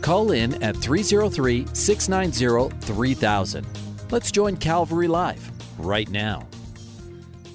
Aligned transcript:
Call 0.00 0.32
in 0.32 0.62
at 0.62 0.76
303 0.76 1.66
690 1.72 2.76
3000. 2.86 3.66
Let's 4.10 4.30
join 4.32 4.56
Calvary 4.56 5.08
Live 5.08 5.50
right 5.78 6.08
now. 6.10 6.46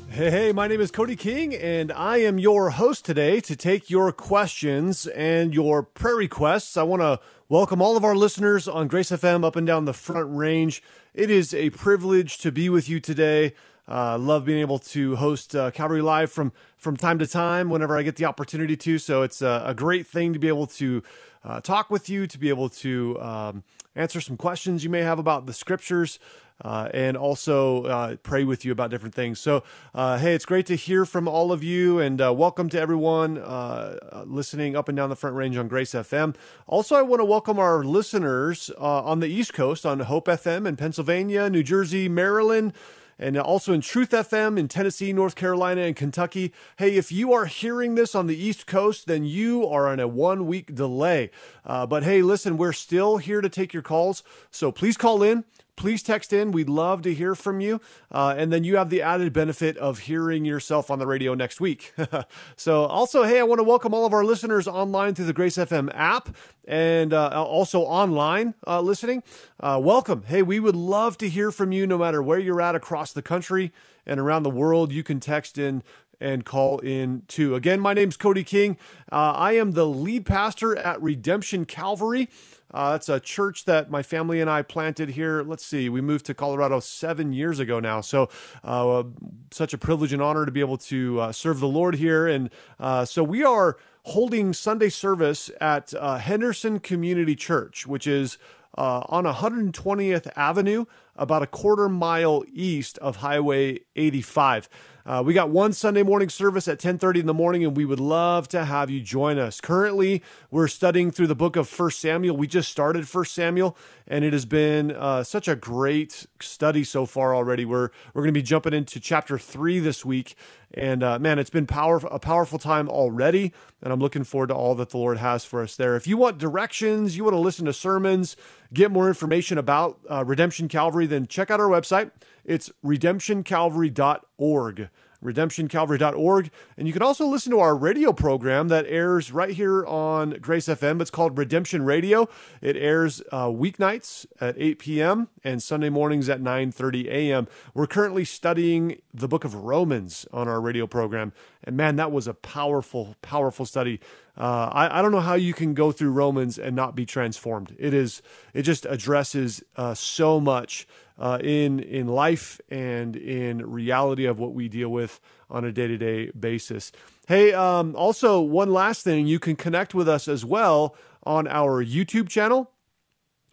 Hey, 0.10 0.32
hey, 0.32 0.52
my 0.54 0.68
name 0.68 0.80
is 0.80 0.92
Cody 0.92 1.18
King, 1.18 1.54
and 1.54 1.92
I 1.92 2.18
am 2.18 2.40
your 2.40 2.70
host 2.70 3.04
today 3.04 3.42
to 3.42 3.56
take 3.56 3.90
your 3.90 4.14
questions 4.14 5.08
and 5.08 5.54
your 5.54 5.84
prayer 5.84 6.16
requests. 6.16 6.78
I 6.78 6.84
want 6.84 7.02
to 7.02 7.20
welcome 7.50 7.82
all 7.82 7.98
of 7.98 8.06
our 8.06 8.16
listeners 8.16 8.66
on 8.68 8.88
Grace 8.88 9.12
FM 9.12 9.44
up 9.44 9.58
and 9.58 9.68
down 9.68 9.84
the 9.84 9.94
Front 9.94 10.34
Range. 10.34 10.82
It 11.14 11.30
is 11.30 11.54
a 11.54 11.72
privilege 11.72 12.38
to 12.38 12.52
be 12.52 12.70
with 12.70 12.88
you 12.88 13.02
today. 13.02 13.56
Uh, 13.88 14.18
love 14.18 14.46
being 14.46 14.60
able 14.60 14.80
to 14.80 15.18
host 15.18 15.56
uh, 15.56 15.70
Calvary 15.72 16.02
Live 16.02 16.32
from 16.32 16.54
from 16.78 16.96
time 16.96 17.20
to 17.20 17.28
time 17.28 17.70
whenever 17.70 17.98
I 17.98 18.04
get 18.04 18.16
the 18.16 18.26
opportunity 18.26 18.78
to. 18.78 18.98
So 18.98 19.22
it's 19.22 19.42
a, 19.42 19.64
a 19.66 19.74
great 19.74 20.08
thing 20.08 20.34
to 20.34 20.40
be 20.40 20.48
able 20.48 20.68
to 20.68 21.04
uh, 21.46 21.62
talk 21.62 21.90
with 21.90 22.10
you, 22.10 22.28
to 22.28 22.38
be 22.38 22.50
able 22.50 22.70
to 22.70 23.22
um, 23.22 23.64
answer 23.96 24.20
some 24.20 24.36
questions 24.36 24.84
you 24.84 24.90
may 24.90 25.02
have 25.02 25.20
about 25.20 25.46
the 25.46 25.54
scriptures. 25.54 26.20
Uh, 26.64 26.88
and 26.94 27.18
also 27.18 27.84
uh, 27.84 28.16
pray 28.24 28.46
with 28.46 28.64
you 28.64 28.72
about 28.72 28.90
different 28.90 29.14
things. 29.14 29.42
So, 29.42 29.62
uh, 29.94 30.18
hey, 30.18 30.34
it's 30.34 30.46
great 30.46 30.66
to 30.68 30.76
hear 30.76 31.04
from 31.04 31.28
all 31.28 31.52
of 31.52 31.66
you, 31.66 32.00
and 32.00 32.22
uh, 32.22 32.34
welcome 32.34 32.70
to 32.70 32.80
everyone 32.80 33.38
uh, 33.38 34.24
listening 34.26 34.74
up 34.74 34.88
and 34.88 34.96
down 34.96 35.10
the 35.10 35.18
Front 35.18 35.36
Range 35.36 35.58
on 35.58 35.68
Grace 35.68 35.92
FM. 35.92 36.34
Also, 36.66 36.96
I 36.96 37.02
want 37.02 37.20
to 37.20 37.26
welcome 37.26 37.60
our 37.60 37.84
listeners 37.84 38.72
uh, 38.80 39.04
on 39.04 39.20
the 39.20 39.28
East 39.28 39.54
Coast 39.54 39.86
on 39.86 40.00
Hope 40.00 40.28
FM 40.28 40.66
in 40.66 40.78
Pennsylvania, 40.78 41.50
New 41.50 41.62
Jersey, 41.62 42.08
Maryland 42.08 42.72
and 43.18 43.38
also 43.38 43.74
in 43.74 43.82
Truth 43.82 44.12
FM 44.12 44.58
in 44.58 44.68
Tennessee, 44.68 45.14
North 45.14 45.36
Carolina, 45.36 45.82
and 45.82 45.96
Kentucky. 45.96 46.54
Hey, 46.78 46.96
if 46.96 47.12
you 47.12 47.34
are 47.34 47.46
hearing 47.46 47.96
this 47.96 48.16
on 48.16 48.28
the 48.28 48.38
East 48.38 48.68
Coast, 48.68 49.08
then 49.08 49.24
you 49.24 49.68
are 49.68 49.88
on 49.88 50.00
a 50.00 50.08
one 50.08 50.48
week 50.48 50.76
delay. 50.76 51.32
Uh, 51.66 51.86
but 51.86 52.04
hey, 52.04 52.22
listen, 52.22 52.58
we're 52.58 52.74
still 52.74 53.18
here 53.18 53.42
to 53.42 53.50
take 53.50 53.74
your 53.74 53.84
calls. 53.84 54.24
So 54.52 54.72
please 54.72 54.98
call 54.98 55.24
in 55.24 55.46
please 55.76 56.04
text 56.04 56.34
in. 56.34 56.52
We'd 56.52 56.70
love 56.70 57.02
to 57.04 57.14
hear 57.14 57.36
from 57.36 57.60
you. 57.60 57.82
Uh, 58.12 58.36
and 58.38 58.52
then 58.52 58.64
you 58.64 58.78
have 58.78 58.90
the 58.90 59.02
added 59.02 59.34
benefit 59.34 59.78
of 59.78 60.00
hearing 60.00 60.46
yourself 60.46 60.90
on 60.90 61.00
the 61.00 61.08
radio 61.08 61.34
next 61.34 61.60
week. 61.60 61.94
so, 62.56 62.86
also, 62.86 63.24
hey, 63.24 63.40
I 63.40 63.44
want 63.44 63.60
to 63.60 63.64
welcome 63.64 63.94
all 63.94 64.06
of 64.06 64.14
our 64.14 64.24
listeners 64.24 64.68
online 64.68 65.16
through 65.16 65.26
the 65.26 65.34
Grace 65.34 65.58
FM 65.58 65.92
app 65.94 66.36
and 66.68 67.14
uh, 67.14 67.44
also 67.44 67.82
online 67.82 68.54
uh, 68.66 68.82
listening. 68.82 69.24
Uh, 69.60 69.80
welcome. 69.82 70.24
Hey, 70.28 70.42
we 70.42 70.60
would 70.60 70.76
love 70.76 71.18
to 71.20 71.30
hear 71.30 71.52
from 71.52 71.72
you 71.72 71.86
no 71.86 71.98
matter 71.98 72.22
where 72.22 72.40
you're 72.40 72.62
at 72.62 72.76
across 72.76 73.14
the 73.14 73.22
country 73.22 73.72
and 74.06 74.20
around 74.20 74.44
the 74.44 74.50
world. 74.50 74.92
You 74.92 75.04
can 75.04 75.20
text 75.20 75.58
in 75.58 75.84
and 76.20 76.46
call 76.46 76.80
in 76.80 77.24
too. 77.28 77.56
Again, 77.56 77.80
my 77.80 77.94
name's 77.94 78.18
Cody 78.18 78.44
King. 78.44 78.78
Uh, 79.12 79.34
I 79.36 79.54
am 79.54 79.72
the 79.72 79.86
lead 79.86 80.26
pastor 80.26 80.76
at 80.78 81.02
Redemption 81.02 81.66
Calvary. 81.66 82.30
Uh, 82.74 82.92
that's 82.92 83.08
a 83.08 83.20
church 83.20 83.66
that 83.66 83.90
my 83.90 84.04
family 84.04 84.42
and 84.42 84.50
I 84.50 84.62
planted 84.62 85.10
here. 85.10 85.44
Let's 85.44 85.66
see, 85.66 85.88
we 85.88 86.02
moved 86.02 86.26
to 86.26 86.34
Colorado 86.34 86.80
seven 86.80 87.32
years 87.32 87.60
ago 87.60 87.80
now. 87.80 88.02
So, 88.02 88.30
uh, 88.64 89.04
such 89.52 89.74
a 89.74 89.78
privilege 89.78 90.12
and 90.12 90.22
honor 90.22 90.46
to 90.46 90.52
be 90.52 90.60
able 90.60 90.78
to 90.80 91.20
uh, 91.22 91.32
serve 91.32 91.60
the 91.60 91.68
Lord 91.68 91.96
here. 91.96 92.28
And 92.28 92.50
uh, 92.80 93.06
so, 93.06 93.24
we 93.24 93.44
are 93.44 93.78
holding 94.04 94.52
Sunday 94.52 94.90
service 94.90 95.50
at 95.62 95.94
uh, 95.94 96.18
Henderson 96.18 96.80
Community 96.80 97.36
Church, 97.36 97.88
which 97.88 98.08
is 98.08 98.38
on 98.78 99.24
120th 99.24 100.30
Avenue, 100.36 100.86
about 101.16 101.42
a 101.42 101.48
quarter 101.48 101.90
mile 101.90 102.44
east 102.52 102.98
of 103.00 103.18
Highway 103.18 103.80
85. 103.96 104.70
Uh, 105.08 105.22
we 105.24 105.36
got 105.36 105.52
one 105.52 105.72
Sunday 105.72 106.02
morning 106.02 106.30
service 106.30 106.68
at 106.68 106.80
10:30 106.80 107.20
in 107.20 107.28
the 107.28 107.34
morning, 107.34 107.64
and 107.64 107.78
we 107.78 107.86
would 107.86 108.00
love 108.00 108.48
to 108.48 108.66
have 108.66 108.90
you 108.90 109.00
join 109.02 109.38
us. 109.38 109.62
Currently, 109.62 110.24
we're 110.50 110.68
studying 110.68 111.12
through 111.12 111.28
the 111.28 111.36
book 111.36 111.56
of 111.56 111.70
First 111.70 112.00
Samuel. 112.00 112.36
We 112.36 112.48
just 112.48 112.72
started 112.72 113.08
First 113.08 113.36
Samuel, 113.36 113.78
and 114.08 114.26
it 114.26 114.34
has 114.34 114.46
been 114.46 114.90
uh, 114.90 115.24
such 115.24 115.48
a 115.48 115.56
great 115.56 116.26
study 116.42 116.84
so 116.84 117.06
far 117.06 117.36
already. 117.36 117.66
We're 117.66 117.90
we're 118.16 118.24
going 118.24 118.34
to 118.34 118.40
be 118.40 118.42
jumping 118.42 118.74
into 118.74 119.00
chapter 119.00 119.38
three 119.38 119.78
this 119.78 120.04
week, 120.04 120.36
and 120.74 121.04
uh, 121.04 121.20
man, 121.20 121.38
it's 121.38 121.52
been 121.52 121.68
powerful 121.68 122.10
a 122.10 122.18
powerful 122.18 122.58
time 122.58 122.90
already, 122.90 123.54
and 123.84 123.94
I'm 123.94 124.00
looking 124.00 124.24
forward 124.24 124.48
to 124.48 124.56
all 124.56 124.74
that 124.74 124.90
the 124.90 124.98
Lord 124.98 125.20
has 125.20 125.46
for 125.46 125.62
us 125.62 125.76
there. 125.76 125.96
If 125.96 126.08
you 126.08 126.18
want 126.18 126.40
directions, 126.40 127.16
you 127.16 127.24
want 127.24 127.36
to 127.36 127.40
listen 127.40 127.66
to 127.66 127.74
sermons, 127.74 128.36
get 128.74 128.90
more 128.90 129.08
information 129.08 129.60
about 129.60 130.00
uh, 130.10 130.26
Redemption 130.26 130.68
Calvary, 130.68 131.06
then 131.06 131.28
check 131.28 131.52
out 131.52 131.60
our 131.60 131.70
website. 131.70 132.10
It's 132.46 132.72
redemptioncalvary.org 132.84 134.90
redemptioncalvary.org. 135.26 136.52
And 136.78 136.88
you 136.88 136.94
can 136.94 137.02
also 137.02 137.26
listen 137.26 137.52
to 137.52 137.60
our 137.60 137.76
radio 137.76 138.14
program 138.14 138.70
that 138.70 138.86
airs 138.88 139.32
right 139.32 139.50
here 139.50 139.86
on 139.86 140.38
Grace 140.42 140.68
FM. 140.68 141.02
It's 141.02 141.12
called 141.12 141.38
Redemption 141.38 141.84
Radio. 141.84 142.30
It 142.62 142.78
airs 142.78 143.22
uh, 143.32 143.48
weeknights 143.48 144.26
at 144.40 144.56
8 144.58 144.80
p.m. 144.80 145.28
and 145.44 145.62
Sunday 145.62 145.90
mornings 145.90 146.30
at 146.30 146.42
9:30 146.42 147.08
a.m. 147.08 147.48
We're 147.74 147.88
currently 147.88 148.24
studying 148.24 149.02
the 149.14 149.28
book 149.28 149.44
of 149.44 149.56
Romans 149.56 150.26
on 150.32 150.48
our 150.48 150.62
radio 150.62 150.88
program. 150.88 151.34
And 151.64 151.76
man, 151.76 151.96
that 151.96 152.12
was 152.12 152.28
a 152.28 152.34
powerful, 152.34 153.16
powerful 153.22 153.66
study. 153.66 154.00
Uh, 154.38 154.70
I, 154.72 155.00
I, 155.00 155.02
don't 155.02 155.14
know 155.14 155.22
how 155.22 155.36
you 155.36 155.54
can 155.54 155.74
go 155.74 155.94
through 155.94 156.12
Romans 156.12 156.60
and 156.60 156.76
not 156.76 156.94
be 156.94 157.06
transformed. 157.06 157.74
It 157.80 157.94
is, 157.94 158.22
it 158.54 158.64
just 158.64 158.86
addresses 158.86 159.64
uh, 159.78 159.94
so 159.94 160.42
much 160.42 160.86
uh, 161.18 161.40
in 161.42 161.80
in 161.80 162.08
life 162.08 162.60
and 162.70 163.16
in 163.16 163.70
reality 163.70 164.26
of 164.26 164.40
what 164.40 164.54
we 164.54 164.68
deal 164.68 164.90
with 164.90 165.20
on 165.50 165.64
a 165.66 165.72
day 165.72 165.88
to 165.88 165.98
day 165.98 166.32
basis. 166.32 166.92
Hey, 167.28 167.54
um, 167.54 167.96
also 167.96 168.42
one 168.42 168.72
last 168.72 169.04
thing, 169.04 169.26
you 169.28 169.40
can 169.40 169.56
connect 169.56 169.94
with 169.96 170.08
us 170.08 170.28
as 170.28 170.46
well 170.46 170.96
on 171.24 171.48
our 171.48 171.84
YouTube 171.84 172.30
channel, 172.30 172.70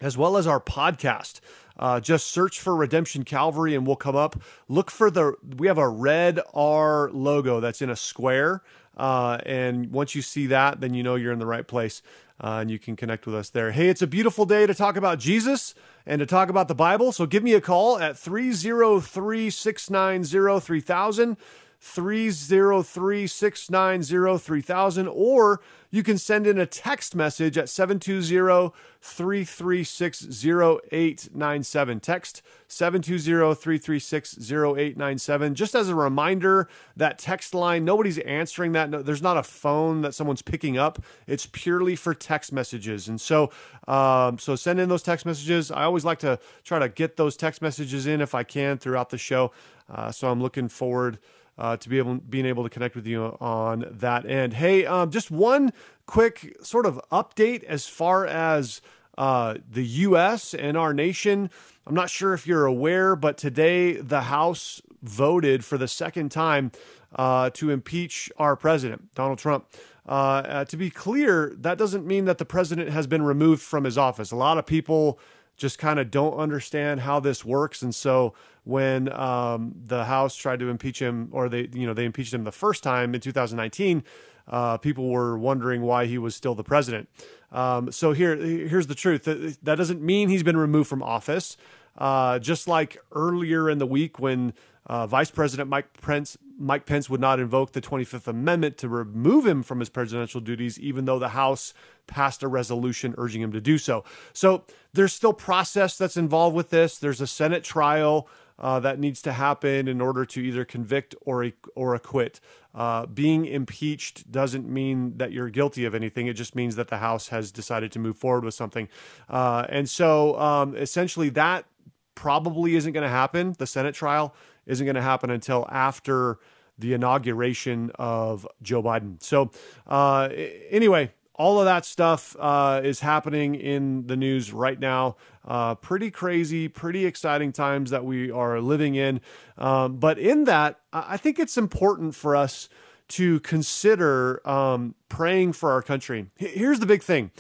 as 0.01 0.19
well 0.19 0.37
as 0.37 0.47
our 0.47 0.61
podcast. 0.61 1.41
Uh, 1.83 1.99
just 1.99 2.29
search 2.29 2.61
for 2.61 2.77
Redemption 2.77 3.25
Calvary 3.25 3.75
and 3.75 3.85
we'll 3.85 3.97
come 3.97 4.15
up. 4.15 4.41
Look 4.69 4.89
for 4.89 5.11
the, 5.11 5.35
we 5.57 5.67
have 5.67 5.79
a 5.79 5.89
red 5.89 6.39
R 6.55 7.11
logo 7.11 7.59
that's 7.59 7.83
in 7.83 7.91
a 7.91 7.97
square. 7.97 8.63
Uh, 8.97 9.39
and 9.45 9.91
once 9.91 10.15
you 10.15 10.23
see 10.23 10.47
that, 10.47 10.81
then 10.81 10.95
you 10.95 11.03
know 11.03 11.17
you're 11.17 11.33
in 11.33 11.41
the 11.41 11.47
right 11.47 11.67
place 11.67 12.01
uh, 12.41 12.59
and 12.61 12.71
you 12.71 12.79
can 12.79 12.95
connect 12.95 13.27
with 13.27 13.35
us 13.35 13.51
there. 13.51 13.73
Hey, 13.73 13.89
it's 13.89 14.01
a 14.01 14.07
beautiful 14.07 14.47
day 14.47 14.65
to 14.65 14.77
talk 14.77 14.95
about 14.95 15.19
Jesus 15.19 15.75
and 16.07 16.21
to 16.21 16.27
talk 16.27 16.49
about 16.49 16.69
the 16.69 16.75
Bible. 16.77 17.11
So 17.11 17.27
give 17.27 17.43
me 17.43 17.53
a 17.55 17.61
call 17.61 17.99
at 17.99 18.17
303 18.17 19.51
690 19.51 20.61
3000. 20.61 21.37
303 21.85 23.27
690 23.27 24.39
3000, 24.39 25.09
or 25.09 25.61
you 25.91 26.05
can 26.05 26.17
send 26.17 26.47
in 26.47 26.57
a 26.57 26.65
text 26.65 27.17
message 27.17 27.59
at 27.59 27.69
720 27.69 28.73
336 29.01 30.45
0897. 30.45 31.99
Text 31.99 32.41
720 32.69 33.55
336 33.57 34.53
0897. 34.53 35.55
Just 35.57 35.75
as 35.75 35.89
a 35.89 35.97
reminder, 35.97 36.69
that 36.97 37.19
text 37.19 37.53
line, 37.53 37.85
nobody's 37.85 38.19
answering 38.19 38.71
that. 38.73 38.89
No, 38.89 39.03
there's 39.03 39.21
not 39.21 39.37
a 39.37 39.43
phone 39.43 40.03
that 40.03 40.15
someone's 40.15 40.41
picking 40.41 40.79
up. 40.79 41.03
It's 41.27 41.47
purely 41.47 41.97
for 41.97 42.15
text 42.15 42.53
messages. 42.53 43.09
And 43.09 43.21
so, 43.21 43.51
um, 43.89 44.39
so 44.39 44.55
send 44.55 44.79
in 44.79 44.89
those 44.89 45.03
text 45.03 45.27
messages. 45.27 45.73
I 45.73 45.83
always 45.83 46.05
like 46.05 46.21
to 46.21 46.39
try 46.63 46.79
to 46.79 46.89
get 46.89 47.17
those 47.17 47.37
text 47.37 47.61
messages 47.61 48.07
in 48.07 48.21
if 48.21 48.37
I 48.37 48.45
can 48.45 48.79
throughout 48.79 49.11
the 49.11 49.19
show. 49.19 49.51
Uh, 49.91 50.13
so 50.13 50.31
I'm 50.31 50.41
looking 50.41 50.69
forward 50.69 51.19
uh, 51.59 51.77
to 51.77 51.89
be 51.89 51.99
able 51.99 52.15
being 52.17 52.47
able 52.47 52.63
to 52.63 52.71
connect 52.71 52.95
with 52.95 53.07
you 53.07 53.37
on 53.41 53.87
that 53.91 54.27
end. 54.27 54.55
Hey, 54.55 54.87
um, 54.87 55.11
just 55.11 55.31
one 55.31 55.73
quick 56.07 56.57
sort 56.63 56.87
of 56.87 57.01
update 57.11 57.65
as 57.65 57.87
far 57.87 58.27
as 58.27 58.81
uh, 59.19 59.57
the 59.71 59.85
U.S. 59.85 60.55
and 60.55 60.77
our 60.77 60.95
nation. 60.95 61.51
I'm 61.87 61.95
not 61.95 62.11
sure 62.11 62.33
if 62.33 62.47
you're 62.47 62.67
aware, 62.67 63.17
but 63.17 63.37
today 63.37 63.95
the 63.95 64.23
House 64.23 64.81
voted 65.03 65.65
for 65.65 65.77
the 65.77 65.89
second 65.89 66.31
time 66.31 66.73
uh, 67.15 67.51
to 67.51 67.71
impeach 67.71 68.31
our 68.39 68.57
president, 68.57 69.15
Donald 69.15 69.39
Trump. 69.39 69.67
Uh, 70.09 70.11
uh, 70.11 70.65
to 70.65 70.77
be 70.77 70.91
clear, 70.91 71.53
that 71.57 71.79
doesn't 71.79 72.07
mean 72.07 72.25
that 72.25 72.39
the 72.39 72.45
president 72.45 72.91
has 72.91 73.07
been 73.07 73.23
removed 73.23 73.63
from 73.63 73.85
his 73.85 73.97
office. 73.97 74.33
A 74.33 74.37
lot 74.37 74.59
of 74.59 74.67
people 74.67 75.19
just 75.57 75.79
kind 75.79 75.99
of 75.99 76.11
don't 76.11 76.35
understand 76.35 77.01
how 77.01 77.21
this 77.21 77.45
works, 77.45 77.83
and 77.83 77.95
so 77.95 78.35
when 78.65 79.13
um, 79.13 79.75
the 79.87 80.05
House 80.05 80.37
tried 80.37 80.61
to 80.61 80.69
impeach 80.69 81.01
him, 81.01 81.29
or 81.33 81.49
they, 81.49 81.69
you 81.73 81.87
know, 81.87 81.95
they 81.95 82.05
impeached 82.05 82.33
him 82.33 82.45
the 82.45 82.53
first 82.53 82.83
time 82.83 83.15
in 83.15 83.21
2019. 83.21 84.05
uh, 84.49 84.77
people 84.79 85.09
were 85.09 85.39
wondering 85.39 85.83
why 85.83 86.07
he 86.07 86.19
was 86.19 86.35
still 86.35 86.55
the 86.55 86.65
president. 86.65 87.09
Um, 87.51 87.93
so 87.93 88.13
here, 88.13 88.37
here's 88.37 88.87
the 88.87 88.95
truth. 88.95 89.25
That, 89.25 89.77
doesn't 89.77 90.03
mean 90.03 90.29
he's 90.29 90.43
been 90.43 90.57
removed 90.57 90.89
from 90.89 91.03
office. 91.03 91.57
Uh, 91.97 92.39
just 92.39 92.67
like 92.67 92.97
earlier 93.13 93.69
in 93.69 93.79
the 93.79 93.87
week 93.87 94.19
when 94.19 94.55
uh, 94.87 95.07
Vice 95.07 95.31
President 95.31 95.69
Mike 95.69 96.01
Pence, 96.01 96.37
Mike 96.59 96.87
Pence 96.87 97.09
would 97.09 97.21
not 97.21 97.39
invoke 97.39 97.73
the 97.73 97.81
25th 97.81 98.27
Amendment 98.27 98.77
to 98.79 98.89
remove 98.89 99.47
him 99.47 99.63
from 99.63 99.81
his 99.81 99.89
presidential 99.89 100.41
duties, 100.41 100.79
even 100.81 101.05
though 101.05 101.19
the 101.19 101.31
House 101.31 101.73
passed 102.07 102.43
a 102.43 102.49
resolution 102.49 103.15
urging 103.17 103.43
him 103.43 103.53
to 103.53 103.61
do 103.61 103.79
so. 103.79 104.05
So 104.33 104.65
there's 104.93 105.13
still 105.13 105.33
process 105.33 105.97
that's 105.97 106.17
involved 106.17 106.57
with 106.57 106.71
this. 106.71 106.99
There's 106.99 107.21
a 107.21 107.27
Senate 107.27 107.65
trial 107.65 108.29
uh, 108.59 108.81
that 108.81 108.99
needs 108.99 109.23
to 109.23 109.33
happen 109.33 109.89
in 109.89 110.01
order 110.01 110.25
to 110.25 110.41
either 110.41 110.65
convict 110.65 111.15
or 111.23 111.51
or 111.75 111.95
acquit. 111.95 112.41
Uh, 112.75 113.07
being 113.07 113.45
impeached 113.45 114.31
doesn't 114.31 114.69
mean 114.69 115.19
that 115.19 115.33
you're 115.33 115.51
guilty 115.51 115.85
of 115.85 115.95
anything. 115.95 116.27
It 116.27 116.35
just 116.35 116.55
means 116.55 116.77
that 116.77 116.89
the 116.89 116.99
House 116.99 117.29
has 117.29 117.51
decided 117.53 117.93
to 117.93 117.99
move 117.99 118.17
forward 118.17 118.45
with 118.45 118.55
something. 118.55 118.89
Uh, 119.29 119.67
and 119.69 119.91
so 119.91 120.39
um, 120.39 120.77
essentially, 120.77 121.29
that 121.31 121.67
probably 122.15 122.77
isn't 122.77 122.93
going 122.93 123.03
to 123.03 123.11
happen. 123.11 123.55
The 123.59 123.67
Senate 123.67 123.95
trial 123.95 124.35
isn't 124.67 124.85
going 124.85 124.97
to 124.97 125.03
happen 125.03 125.31
until 125.31 125.67
after 125.71 126.39
the 126.79 126.93
inauguration 126.95 127.91
of 127.97 128.47
Joe 128.63 128.83
Biden. 128.83 129.23
So, 129.23 129.51
uh, 129.87 130.29
anyway, 130.71 131.13
all 131.35 131.59
of 131.59 131.65
that 131.65 131.85
stuff 131.85 132.37
uh, 132.39 132.81
is 132.85 133.01
happening 133.01 133.55
in 133.55 134.07
the 134.07 134.17
news 134.17 134.53
right 134.53 134.79
now. 134.79 135.17
Uh, 135.47 135.75
pretty 135.75 136.11
crazy, 136.11 136.69
pretty 136.69 137.07
exciting 137.07 137.53
times 137.53 137.91
that 137.91 138.05
we 138.05 138.31
are 138.31 138.61
living 138.61 138.95
in. 138.95 139.21
Um, 139.59 139.97
but 139.97 140.19
in 140.19 140.45
that, 140.45 140.81
I 140.93 141.17
think 141.17 141.39
it's 141.39 141.57
important 141.57 142.15
for 142.15 142.37
us 142.37 142.69
to 143.09 143.41
consider 143.41 144.47
um, 144.49 144.95
praying 145.09 145.55
for 145.55 145.73
our 145.73 145.83
country. 145.83 146.27
Here's 146.37 146.81
the 146.81 146.87
big 146.87 147.03
thing. 147.03 147.31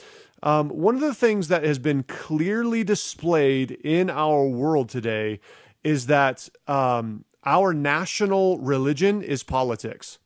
Um, 0.43 0.71
one 0.71 0.97
of 0.97 1.01
the 1.01 1.15
things 1.15 1.49
that 1.49 1.63
has 1.63 1.79
been 1.79 2.03
clearly 2.03 2.83
displayed 2.83 3.71
in 3.71 4.11
our 4.11 4.45
world 4.45 4.89
today 4.89 5.39
is 5.85 6.07
that 6.07 6.49
um, 6.67 7.25
our 7.45 7.73
national 7.73 8.59
religion 8.59 9.23
is 9.23 9.43
politics. 9.43 10.19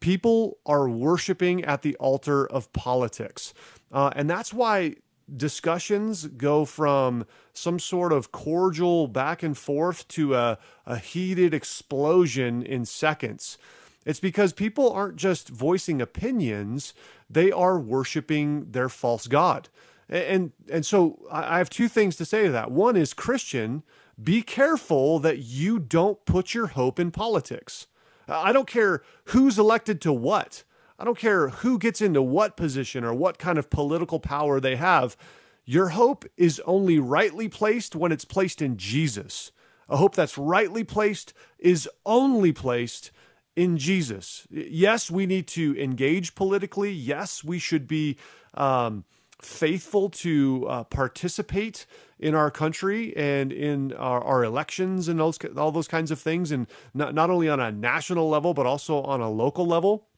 People 0.00 0.58
are 0.66 0.88
worshiping 0.88 1.64
at 1.64 1.82
the 1.82 1.96
altar 1.96 2.46
of 2.46 2.72
politics. 2.72 3.54
Uh, 3.92 4.10
and 4.14 4.28
that's 4.28 4.52
why 4.52 4.96
discussions 5.34 6.26
go 6.26 6.64
from 6.64 7.26
some 7.52 7.78
sort 7.78 8.12
of 8.12 8.30
cordial 8.30 9.08
back 9.08 9.42
and 9.42 9.56
forth 9.56 10.06
to 10.08 10.34
a, 10.34 10.58
a 10.84 10.98
heated 10.98 11.54
explosion 11.54 12.62
in 12.62 12.84
seconds. 12.84 13.58
It's 14.04 14.20
because 14.20 14.52
people 14.52 14.92
aren't 14.92 15.16
just 15.16 15.48
voicing 15.48 16.00
opinions, 16.00 16.94
they 17.28 17.50
are 17.50 17.78
worshiping 17.78 18.70
their 18.70 18.88
false 18.88 19.26
God. 19.26 19.68
And, 20.08 20.52
and 20.70 20.86
so 20.86 21.18
I 21.32 21.58
have 21.58 21.68
two 21.68 21.88
things 21.88 22.14
to 22.16 22.24
say 22.24 22.44
to 22.44 22.52
that. 22.52 22.70
One 22.70 22.96
is 22.96 23.12
Christian, 23.12 23.82
be 24.22 24.42
careful 24.42 25.18
that 25.20 25.38
you 25.38 25.78
don't 25.78 26.24
put 26.24 26.54
your 26.54 26.68
hope 26.68 26.98
in 26.98 27.10
politics. 27.10 27.86
I 28.28 28.52
don't 28.52 28.66
care 28.66 29.02
who's 29.26 29.58
elected 29.58 30.00
to 30.02 30.12
what. 30.12 30.64
I 30.98 31.04
don't 31.04 31.18
care 31.18 31.48
who 31.48 31.78
gets 31.78 32.00
into 32.00 32.22
what 32.22 32.56
position 32.56 33.04
or 33.04 33.14
what 33.14 33.38
kind 33.38 33.58
of 33.58 33.70
political 33.70 34.18
power 34.18 34.58
they 34.58 34.76
have. 34.76 35.16
Your 35.64 35.90
hope 35.90 36.24
is 36.36 36.60
only 36.64 36.98
rightly 36.98 37.48
placed 37.48 37.94
when 37.94 38.12
it's 38.12 38.24
placed 38.24 38.62
in 38.62 38.76
Jesus. 38.76 39.52
A 39.88 39.96
hope 39.96 40.14
that's 40.14 40.38
rightly 40.38 40.84
placed 40.84 41.34
is 41.58 41.88
only 42.04 42.52
placed 42.52 43.10
in 43.54 43.76
Jesus. 43.76 44.46
Yes, 44.50 45.10
we 45.10 45.26
need 45.26 45.46
to 45.48 45.78
engage 45.78 46.34
politically. 46.34 46.92
Yes, 46.92 47.44
we 47.44 47.58
should 47.58 47.86
be 47.86 48.16
um, 48.54 49.04
faithful 49.40 50.08
to 50.10 50.66
uh, 50.68 50.84
participate 50.84 51.86
in 52.18 52.34
our 52.34 52.50
country 52.50 53.16
and 53.16 53.52
in 53.52 53.92
our, 53.92 54.22
our 54.22 54.44
elections 54.44 55.08
and 55.08 55.20
those, 55.20 55.38
all 55.56 55.70
those 55.70 55.88
kinds 55.88 56.10
of 56.10 56.18
things, 56.18 56.50
and 56.50 56.66
not, 56.94 57.14
not 57.14 57.30
only 57.30 57.48
on 57.48 57.60
a 57.60 57.70
national 57.70 58.28
level, 58.28 58.54
but 58.54 58.66
also 58.66 59.02
on 59.02 59.20
a 59.20 59.30
local 59.30 59.66
level. 59.66 60.08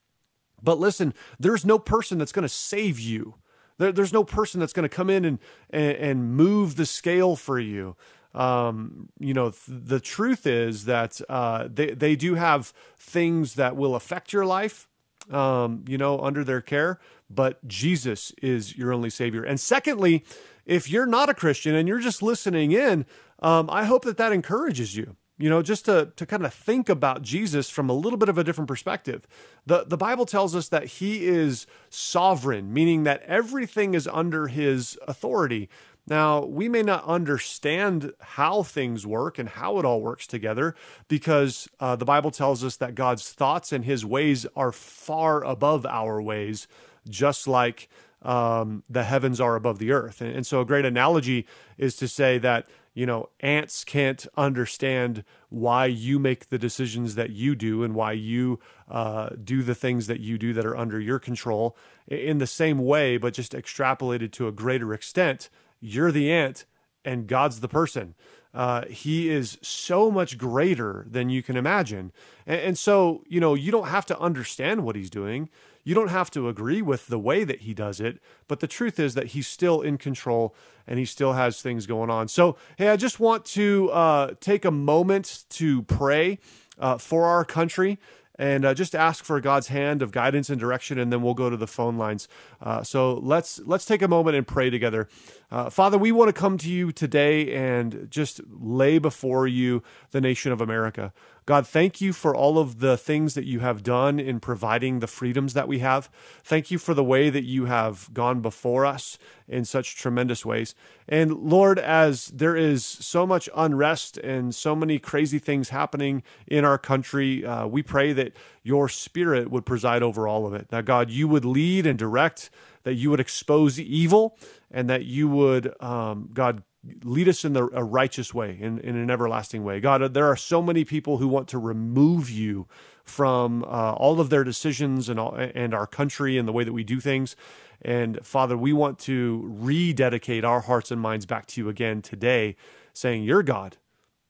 But 0.61 0.79
listen, 0.79 1.13
there's 1.39 1.65
no 1.65 1.79
person 1.79 2.17
that's 2.17 2.31
going 2.31 2.43
to 2.43 2.49
save 2.49 2.99
you. 2.99 3.35
There, 3.77 3.91
there's 3.91 4.13
no 4.13 4.23
person 4.23 4.59
that's 4.59 4.73
going 4.73 4.87
to 4.87 4.95
come 4.95 5.09
in 5.09 5.25
and, 5.25 5.39
and, 5.69 5.97
and 5.97 6.35
move 6.35 6.75
the 6.75 6.85
scale 6.85 7.35
for 7.35 7.59
you. 7.59 7.95
Um, 8.33 9.09
you 9.19 9.33
know, 9.33 9.49
th- 9.51 9.61
the 9.67 9.99
truth 9.99 10.45
is 10.45 10.85
that 10.85 11.19
uh, 11.29 11.67
they 11.71 11.91
they 11.91 12.15
do 12.15 12.35
have 12.35 12.73
things 12.97 13.55
that 13.55 13.75
will 13.75 13.95
affect 13.95 14.33
your 14.33 14.45
life. 14.45 14.87
Um, 15.31 15.85
you 15.87 15.97
know, 15.97 16.19
under 16.19 16.43
their 16.43 16.61
care, 16.61 16.99
but 17.29 17.67
Jesus 17.67 18.31
is 18.41 18.75
your 18.75 18.91
only 18.91 19.11
Savior. 19.11 19.43
And 19.43 19.59
secondly, 19.59 20.23
if 20.69 20.87
you're 20.87 21.07
not 21.07 21.29
a 21.29 21.33
Christian 21.33 21.73
and 21.73 21.87
you're 21.87 21.99
just 21.99 22.21
listening 22.21 22.71
in, 22.71 23.05
um, 23.41 23.69
I 23.71 23.85
hope 23.85 24.05
that 24.05 24.17
that 24.17 24.31
encourages 24.31 24.95
you. 24.95 25.15
You 25.37 25.49
know, 25.49 25.61
just 25.61 25.85
to, 25.85 26.11
to 26.17 26.25
kind 26.25 26.45
of 26.45 26.53
think 26.53 26.89
about 26.89 27.21
Jesus 27.21 27.69
from 27.69 27.89
a 27.89 27.93
little 27.93 28.17
bit 28.17 28.27
of 28.27 28.37
a 28.37 28.43
different 28.43 28.67
perspective. 28.67 29.25
The, 29.65 29.85
the 29.85 29.95
Bible 29.95 30.25
tells 30.25 30.53
us 30.53 30.67
that 30.67 30.85
he 30.85 31.27
is 31.27 31.65
sovereign, 31.89 32.73
meaning 32.73 33.03
that 33.03 33.21
everything 33.23 33.93
is 33.93 34.05
under 34.05 34.47
his 34.47 34.99
authority. 35.07 35.69
Now, 36.07 36.43
we 36.43 36.67
may 36.67 36.83
not 36.83 37.05
understand 37.05 38.11
how 38.19 38.63
things 38.63 39.07
work 39.07 39.39
and 39.39 39.47
how 39.47 39.79
it 39.79 39.85
all 39.85 40.01
works 40.01 40.27
together 40.27 40.75
because 41.07 41.69
uh, 41.79 41.95
the 41.95 42.05
Bible 42.05 42.31
tells 42.31 42.61
us 42.63 42.75
that 42.75 42.93
God's 42.93 43.29
thoughts 43.29 43.71
and 43.71 43.85
his 43.85 44.05
ways 44.05 44.45
are 44.57 44.73
far 44.73 45.41
above 45.43 45.85
our 45.85 46.21
ways, 46.21 46.67
just 47.07 47.47
like 47.47 47.87
um, 48.21 48.83
the 48.89 49.03
heavens 49.03 49.39
are 49.39 49.55
above 49.55 49.79
the 49.79 49.91
earth. 49.91 50.21
And, 50.21 50.35
and 50.35 50.47
so, 50.47 50.61
a 50.61 50.65
great 50.65 50.85
analogy 50.85 51.45
is 51.77 51.95
to 51.97 52.07
say 52.07 52.37
that 52.39 52.67
you 52.93 53.05
know 53.05 53.29
ants 53.39 53.83
can't 53.83 54.25
understand 54.35 55.23
why 55.49 55.85
you 55.85 56.19
make 56.19 56.49
the 56.49 56.57
decisions 56.57 57.15
that 57.15 57.29
you 57.29 57.55
do 57.55 57.83
and 57.83 57.95
why 57.95 58.11
you 58.11 58.59
uh, 58.89 59.29
do 59.43 59.63
the 59.63 59.75
things 59.75 60.07
that 60.07 60.19
you 60.19 60.37
do 60.37 60.53
that 60.53 60.65
are 60.65 60.77
under 60.77 60.99
your 60.99 61.19
control. 61.19 61.77
In 62.07 62.39
the 62.39 62.47
same 62.47 62.79
way, 62.79 63.17
but 63.17 63.33
just 63.33 63.53
extrapolated 63.53 64.31
to 64.33 64.47
a 64.47 64.51
greater 64.51 64.93
extent, 64.93 65.49
you're 65.79 66.11
the 66.11 66.31
ant 66.31 66.65
and 67.05 67.27
God's 67.27 67.59
the 67.59 67.67
person. 67.67 68.15
Uh, 68.53 68.85
he 68.87 69.29
is 69.29 69.59
so 69.61 70.09
much 70.09 70.37
greater 70.37 71.05
than 71.09 71.29
you 71.29 71.43
can 71.43 71.55
imagine. 71.55 72.11
And, 72.47 72.61
and, 72.61 72.77
so, 72.77 73.23
you 73.27 73.39
know, 73.39 73.53
you 73.53 73.71
don't 73.71 73.89
have 73.89 74.07
to 74.07 74.19
understand 74.19 74.83
what 74.83 74.95
he's 74.95 75.11
doing. 75.11 75.49
You 75.83 75.95
don't 75.95 76.09
have 76.09 76.29
to 76.31 76.47
agree 76.47 76.81
with 76.81 77.07
the 77.07 77.19
way 77.19 77.43
that 77.43 77.61
he 77.61 77.73
does 77.73 77.99
it, 77.99 78.19
but 78.47 78.59
the 78.59 78.67
truth 78.67 78.99
is 78.99 79.13
that 79.15 79.27
he's 79.27 79.47
still 79.47 79.81
in 79.81 79.97
control 79.97 80.55
and 80.85 80.99
he 80.99 81.05
still 81.05 81.33
has 81.33 81.61
things 81.61 81.85
going 81.85 82.09
on. 82.09 82.27
So, 82.27 82.57
hey, 82.77 82.89
I 82.89 82.95
just 82.95 83.19
want 83.19 83.45
to 83.45 83.89
uh, 83.91 84.33
take 84.39 84.65
a 84.65 84.71
moment 84.71 85.45
to 85.49 85.83
pray 85.83 86.39
uh, 86.79 86.97
for 86.97 87.25
our 87.25 87.45
country 87.45 87.99
and 88.39 88.63
uh, 88.63 88.73
just 88.73 88.95
ask 88.95 89.25
for 89.25 89.39
God's 89.41 89.67
hand 89.67 90.01
of 90.01 90.13
guidance 90.13 90.49
and 90.49 90.57
direction, 90.57 90.97
and 90.97 91.11
then 91.11 91.21
we'll 91.21 91.33
go 91.33 91.49
to 91.49 91.57
the 91.57 91.67
phone 91.67 91.97
lines. 91.97 92.29
Uh, 92.61 92.81
so 92.81 93.15
let's 93.15 93.59
let's 93.65 93.83
take 93.83 94.01
a 94.01 94.07
moment 94.07 94.37
and 94.37 94.47
pray 94.47 94.69
together. 94.69 95.09
Uh, 95.51 95.69
Father, 95.69 95.97
we 95.97 96.13
want 96.13 96.29
to 96.29 96.33
come 96.33 96.57
to 96.59 96.69
you 96.69 96.93
today 96.93 97.53
and 97.53 98.07
just 98.09 98.39
lay 98.49 98.97
before 98.97 99.45
you 99.45 99.83
the 100.11 100.21
nation 100.21 100.53
of 100.53 100.61
America. 100.61 101.11
God, 101.49 101.65
thank 101.65 101.99
you 101.99 102.13
for 102.13 102.35
all 102.35 102.59
of 102.59 102.79
the 102.79 102.95
things 102.95 103.33
that 103.33 103.45
you 103.45 103.61
have 103.61 103.81
done 103.81 104.19
in 104.19 104.39
providing 104.39 104.99
the 104.99 105.07
freedoms 105.07 105.55
that 105.55 105.67
we 105.67 105.79
have. 105.79 106.07
Thank 106.43 106.69
you 106.69 106.77
for 106.77 106.93
the 106.93 107.03
way 107.03 107.31
that 107.31 107.43
you 107.43 107.65
have 107.65 108.07
gone 108.13 108.39
before 108.39 108.85
us 108.85 109.17
in 109.47 109.65
such 109.65 109.95
tremendous 109.95 110.45
ways. 110.45 110.75
And 111.07 111.33
Lord, 111.33 111.79
as 111.79 112.27
there 112.27 112.55
is 112.55 112.85
so 112.85 113.25
much 113.25 113.49
unrest 113.55 114.19
and 114.19 114.53
so 114.53 114.75
many 114.75 114.99
crazy 114.99 115.39
things 115.39 115.69
happening 115.69 116.21
in 116.45 116.65
our 116.65 116.77
country, 116.77 117.43
uh, 117.43 117.65
we 117.65 117.81
pray 117.81 118.13
that 118.13 118.33
your 118.61 118.87
spirit 118.87 119.49
would 119.49 119.65
preside 119.65 120.03
over 120.03 120.27
all 120.27 120.45
of 120.45 120.53
it. 120.53 120.69
That 120.69 120.85
God, 120.85 121.09
you 121.09 121.27
would 121.27 121.45
lead 121.45 121.87
and 121.87 121.97
direct, 121.97 122.51
that 122.83 122.93
you 122.93 123.09
would 123.09 123.19
expose 123.19 123.79
evil, 123.79 124.37
and 124.69 124.87
that 124.87 125.05
you 125.05 125.27
would, 125.27 125.73
um, 125.81 126.29
God, 126.31 126.61
lead 127.03 127.27
us 127.27 127.43
in 127.43 127.53
the, 127.53 127.69
a 127.73 127.83
righteous 127.83 128.33
way, 128.33 128.57
in, 128.59 128.79
in 128.79 128.95
an 128.95 129.09
everlasting 129.09 129.63
way. 129.63 129.79
God, 129.79 130.13
there 130.13 130.27
are 130.27 130.35
so 130.35 130.61
many 130.61 130.85
people 130.85 131.17
who 131.17 131.27
want 131.27 131.47
to 131.49 131.57
remove 131.57 132.29
you 132.29 132.67
from 133.03 133.63
uh, 133.63 133.93
all 133.93 134.21
of 134.21 134.29
their 134.29 134.43
decisions 134.43 135.09
and 135.09 135.19
all, 135.19 135.33
and 135.33 135.73
our 135.73 135.87
country 135.87 136.37
and 136.37 136.47
the 136.47 136.51
way 136.51 136.63
that 136.63 136.73
we 136.73 136.83
do 136.83 136.99
things. 136.99 137.35
And 137.81 138.19
Father, 138.25 138.57
we 138.57 138.73
want 138.73 138.99
to 138.99 139.49
rededicate 139.59 140.43
our 140.43 140.61
hearts 140.61 140.91
and 140.91 141.01
minds 141.01 141.25
back 141.25 141.47
to 141.47 141.61
you 141.61 141.69
again 141.69 142.01
today, 142.01 142.55
saying, 142.93 143.23
You're 143.23 143.43
God 143.43 143.77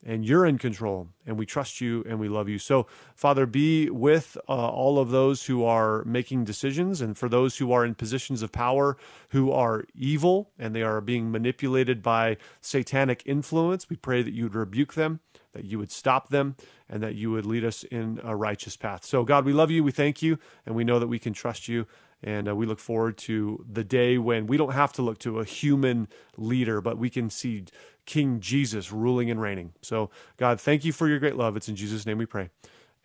and 0.06 0.26
you're 0.26 0.46
in 0.46 0.58
control 0.58 1.10
and 1.26 1.38
we 1.38 1.46
trust 1.46 1.82
you 1.82 2.04
and 2.08 2.20
we 2.20 2.30
love 2.30 2.48
you 2.48 2.58
so 2.58 2.88
father 3.16 3.46
be 3.46 3.90
with 3.90 4.38
uh, 4.48 4.52
all 4.52 4.98
of 4.98 5.12
those 5.12 5.46
who 5.46 5.64
are 5.64 6.04
making 6.06 6.44
decisions 6.44 7.02
and 7.02 7.18
for 7.18 7.28
those 7.28 7.58
who 7.58 7.72
are 7.72 7.86
in 7.86 7.94
positions 7.94 8.42
of 8.42 8.52
power 8.52 8.98
who 9.30 9.52
are 9.52 9.86
evil 9.94 10.52
and 10.58 10.76
they 10.76 10.84
are 10.84 11.02
being 11.02 11.32
manipulated 11.32 12.02
by 12.02 12.38
satanic 12.62 13.22
influence 13.26 13.90
we 13.90 13.96
pray 13.96 14.22
that 14.22 14.34
you'd 14.34 14.56
rebuke 14.56 14.94
them 14.94 15.20
that 15.54 15.66
you 15.66 15.80
would 15.80 15.92
stop 15.92 16.30
them, 16.30 16.56
and 16.88 17.02
that 17.04 17.16
you 17.16 17.32
would 17.32 17.46
lead 17.46 17.64
us 17.64 17.84
in 17.84 18.20
a 18.24 18.36
righteous 18.36 18.76
path. 18.76 19.04
So, 19.04 19.24
God, 19.24 19.46
we 19.46 19.54
love 19.54 19.72
you. 19.72 19.84
We 19.84 19.92
thank 19.92 20.22
you, 20.22 20.40
and 20.66 20.76
we 20.76 20.84
know 20.84 21.00
that 21.00 21.08
we 21.08 21.20
can 21.20 21.34
trust 21.34 21.68
you. 21.68 21.88
And 22.22 22.50
uh, 22.50 22.56
we 22.56 22.66
look 22.66 22.80
forward 22.80 23.18
to 23.20 23.66
the 23.72 23.84
day 23.84 24.18
when 24.18 24.48
we 24.48 24.58
don't 24.58 24.74
have 24.74 24.92
to 24.94 25.02
look 25.02 25.20
to 25.20 25.40
a 25.40 25.46
human 25.46 26.08
leader, 26.38 26.82
but 26.82 26.98
we 26.98 27.10
can 27.10 27.30
see 27.30 27.66
King 28.06 28.40
Jesus 28.40 28.92
ruling 28.92 29.30
and 29.30 29.42
reigning. 29.42 29.74
So, 29.82 30.10
God, 30.38 30.60
thank 30.60 30.84
you 30.84 30.92
for 30.92 31.08
your 31.08 31.20
great 31.20 31.36
love. 31.36 31.56
It's 31.56 31.70
in 31.70 31.76
Jesus' 31.76 32.06
name 32.06 32.18
we 32.18 32.26
pray. 32.26 32.50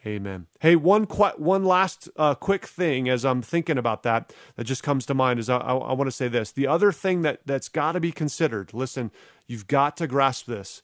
Amen. 0.07 0.47
Hey, 0.61 0.77
one 0.77 1.07
qu- 1.07 1.37
one 1.37 1.65
last 1.65 2.11
uh, 2.17 2.35
quick 2.35 2.67
thing 2.67 3.09
as 3.09 3.25
I'm 3.25 3.41
thinking 3.41 3.79
about 3.79 4.03
that 4.03 4.35
that 4.57 4.65
just 4.65 4.83
comes 4.83 5.07
to 5.07 5.15
mind 5.15 5.41
is 5.41 5.49
I, 5.49 5.57
I, 5.57 5.75
I 5.75 5.93
want 5.95 6.09
to 6.09 6.13
say 6.13 6.29
this. 6.29 6.53
The 6.53 6.67
other 6.67 6.93
thing 6.93 7.23
that 7.23 7.41
that's 7.47 7.71
got 7.71 7.93
to 7.93 8.01
be 8.01 8.13
considered. 8.13 8.75
Listen, 8.75 9.11
you've 9.47 9.67
got 9.67 9.97
to 9.99 10.07
grasp 10.07 10.47
this. 10.47 10.83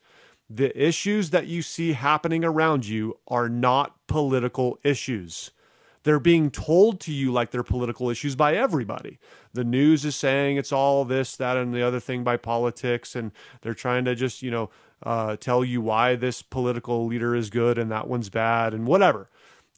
The 0.49 0.77
issues 0.77 1.31
that 1.31 1.47
you 1.47 1.61
see 1.61 1.93
happening 1.93 2.45
around 2.45 2.87
you 2.87 3.19
are 3.29 3.49
not 3.49 3.95
political 4.07 4.79
issues. 4.83 5.51
They're 6.03 6.21
being 6.21 6.51
told 6.51 7.01
to 7.01 7.13
you 7.13 7.31
like 7.31 7.51
they're 7.51 7.63
political 7.63 8.09
issues 8.09 8.35
by 8.35 8.55
everybody. 8.55 9.19
The 9.53 9.65
news 9.65 10.05
is 10.05 10.17
saying 10.17 10.57
it's 10.57 10.73
all 10.73 11.05
this, 11.05 11.37
that, 11.37 11.57
and 11.57 11.75
the 11.75 11.83
other 11.83 12.01
thing 12.01 12.25
by 12.25 12.37
politics, 12.37 13.15
and 13.15 13.33
they're 13.61 13.75
trying 13.75 14.05
to 14.07 14.15
just 14.15 14.43
you 14.43 14.51
know 14.51 14.71
uh, 15.03 15.37
tell 15.37 15.65
you 15.65 15.81
why 15.81 16.17
this 16.17 16.43
political 16.43 17.07
leader 17.07 17.35
is 17.35 17.51
good 17.51 17.79
and 17.79 17.91
that 17.91 18.09
one's 18.09 18.31
bad 18.31 18.75
and 18.75 18.87
whatever. 18.87 19.29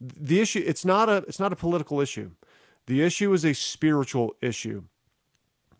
The 0.00 0.40
issue 0.40 0.62
it's 0.64 0.84
not 0.84 1.08
a 1.08 1.16
it's 1.28 1.40
not 1.40 1.52
a 1.52 1.56
political 1.56 2.00
issue. 2.00 2.30
The 2.86 3.02
issue 3.02 3.32
is 3.32 3.44
a 3.44 3.54
spiritual 3.54 4.34
issue. 4.40 4.84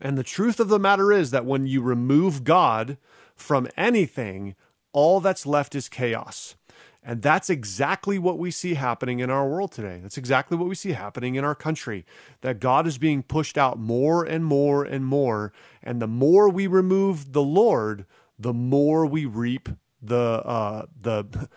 And 0.00 0.18
the 0.18 0.24
truth 0.24 0.58
of 0.58 0.68
the 0.68 0.78
matter 0.78 1.12
is 1.12 1.30
that 1.30 1.46
when 1.46 1.66
you 1.66 1.80
remove 1.80 2.42
God 2.42 2.98
from 3.36 3.68
anything, 3.76 4.56
all 4.92 5.20
that's 5.20 5.46
left 5.46 5.74
is 5.74 5.88
chaos. 5.88 6.56
And 7.04 7.20
that's 7.20 7.50
exactly 7.50 8.16
what 8.18 8.38
we 8.38 8.52
see 8.52 8.74
happening 8.74 9.18
in 9.18 9.28
our 9.28 9.48
world 9.48 9.72
today. 9.72 9.98
That's 10.00 10.16
exactly 10.16 10.56
what 10.56 10.68
we 10.68 10.76
see 10.76 10.92
happening 10.92 11.34
in 11.34 11.44
our 11.44 11.54
country. 11.54 12.06
That 12.42 12.60
God 12.60 12.86
is 12.86 12.96
being 12.96 13.24
pushed 13.24 13.58
out 13.58 13.78
more 13.78 14.24
and 14.24 14.44
more 14.44 14.84
and 14.84 15.04
more. 15.04 15.52
And 15.82 16.00
the 16.00 16.06
more 16.06 16.48
we 16.48 16.68
remove 16.68 17.32
the 17.32 17.42
Lord, 17.42 18.06
the 18.38 18.52
more 18.52 19.04
we 19.04 19.24
reap 19.24 19.68
the 20.00 20.16
uh, 20.16 20.86
the 21.00 21.48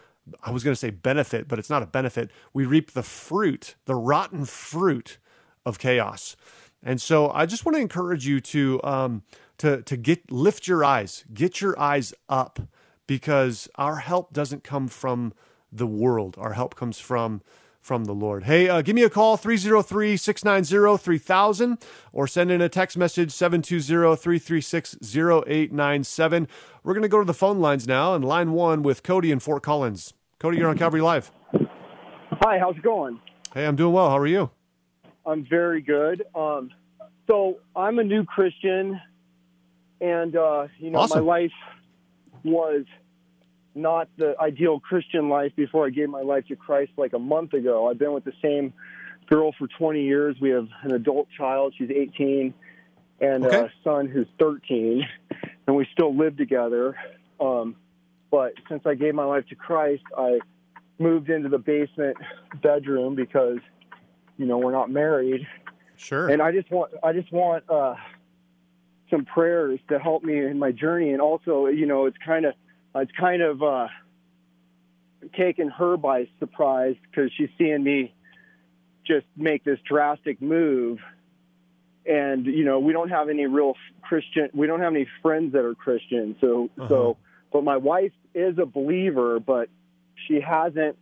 I 0.43 0.51
was 0.51 0.63
going 0.63 0.73
to 0.73 0.79
say 0.79 0.89
benefit, 0.89 1.47
but 1.47 1.59
it's 1.59 1.69
not 1.69 1.83
a 1.83 1.87
benefit. 1.87 2.31
We 2.51 2.65
reap 2.65 2.91
the 2.91 3.03
fruit, 3.03 3.75
the 3.85 3.95
rotten 3.95 4.45
fruit 4.45 5.19
of 5.65 5.77
chaos. 5.77 6.35
And 6.81 7.01
so 7.01 7.29
I 7.31 7.45
just 7.45 7.65
want 7.65 7.75
to 7.75 7.81
encourage 7.81 8.27
you 8.27 8.39
to 8.41 8.81
um, 8.83 9.23
to 9.59 9.81
to 9.83 9.97
get 9.97 10.31
lift 10.31 10.67
your 10.67 10.83
eyes, 10.83 11.25
get 11.33 11.61
your 11.61 11.79
eyes 11.79 12.13
up, 12.29 12.59
because 13.07 13.69
our 13.75 13.97
help 13.97 14.33
doesn't 14.33 14.63
come 14.63 14.87
from 14.87 15.33
the 15.71 15.87
world. 15.87 16.35
Our 16.37 16.53
help 16.53 16.75
comes 16.75 16.99
from 16.99 17.41
from 17.81 18.05
the 18.05 18.13
Lord. 18.13 18.45
Hey, 18.45 18.67
uh, 18.67 18.81
give 18.81 18.95
me 18.95 19.03
a 19.03 19.11
call, 19.11 19.37
303 19.37 20.17
690 20.17 20.97
3000, 20.97 21.77
or 22.11 22.25
send 22.25 22.49
in 22.49 22.59
a 22.59 22.67
text 22.67 22.97
message, 22.97 23.31
720 23.31 24.15
336 24.15 24.97
0897. 25.15 26.47
We're 26.83 26.93
going 26.93 27.03
to 27.03 27.07
go 27.07 27.19
to 27.19 27.25
the 27.25 27.33
phone 27.33 27.59
lines 27.59 27.87
now, 27.87 28.15
and 28.15 28.25
line 28.25 28.53
one 28.53 28.81
with 28.81 29.03
Cody 29.03 29.31
in 29.31 29.39
Fort 29.39 29.61
Collins. 29.61 30.15
Cody, 30.39 30.57
you're 30.57 30.69
on 30.69 30.79
Calvary 30.79 31.01
Live. 31.01 31.31
Hi, 32.41 32.57
how's 32.57 32.75
it 32.75 32.81
going? 32.81 33.19
Hey, 33.53 33.67
I'm 33.67 33.75
doing 33.75 33.93
well. 33.93 34.09
How 34.09 34.17
are 34.17 34.25
you? 34.25 34.49
I'm 35.23 35.45
very 35.47 35.81
good. 35.81 36.23
Um, 36.33 36.71
so 37.27 37.59
I'm 37.75 37.99
a 37.99 38.03
new 38.03 38.23
Christian, 38.23 38.99
and 40.01 40.35
uh, 40.35 40.67
you 40.79 40.89
know 40.89 40.99
Awesome. 40.99 41.23
my 41.23 41.33
life 41.33 41.51
was 42.45 42.85
not 43.73 44.07
the 44.17 44.35
ideal 44.39 44.79
Christian 44.79 45.27
life 45.27 45.51
before 45.55 45.85
I 45.85 45.89
gave 45.89 46.09
my 46.09 46.21
life 46.21 46.45
to 46.47 46.55
Christ 46.55 46.91
like 46.97 47.11
a 47.13 47.19
month 47.19 47.53
ago. 47.53 47.89
I've 47.89 47.99
been 47.99 48.13
with 48.13 48.23
the 48.23 48.31
same 48.41 48.71
girl 49.27 49.51
for 49.57 49.67
20 49.67 50.03
years. 50.03 50.37
We 50.39 50.51
have 50.51 50.67
an 50.83 50.91
adult 50.93 51.27
child. 51.37 51.73
She's 51.77 51.89
18, 51.89 52.53
and 53.19 53.45
Okay. 53.45 53.57
a 53.63 53.71
son 53.83 54.07
who's 54.07 54.27
13, 54.39 55.05
and 55.67 55.75
we 55.75 55.85
still 55.91 56.15
live 56.15 56.37
together. 56.37 56.95
Um, 57.39 57.75
but 58.31 58.53
since 58.69 58.85
I 58.85 58.93
gave 58.95 59.13
my 59.15 59.25
life 59.25 59.45
to 59.49 59.55
Christ, 59.55 60.03
I 60.17 60.39
moved 60.99 61.29
into 61.29 61.49
the 61.49 61.57
basement 61.57 62.15
bedroom 62.61 63.15
because 63.15 63.57
you 64.37 64.45
know 64.45 64.57
we're 64.57 64.71
not 64.71 64.89
married 64.89 65.45
Sure. 65.97 66.27
and 66.29 66.41
I 66.41 66.53
just 66.53 66.71
want 66.71 66.91
I 67.03 67.11
just 67.11 67.31
want 67.33 67.65
uh, 67.69 67.95
some 69.09 69.25
prayers 69.25 69.79
to 69.89 69.99
help 69.99 70.23
me 70.23 70.37
in 70.39 70.57
my 70.59 70.71
journey, 70.71 71.11
and 71.11 71.21
also 71.21 71.67
you 71.67 71.85
know 71.85 72.05
it's 72.05 72.17
kind 72.25 72.45
of 72.45 72.53
it's 72.95 73.11
kind 73.19 73.41
of 73.41 73.61
uh, 73.63 73.87
taken 75.37 75.69
her 75.69 75.97
by 75.97 76.27
surprise 76.39 76.95
because 77.09 77.31
she's 77.37 77.49
seeing 77.57 77.83
me 77.83 78.13
just 79.05 79.25
make 79.37 79.63
this 79.63 79.79
drastic 79.87 80.41
move, 80.41 80.99
and 82.05 82.45
you 82.45 82.65
know 82.65 82.79
we 82.79 82.93
don't 82.93 83.09
have 83.09 83.29
any 83.29 83.45
real 83.45 83.75
Christian 84.01 84.49
we 84.53 84.67
don't 84.67 84.81
have 84.81 84.93
any 84.93 85.07
friends 85.21 85.53
that 85.53 85.63
are 85.65 85.75
Christian, 85.75 86.35
so 86.41 86.69
Uh-huh. 86.77 86.89
so 86.89 87.17
but 87.51 87.63
my 87.63 87.77
wife 87.77 88.11
is 88.33 88.57
a 88.57 88.65
believer, 88.65 89.39
but 89.39 89.69
she 90.27 90.41
hasn't 90.41 90.97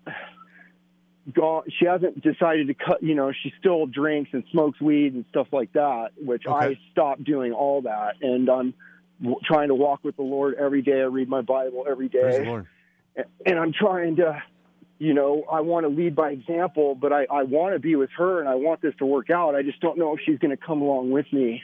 gone 1.34 1.64
she 1.80 1.86
hasn't 1.86 2.22
decided 2.22 2.68
to 2.68 2.74
cut 2.74 3.02
you 3.02 3.16
know 3.16 3.32
she 3.32 3.54
still 3.60 3.86
drinks 3.86 4.30
and 4.34 4.44
smokes 4.52 4.82
weed 4.82 5.14
and 5.14 5.24
stuff 5.30 5.48
like 5.54 5.72
that 5.72 6.10
which 6.18 6.44
i 6.50 6.78
stopped 6.92 7.24
doing 7.24 7.54
all 7.54 7.82
that 7.82 8.16
and 8.22 8.50
i'm 8.50 8.74
w- 9.22 9.40
trying 9.46 9.70
to 9.70 9.76
walk 9.76 10.04
with 10.04 10.18
the 10.18 10.22
lord 10.22 10.56
every 10.56 10.82
day 10.82 11.00
i 11.00 11.06
read 11.06 11.30
my 11.30 11.40
bible 11.42 11.86
every 11.90 12.10
day, 12.10 12.20
Praise 12.20 12.38
the 12.40 12.44
Lord. 12.44 12.68
and 13.46 13.58
i'm 13.58 13.72
trying 13.72 14.18
to 14.18 14.44
you 15.00 15.14
know 15.14 15.44
i 15.50 15.62
want 15.62 15.86
to 15.86 15.88
lead 15.90 16.14
by 16.14 16.32
example 16.32 16.94
but 16.94 17.14
i 17.14 17.26
i 17.32 17.44
want 17.44 17.74
to 17.74 17.80
be 17.80 17.96
with 17.96 18.10
her 18.18 18.42
and 18.42 18.50
i 18.50 18.56
want 18.56 18.82
this 18.82 18.94
to 18.98 19.06
work 19.06 19.30
out 19.30 19.56
i 19.56 19.62
just 19.62 19.80
don't 19.80 19.98
know 19.98 20.14
if 20.14 20.20
she's 20.26 20.40
going 20.40 20.52
to 20.52 20.58
come 20.62 20.82
along 20.82 21.10
with 21.10 21.32
me 21.32 21.62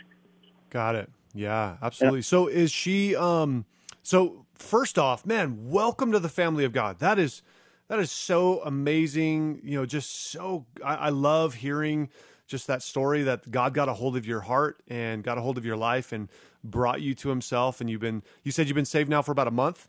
Got 0.69 0.95
it. 0.95 1.09
Yeah, 1.33 1.77
absolutely. 1.81 2.21
So 2.21 2.47
is 2.47 2.71
she 2.71 3.15
um 3.15 3.65
so 4.03 4.45
first 4.53 4.97
off, 4.99 5.25
man, 5.25 5.69
welcome 5.69 6.11
to 6.11 6.19
the 6.19 6.29
family 6.29 6.63
of 6.63 6.73
God. 6.73 6.99
That 6.99 7.17
is 7.19 7.41
that 7.89 7.99
is 7.99 8.11
so 8.11 8.61
amazing. 8.63 9.61
You 9.63 9.79
know, 9.79 9.85
just 9.85 10.31
so 10.31 10.65
I, 10.83 10.95
I 10.95 11.09
love 11.09 11.55
hearing 11.55 12.09
just 12.47 12.67
that 12.67 12.81
story 12.81 13.23
that 13.23 13.51
God 13.51 13.73
got 13.73 13.89
a 13.89 13.93
hold 13.93 14.15
of 14.15 14.25
your 14.25 14.41
heart 14.41 14.81
and 14.87 15.23
got 15.23 15.37
a 15.37 15.41
hold 15.41 15.57
of 15.57 15.65
your 15.65 15.77
life 15.77 16.11
and 16.11 16.29
brought 16.63 17.01
you 17.01 17.13
to 17.15 17.29
himself 17.29 17.79
and 17.79 17.89
you've 17.89 18.01
been 18.01 18.23
you 18.43 18.51
said 18.51 18.67
you've 18.67 18.75
been 18.75 18.85
saved 18.85 19.09
now 19.09 19.21
for 19.21 19.31
about 19.31 19.47
a 19.47 19.51
month? 19.51 19.87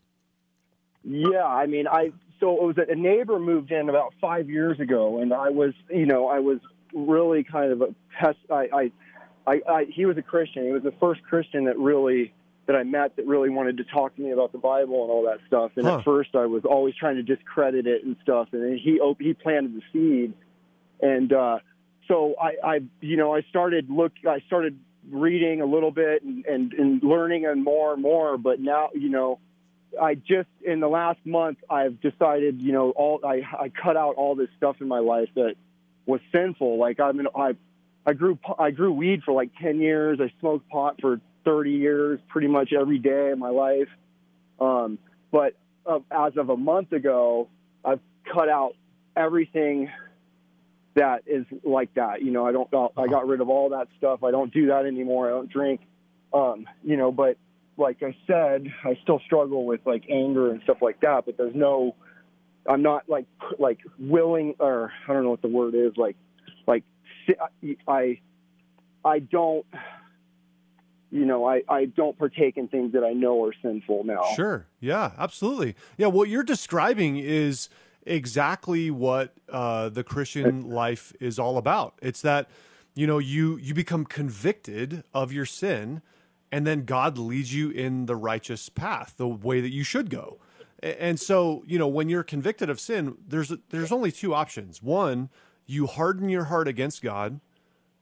Yeah, 1.05 1.45
I 1.45 1.67
mean, 1.67 1.87
I 1.87 2.13
so 2.41 2.57
it 2.57 2.63
was 2.63 2.77
a, 2.89 2.95
neighbor 2.95 3.39
moved 3.39 3.71
in 3.71 3.89
about 3.89 4.15
five 4.21 4.49
years 4.49 4.81
ago, 4.81 5.21
and 5.21 5.33
I 5.33 5.51
was, 5.51 5.75
you 5.91 6.07
know, 6.07 6.29
I 6.29 6.39
was 6.39 6.59
really 6.95 7.45
kind 7.45 7.71
of 7.71 7.83
a 7.83 7.95
pest. 8.19 8.39
I, 8.51 8.69
I, 8.73 8.93
I, 9.47 9.61
I 9.69 9.85
he 9.85 10.07
was 10.07 10.17
a 10.17 10.23
Christian. 10.23 10.65
He 10.65 10.73
was 10.73 10.83
the 10.83 10.95
first 10.99 11.23
Christian 11.23 11.65
that 11.65 11.79
really 11.79 12.33
that 12.71 12.77
I 12.79 12.85
met 12.85 13.17
that 13.17 13.27
really 13.27 13.51
wanted 13.51 13.79
to 13.79 13.85
talk 13.85 14.15
to 14.15 14.23
me 14.23 14.31
about 14.31 14.53
the 14.53 14.59
Bible 14.59 15.03
and 15.03 15.11
all 15.11 15.25
that 15.25 15.41
stuff. 15.49 15.73
And 15.75 15.85
Huh. 15.87 15.97
at 15.99 16.05
first, 16.05 16.37
I 16.37 16.47
was 16.47 16.65
always 16.65 16.95
trying 16.95 17.17
to 17.17 17.25
discredit 17.25 17.85
it 17.89 18.05
and 18.05 18.15
stuff. 18.23 18.51
And 18.53 18.63
then 18.63 18.79
he 18.79 19.01
op- 19.01 19.21
he 19.21 19.35
planted 19.35 19.75
the 19.75 19.83
seed, 19.93 20.35
and 21.01 21.33
uh, 21.33 21.59
so 22.07 22.37
I, 22.41 22.55
I, 22.65 22.81
you 23.01 23.17
know, 23.17 23.35
I 23.35 23.43
started 23.43 23.91
look. 23.91 24.13
I 24.25 24.39
started 24.47 24.79
reading 25.11 25.61
a 25.63 25.67
little 25.67 25.91
bit 25.91 26.23
and, 26.23 26.47
and, 26.47 26.73
and 26.75 27.03
learning 27.03 27.45
and 27.45 27.65
more 27.65 27.93
and 27.93 28.03
more. 28.03 28.39
But 28.39 28.61
now, 28.61 28.91
you 28.95 29.09
know, 29.09 29.41
I 30.01 30.15
just 30.15 30.49
in 30.65 30.79
the 30.79 30.89
last 30.89 31.19
month 31.25 31.59
I've 31.69 32.01
decided, 32.01 32.63
you 32.63 32.71
know, 32.71 32.91
all 32.91 33.19
I 33.25 33.43
I 33.59 33.69
cut 33.71 33.97
out 33.97 34.15
all 34.15 34.37
this 34.37 34.51
stuff 34.59 34.77
in 34.81 34.87
my 34.87 35.01
life 35.01 35.31
that 35.35 35.57
was 36.07 36.21
sinful. 36.31 36.79
Like 36.79 37.01
I'm 37.01 37.19
an, 37.19 37.27
I 37.35 37.57
I 38.07 38.13
grew 38.13 38.37
po- 38.37 38.55
I 38.61 38.71
grew 38.71 38.93
weed 38.93 39.25
for 39.25 39.33
like 39.33 39.51
10 39.61 39.81
years. 39.81 40.21
I 40.21 40.33
smoked 40.39 40.69
pot 40.69 41.01
for 41.01 41.21
30 41.45 41.71
years, 41.71 42.21
pretty 42.29 42.49
much 42.49 42.73
every 42.73 42.99
day 42.99 43.31
of 43.31 43.39
my 43.39 43.51
life. 43.51 43.89
Um, 44.61 44.99
but 45.31 45.55
uh, 45.87 46.01
as 46.11 46.37
of 46.37 46.51
a 46.51 46.57
month 46.57 46.93
ago, 46.93 47.49
I've 47.85 48.01
cut 48.33 48.49
out 48.49 48.75
everything 49.17 49.91
that 50.95 51.23
is 51.27 51.47
like 51.65 51.95
that. 51.95 52.23
You 52.23 52.31
know, 52.31 52.47
I 52.47 52.53
don't 52.53 52.69
I 52.97 53.07
got 53.07 53.27
rid 53.27 53.41
of 53.41 53.49
all 53.49 53.71
that 53.71 53.89
stuff. 53.99 54.23
I 54.25 54.31
don't 54.31 54.53
do 54.53 54.67
that 54.69 54.87
anymore. 54.87 55.29
I 55.29 55.31
don't 55.31 55.51
drink. 55.51 55.81
Um, 56.33 56.67
you 56.85 56.97
know, 56.97 57.11
but 57.11 57.37
like 57.77 58.03
I 58.03 58.15
said, 58.27 58.67
I 58.85 58.99
still 59.03 59.21
struggle 59.25 59.65
with 59.65 59.81
like 59.87 60.05
anger 60.11 60.51
and 60.51 60.63
stuff 60.63 60.79
like 60.83 61.01
that. 61.01 61.27
But 61.27 61.37
there's 61.37 61.55
no, 61.55 61.95
I'm 62.69 62.83
not 62.83 63.09
like 63.09 63.27
like 63.59 63.79
willing 63.99 64.55
or 64.59 64.93
I 65.09 65.13
don't 65.13 65.25
know 65.25 65.31
what 65.31 65.43
the 65.43 65.49
word 65.49 65.75
is 65.75 65.93
like 65.97 66.17
like 66.67 66.85
si- 67.27 67.77
I 67.89 68.21
I 69.05 69.21
don't 69.21 69.65
you 71.11 71.25
know 71.25 71.47
I 71.47 71.63
I 71.69 71.85
don't 71.87 72.19
partake 72.19 72.57
in 72.57 72.69
things 72.69 72.93
that 72.93 73.05
I 73.05 73.13
know 73.13 73.45
are 73.45 73.55
sinful 73.63 74.05
now. 74.05 74.23
Sure. 74.35 74.67
Yeah, 74.81 75.13
absolutely. 75.19 75.77
Yeah, 75.97 76.09
what 76.09 76.29
you're 76.29 76.43
describing 76.43 77.17
is 77.17 77.69
exactly 78.05 78.91
what 78.91 79.35
uh, 79.49 79.89
the 79.89 80.05
Christian 80.05 80.71
life 80.71 81.13
is 81.21 81.39
all 81.39 81.59
about. 81.59 81.95
It's 82.01 82.23
that 82.23 82.49
you 82.95 83.07
know 83.07 83.19
you 83.19 83.57
you 83.59 83.75
become 83.75 84.05
convicted 84.05 85.05
of 85.13 85.33
your 85.33 85.47
sin, 85.47 86.03
and 86.53 86.67
then 86.67 86.85
God 86.85 87.19
leads 87.19 87.55
you 87.55 87.71
in 87.71 88.07
the 88.07 88.17
righteous 88.17 88.69
path, 88.69 89.15
the 89.17 89.29
way 89.29 89.61
that 89.61 89.73
you 89.73 89.85
should 89.85 90.11
go. 90.11 90.39
And 90.83 91.21
so, 91.21 91.63
you 91.67 91.79
know, 91.79 91.89
when 91.89 92.09
you're 92.09 92.23
convicted 92.23 92.71
of 92.71 92.81
sin, 92.81 93.17
there's 93.27 93.53
there's 93.69 93.93
only 93.93 94.11
two 94.11 94.35
options. 94.35 94.83
One, 94.83 95.29
you 95.67 95.87
harden 95.87 96.29
your 96.29 96.45
heart 96.45 96.69
against 96.69 97.03
God, 97.03 97.41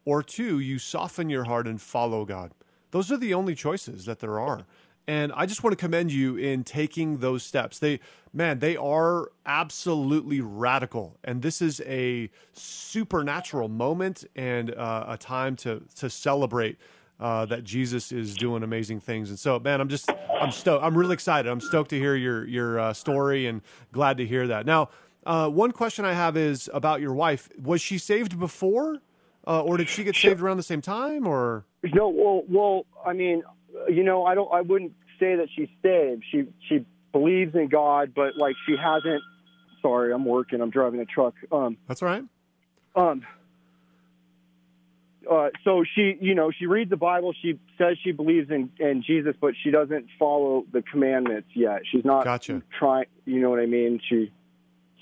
or 0.04 0.22
two, 0.22 0.60
you 0.60 0.78
soften 0.78 1.28
your 1.28 1.44
heart 1.44 1.66
and 1.66 1.80
follow 1.80 2.24
God. 2.24 2.52
Those 2.90 3.12
are 3.12 3.16
the 3.16 3.34
only 3.34 3.54
choices 3.54 4.04
that 4.06 4.20
there 4.20 4.38
are. 4.40 4.64
And 5.06 5.32
I 5.32 5.46
just 5.46 5.64
want 5.64 5.72
to 5.72 5.82
commend 5.82 6.12
you 6.12 6.36
in 6.36 6.64
taking 6.64 7.18
those 7.18 7.42
steps. 7.42 7.78
They, 7.78 7.98
man, 8.34 8.58
they 8.58 8.76
are 8.76 9.30
absolutely 9.46 10.42
radical. 10.42 11.16
And 11.24 11.40
this 11.40 11.62
is 11.62 11.80
a 11.86 12.30
supernatural 12.52 13.68
moment 13.68 14.24
and 14.36 14.74
uh, 14.74 15.06
a 15.08 15.16
time 15.16 15.56
to 15.56 15.82
to 15.96 16.10
celebrate 16.10 16.76
uh, 17.20 17.46
that 17.46 17.64
Jesus 17.64 18.12
is 18.12 18.34
doing 18.34 18.62
amazing 18.62 19.00
things. 19.00 19.30
And 19.30 19.38
so, 19.38 19.58
man, 19.58 19.80
I'm 19.80 19.88
just, 19.88 20.10
I'm 20.40 20.52
stoked. 20.52 20.84
I'm 20.84 20.96
really 20.96 21.14
excited. 21.14 21.50
I'm 21.50 21.60
stoked 21.60 21.90
to 21.90 21.98
hear 21.98 22.14
your 22.14 22.46
your 22.46 22.78
uh, 22.78 22.92
story 22.92 23.46
and 23.46 23.62
glad 23.92 24.18
to 24.18 24.26
hear 24.26 24.46
that. 24.48 24.66
Now, 24.66 24.90
uh, 25.26 25.48
one 25.48 25.72
question 25.72 26.04
I 26.04 26.12
have 26.12 26.36
is 26.36 26.70
about 26.74 27.00
your 27.00 27.14
wife. 27.14 27.48
Was 27.60 27.80
she 27.80 27.98
saved 27.98 28.38
before, 28.38 28.98
uh, 29.48 29.62
or 29.62 29.78
did 29.78 29.88
she 29.88 30.04
get 30.04 30.14
saved 30.14 30.40
around 30.40 30.58
the 30.58 30.62
same 30.62 30.82
time, 30.82 31.26
or? 31.26 31.64
No, 31.82 32.08
well, 32.10 32.42
well, 32.48 32.86
I 33.04 33.14
mean, 33.14 33.42
you 33.88 34.04
know, 34.04 34.24
I 34.26 34.34
don't, 34.34 34.52
I 34.52 34.60
wouldn't 34.60 34.92
say 35.18 35.36
that 35.36 35.48
she's 35.56 35.68
saved. 35.82 36.24
She 36.30 36.44
she 36.68 36.84
believes 37.12 37.54
in 37.54 37.68
God, 37.68 38.12
but 38.14 38.36
like 38.36 38.54
she 38.66 38.76
hasn't. 38.76 39.22
Sorry, 39.80 40.12
I'm 40.12 40.24
working. 40.24 40.60
I'm 40.60 40.70
driving 40.70 41.00
a 41.00 41.06
truck. 41.06 41.34
Um, 41.50 41.76
That's 41.86 42.02
all 42.02 42.08
right. 42.08 42.24
Um, 42.96 43.24
uh, 45.30 45.50
so 45.62 45.84
she, 45.94 46.16
you 46.20 46.34
know, 46.34 46.50
she 46.50 46.66
reads 46.66 46.90
the 46.90 46.96
Bible. 46.96 47.32
She 47.40 47.58
says 47.76 47.96
she 48.02 48.12
believes 48.12 48.50
in, 48.50 48.70
in 48.80 49.04
Jesus, 49.06 49.36
but 49.40 49.54
she 49.62 49.70
doesn't 49.70 50.06
follow 50.18 50.64
the 50.72 50.82
commandments 50.82 51.48
yet. 51.54 51.82
She's 51.90 52.04
not 52.04 52.24
Gotcha. 52.24 52.62
trying. 52.76 53.06
You 53.24 53.40
know 53.40 53.50
what 53.50 53.60
I 53.60 53.66
mean? 53.66 54.00
She 54.08 54.32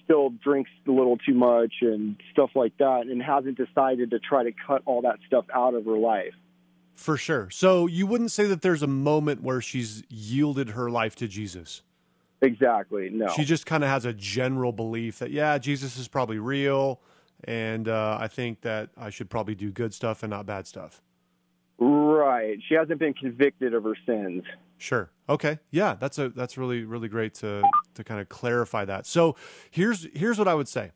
still 0.07 0.31
drinks 0.31 0.71
a 0.89 0.91
little 0.91 1.19
too 1.19 1.35
much 1.35 1.75
and 1.83 2.17
stuff 2.33 2.51
like 2.55 2.79
that, 2.79 3.03
and 3.03 3.23
hasn't 3.23 3.59
decided 3.59 4.11
to 4.13 4.19
try 4.19 4.45
to 4.45 4.53
cut 4.67 4.81
all 4.87 5.03
that 5.03 5.19
stuff 5.27 5.45
out 5.55 5.75
of 5.75 5.85
her 5.85 5.99
life. 5.99 6.33
For 6.95 7.19
sure. 7.19 7.51
So 7.51 7.87
you 7.87 8.07
wouldn't 8.07 8.33
say 8.33 8.47
that 8.47 8.63
there's 8.63 8.83
a 8.83 8.87
moment 8.87 9.43
where 9.43 9.61
she's 9.61 10.03
yielded 10.09 10.71
her 10.71 10.89
life 10.91 11.15
to 11.17 11.29
Jesus. 11.29 11.83
Exactly. 12.41 13.11
No. 13.11 13.29
She 13.29 13.45
just 13.45 13.67
kind 13.67 13.85
of 13.85 13.91
has 13.91 14.05
a 14.05 14.13
general 14.13 14.73
belief 14.73 15.19
that 15.19 15.31
yeah, 15.31 15.59
Jesus 15.59 15.99
is 15.99 16.09
probably 16.09 16.39
real, 16.39 17.01
and 17.45 17.89
uh, 17.89 18.17
I 18.19 18.29
think 18.29 18.63
that 18.63 18.91
I 18.97 19.11
should 19.11 19.29
probably 19.29 19.55
do 19.55 19.71
good 19.71 19.93
stuff 19.93 20.23
and 20.23 20.31
not 20.31 20.47
bad 20.47 20.67
stuff. 20.67 21.03
Right. 21.79 22.59
She 22.69 22.75
hasn't 22.75 22.99
been 22.99 23.15
convicted 23.15 23.75
of 23.75 23.85
her 23.85 23.97
sins. 24.07 24.45
Sure. 24.79 25.11
Okay. 25.29 25.59
Yeah, 25.71 25.95
that's 25.99 26.19
a 26.19 26.29
that's 26.29 26.59
really 26.59 26.85
really 26.85 27.09
great 27.09 27.35
to 27.35 27.63
to 27.95 28.05
kind 28.05 28.21
of 28.21 28.29
clarify 28.29 28.85
that. 28.85 29.07
So 29.07 29.37
here's 29.71 30.07
here's 30.15 30.39
what 30.39 30.49
I 30.49 30.55
would 30.55 30.69
say. 30.69 30.93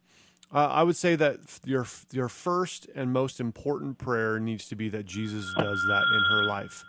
Uh, 0.53 0.67
I 0.67 0.83
would 0.83 0.97
say 0.97 1.17
that 1.17 1.39
your 1.65 1.87
your 2.11 2.29
first 2.29 2.89
and 2.95 3.13
most 3.13 3.41
important 3.41 3.99
prayer 3.99 4.39
needs 4.39 4.69
to 4.69 4.77
be 4.77 4.89
that 4.91 5.07
Jesus 5.07 5.47
does 5.57 5.85
that 5.89 6.05
in 6.13 6.25
her 6.31 6.45
life. 6.45 6.85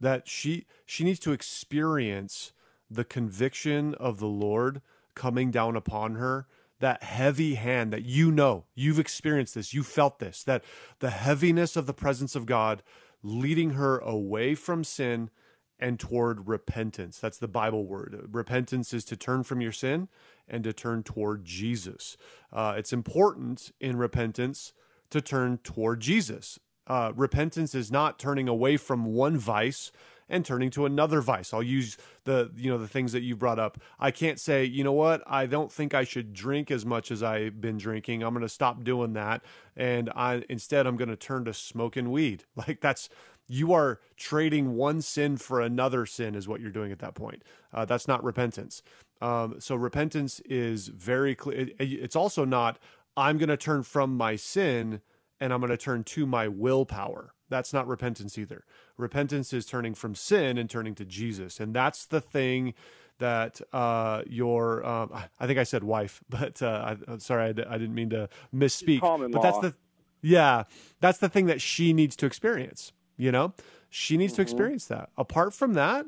That 0.00 0.28
she 0.28 0.66
she 0.86 1.04
needs 1.04 1.18
to 1.20 1.32
experience 1.32 2.52
the 2.90 3.04
conviction 3.04 3.94
of 3.94 4.18
the 4.18 4.26
Lord 4.26 4.82
coming 5.14 5.50
down 5.50 5.76
upon 5.76 6.16
her. 6.16 6.46
That 6.80 7.02
heavy 7.02 7.56
hand 7.56 7.92
that 7.92 8.04
you 8.04 8.30
know, 8.30 8.64
you've 8.74 8.98
experienced 8.98 9.54
this, 9.54 9.74
you 9.74 9.82
felt 9.82 10.18
this, 10.18 10.42
that 10.44 10.64
the 11.00 11.10
heaviness 11.10 11.76
of 11.76 11.84
the 11.84 11.92
presence 11.92 12.34
of 12.34 12.46
God 12.46 12.82
leading 13.22 13.70
her 13.70 13.98
away 13.98 14.54
from 14.54 14.84
sin 14.84 15.30
and 15.78 15.98
toward 15.98 16.46
repentance. 16.46 17.18
That's 17.18 17.38
the 17.38 17.48
Bible 17.48 17.86
word. 17.86 18.28
Repentance 18.30 18.92
is 18.92 19.04
to 19.06 19.16
turn 19.16 19.42
from 19.42 19.60
your 19.60 19.72
sin 19.72 20.08
and 20.46 20.62
to 20.64 20.72
turn 20.72 21.02
toward 21.02 21.44
Jesus. 21.44 22.16
Uh, 22.52 22.74
it's 22.76 22.92
important 22.92 23.72
in 23.80 23.96
repentance 23.96 24.72
to 25.10 25.20
turn 25.20 25.58
toward 25.58 26.00
Jesus. 26.00 26.58
Uh, 26.86 27.12
repentance 27.14 27.74
is 27.74 27.90
not 27.90 28.18
turning 28.18 28.48
away 28.48 28.76
from 28.76 29.06
one 29.06 29.38
vice 29.38 29.90
and 30.30 30.44
turning 30.44 30.70
to 30.70 30.86
another 30.86 31.20
vice. 31.20 31.52
I'll 31.52 31.62
use 31.62 31.98
the 32.24 32.50
you 32.56 32.70
know 32.70 32.78
the 32.78 32.88
things 32.88 33.12
that 33.12 33.22
you 33.22 33.36
brought 33.36 33.58
up. 33.58 33.78
I 33.98 34.10
can't 34.10 34.40
say, 34.40 34.64
you 34.64 34.84
know 34.84 34.92
what, 34.92 35.22
I 35.26 35.46
don't 35.46 35.70
think 35.70 35.92
I 35.92 36.04
should 36.04 36.32
drink 36.32 36.70
as 36.70 36.86
much 36.86 37.10
as 37.10 37.22
I've 37.22 37.60
been 37.60 37.76
drinking. 37.76 38.22
I'm 38.22 38.32
going 38.32 38.42
to 38.42 38.48
stop 38.48 38.84
doing 38.84 39.12
that 39.14 39.42
and 39.76 40.10
I 40.14 40.44
instead 40.48 40.86
I'm 40.86 40.96
going 40.96 41.08
to 41.08 41.16
turn 41.16 41.44
to 41.44 41.54
smoking 41.54 42.10
weed. 42.10 42.44
Like 42.56 42.80
that's 42.80 43.08
you 43.48 43.72
are 43.72 44.00
trading 44.16 44.76
one 44.76 45.02
sin 45.02 45.36
for 45.36 45.60
another 45.60 46.06
sin 46.06 46.36
is 46.36 46.46
what 46.46 46.60
you're 46.60 46.70
doing 46.70 46.92
at 46.92 47.00
that 47.00 47.14
point. 47.14 47.42
Uh, 47.72 47.84
that's 47.84 48.06
not 48.06 48.22
repentance. 48.22 48.82
Um, 49.20 49.56
so 49.58 49.74
repentance 49.74 50.40
is 50.40 50.88
very 50.88 51.34
clear. 51.34 51.58
It, 51.60 51.76
it's 51.80 52.14
also 52.14 52.44
not 52.44 52.78
I'm 53.16 53.38
going 53.38 53.48
to 53.48 53.56
turn 53.56 53.82
from 53.82 54.16
my 54.16 54.36
sin 54.36 55.00
and 55.40 55.52
I'm 55.52 55.60
going 55.60 55.70
to 55.70 55.76
turn 55.76 56.04
to 56.04 56.26
my 56.26 56.48
willpower. 56.48 57.34
That's 57.50 57.72
not 57.72 57.86
repentance 57.86 58.38
either. 58.38 58.64
Repentance 58.96 59.52
is 59.52 59.66
turning 59.66 59.94
from 59.94 60.14
sin 60.14 60.56
and 60.56 60.70
turning 60.70 60.94
to 60.94 61.04
Jesus, 61.04 61.60
and 61.60 61.74
that's 61.74 62.06
the 62.06 62.20
thing 62.20 62.72
that 63.18 63.60
uh, 63.72 64.22
your 64.26 64.84
um, 64.86 65.10
I 65.38 65.46
think 65.46 65.58
I 65.58 65.64
said 65.64 65.84
wife, 65.84 66.22
but 66.30 66.62
uh, 66.62 66.96
I, 67.06 67.12
am 67.12 67.20
sorry 67.20 67.50
I, 67.50 67.52
d- 67.52 67.64
I 67.68 67.76
didn't 67.76 67.94
mean 67.94 68.10
to 68.10 68.28
misspeak. 68.54 69.00
But 69.32 69.42
that's 69.42 69.58
the 69.58 69.74
yeah, 70.22 70.64
that's 71.00 71.18
the 71.18 71.28
thing 71.28 71.46
that 71.46 71.60
she 71.60 71.92
needs 71.92 72.16
to 72.16 72.26
experience. 72.26 72.92
You 73.16 73.30
know, 73.30 73.52
she 73.90 74.16
needs 74.16 74.32
to 74.34 74.42
experience 74.42 74.86
that. 74.86 75.10
Apart 75.18 75.52
from 75.52 75.74
that, 75.74 76.06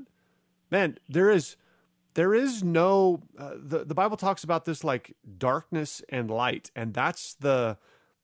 man, 0.71 0.99
there 1.09 1.31
is 1.31 1.57
there 2.15 2.35
is 2.35 2.63
no 2.63 3.23
uh, 3.39 3.53
the 3.57 3.85
the 3.85 3.95
Bible 3.95 4.17
talks 4.17 4.45
about 4.45 4.65
this 4.65 4.83
like 4.83 5.15
darkness 5.39 6.03
and 6.09 6.31
light, 6.31 6.71
and 6.75 6.95
that's 6.95 7.35
the 7.35 7.79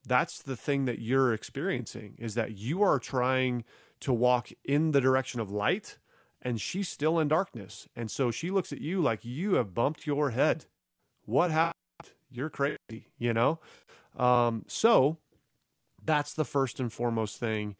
that's 0.08 0.42
the 0.42 0.56
thing 0.56 0.84
that 0.86 1.00
you're 1.00 1.32
experiencing 1.32 2.14
is 2.18 2.34
that 2.34 2.56
you 2.56 2.82
are 2.82 2.98
trying 2.98 3.64
to 4.00 4.12
walk 4.12 4.50
in 4.64 4.92
the 4.92 5.00
direction 5.00 5.40
of 5.40 5.50
light 5.50 5.98
and 6.40 6.60
she's 6.60 6.88
still 6.88 7.18
in 7.18 7.28
darkness. 7.28 7.88
And 7.96 8.10
so 8.10 8.30
she 8.30 8.50
looks 8.50 8.72
at 8.72 8.80
you 8.80 9.00
like 9.00 9.24
you 9.24 9.54
have 9.54 9.74
bumped 9.74 10.06
your 10.06 10.30
head. 10.30 10.66
What 11.24 11.50
happened? 11.50 11.74
You're 12.30 12.50
crazy, 12.50 13.08
you 13.18 13.32
know? 13.32 13.58
Um, 14.16 14.64
so 14.68 15.18
that's 16.04 16.34
the 16.34 16.44
first 16.44 16.80
and 16.80 16.92
foremost 16.92 17.38
thing 17.38 17.76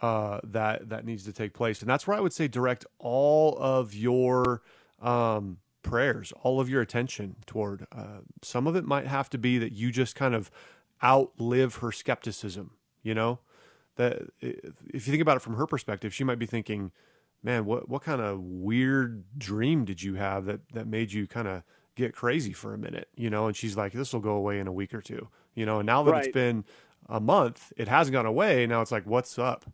uh, 0.00 0.40
that 0.44 0.88
that 0.88 1.04
needs 1.04 1.24
to 1.24 1.32
take 1.32 1.54
place, 1.54 1.80
and 1.80 1.88
that's 1.88 2.06
where 2.06 2.16
I 2.16 2.20
would 2.20 2.32
say 2.32 2.48
direct 2.48 2.84
all 2.98 3.56
of 3.58 3.94
your 3.94 4.62
um, 5.00 5.58
prayers, 5.82 6.32
all 6.42 6.60
of 6.60 6.68
your 6.68 6.82
attention 6.82 7.36
toward. 7.46 7.86
Uh, 7.92 8.20
some 8.42 8.66
of 8.66 8.74
it 8.74 8.84
might 8.84 9.06
have 9.06 9.30
to 9.30 9.38
be 9.38 9.58
that 9.58 9.72
you 9.72 9.92
just 9.92 10.16
kind 10.16 10.34
of 10.34 10.50
outlive 11.02 11.76
her 11.76 11.92
skepticism. 11.92 12.72
You 13.02 13.14
know, 13.14 13.40
that 13.96 14.22
if 14.40 15.06
you 15.06 15.12
think 15.12 15.22
about 15.22 15.36
it 15.36 15.40
from 15.40 15.56
her 15.56 15.66
perspective, 15.66 16.14
she 16.14 16.24
might 16.24 16.38
be 16.38 16.46
thinking, 16.46 16.92
"Man, 17.42 17.64
what 17.64 17.88
what 17.88 18.02
kind 18.02 18.20
of 18.20 18.40
weird 18.40 19.24
dream 19.36 19.84
did 19.84 20.02
you 20.02 20.14
have 20.14 20.44
that 20.46 20.60
that 20.72 20.86
made 20.86 21.12
you 21.12 21.26
kind 21.26 21.48
of 21.48 21.62
get 21.96 22.14
crazy 22.14 22.52
for 22.52 22.72
a 22.74 22.78
minute?" 22.78 23.08
You 23.16 23.30
know, 23.30 23.46
and 23.46 23.56
she's 23.56 23.76
like, 23.76 23.92
"This 23.92 24.12
will 24.12 24.20
go 24.20 24.34
away 24.34 24.60
in 24.60 24.66
a 24.66 24.72
week 24.72 24.94
or 24.94 25.00
two. 25.00 25.28
You 25.54 25.66
know, 25.66 25.80
and 25.80 25.86
now 25.86 26.02
that 26.04 26.12
Right. 26.12 26.24
it's 26.26 26.32
been 26.32 26.64
a 27.08 27.20
month, 27.20 27.72
it 27.76 27.88
hasn't 27.88 28.12
gone 28.12 28.26
away. 28.26 28.66
Now 28.66 28.80
it's 28.80 28.92
like, 28.92 29.04
"What's 29.04 29.38
up?" 29.38 29.66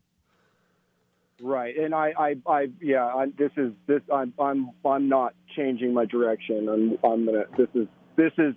Right, 1.41 1.77
and 1.79 1.95
I, 1.95 2.13
I, 2.19 2.37
I 2.49 2.67
yeah, 2.81 3.05
I, 3.07 3.27
this 3.39 3.53
is 3.57 3.73
this. 3.87 4.01
I'm, 4.13 4.35
I'm, 4.41 4.71
I'm 4.85 5.09
not 5.09 5.35
changing 5.55 5.95
my 5.95 6.05
direction. 6.05 6.69
I'm, 6.69 6.99
I'm 7.09 7.27
gonna. 7.27 7.45
This 7.57 7.69
is, 7.75 7.87
this 8.17 8.33
is. 8.39 8.55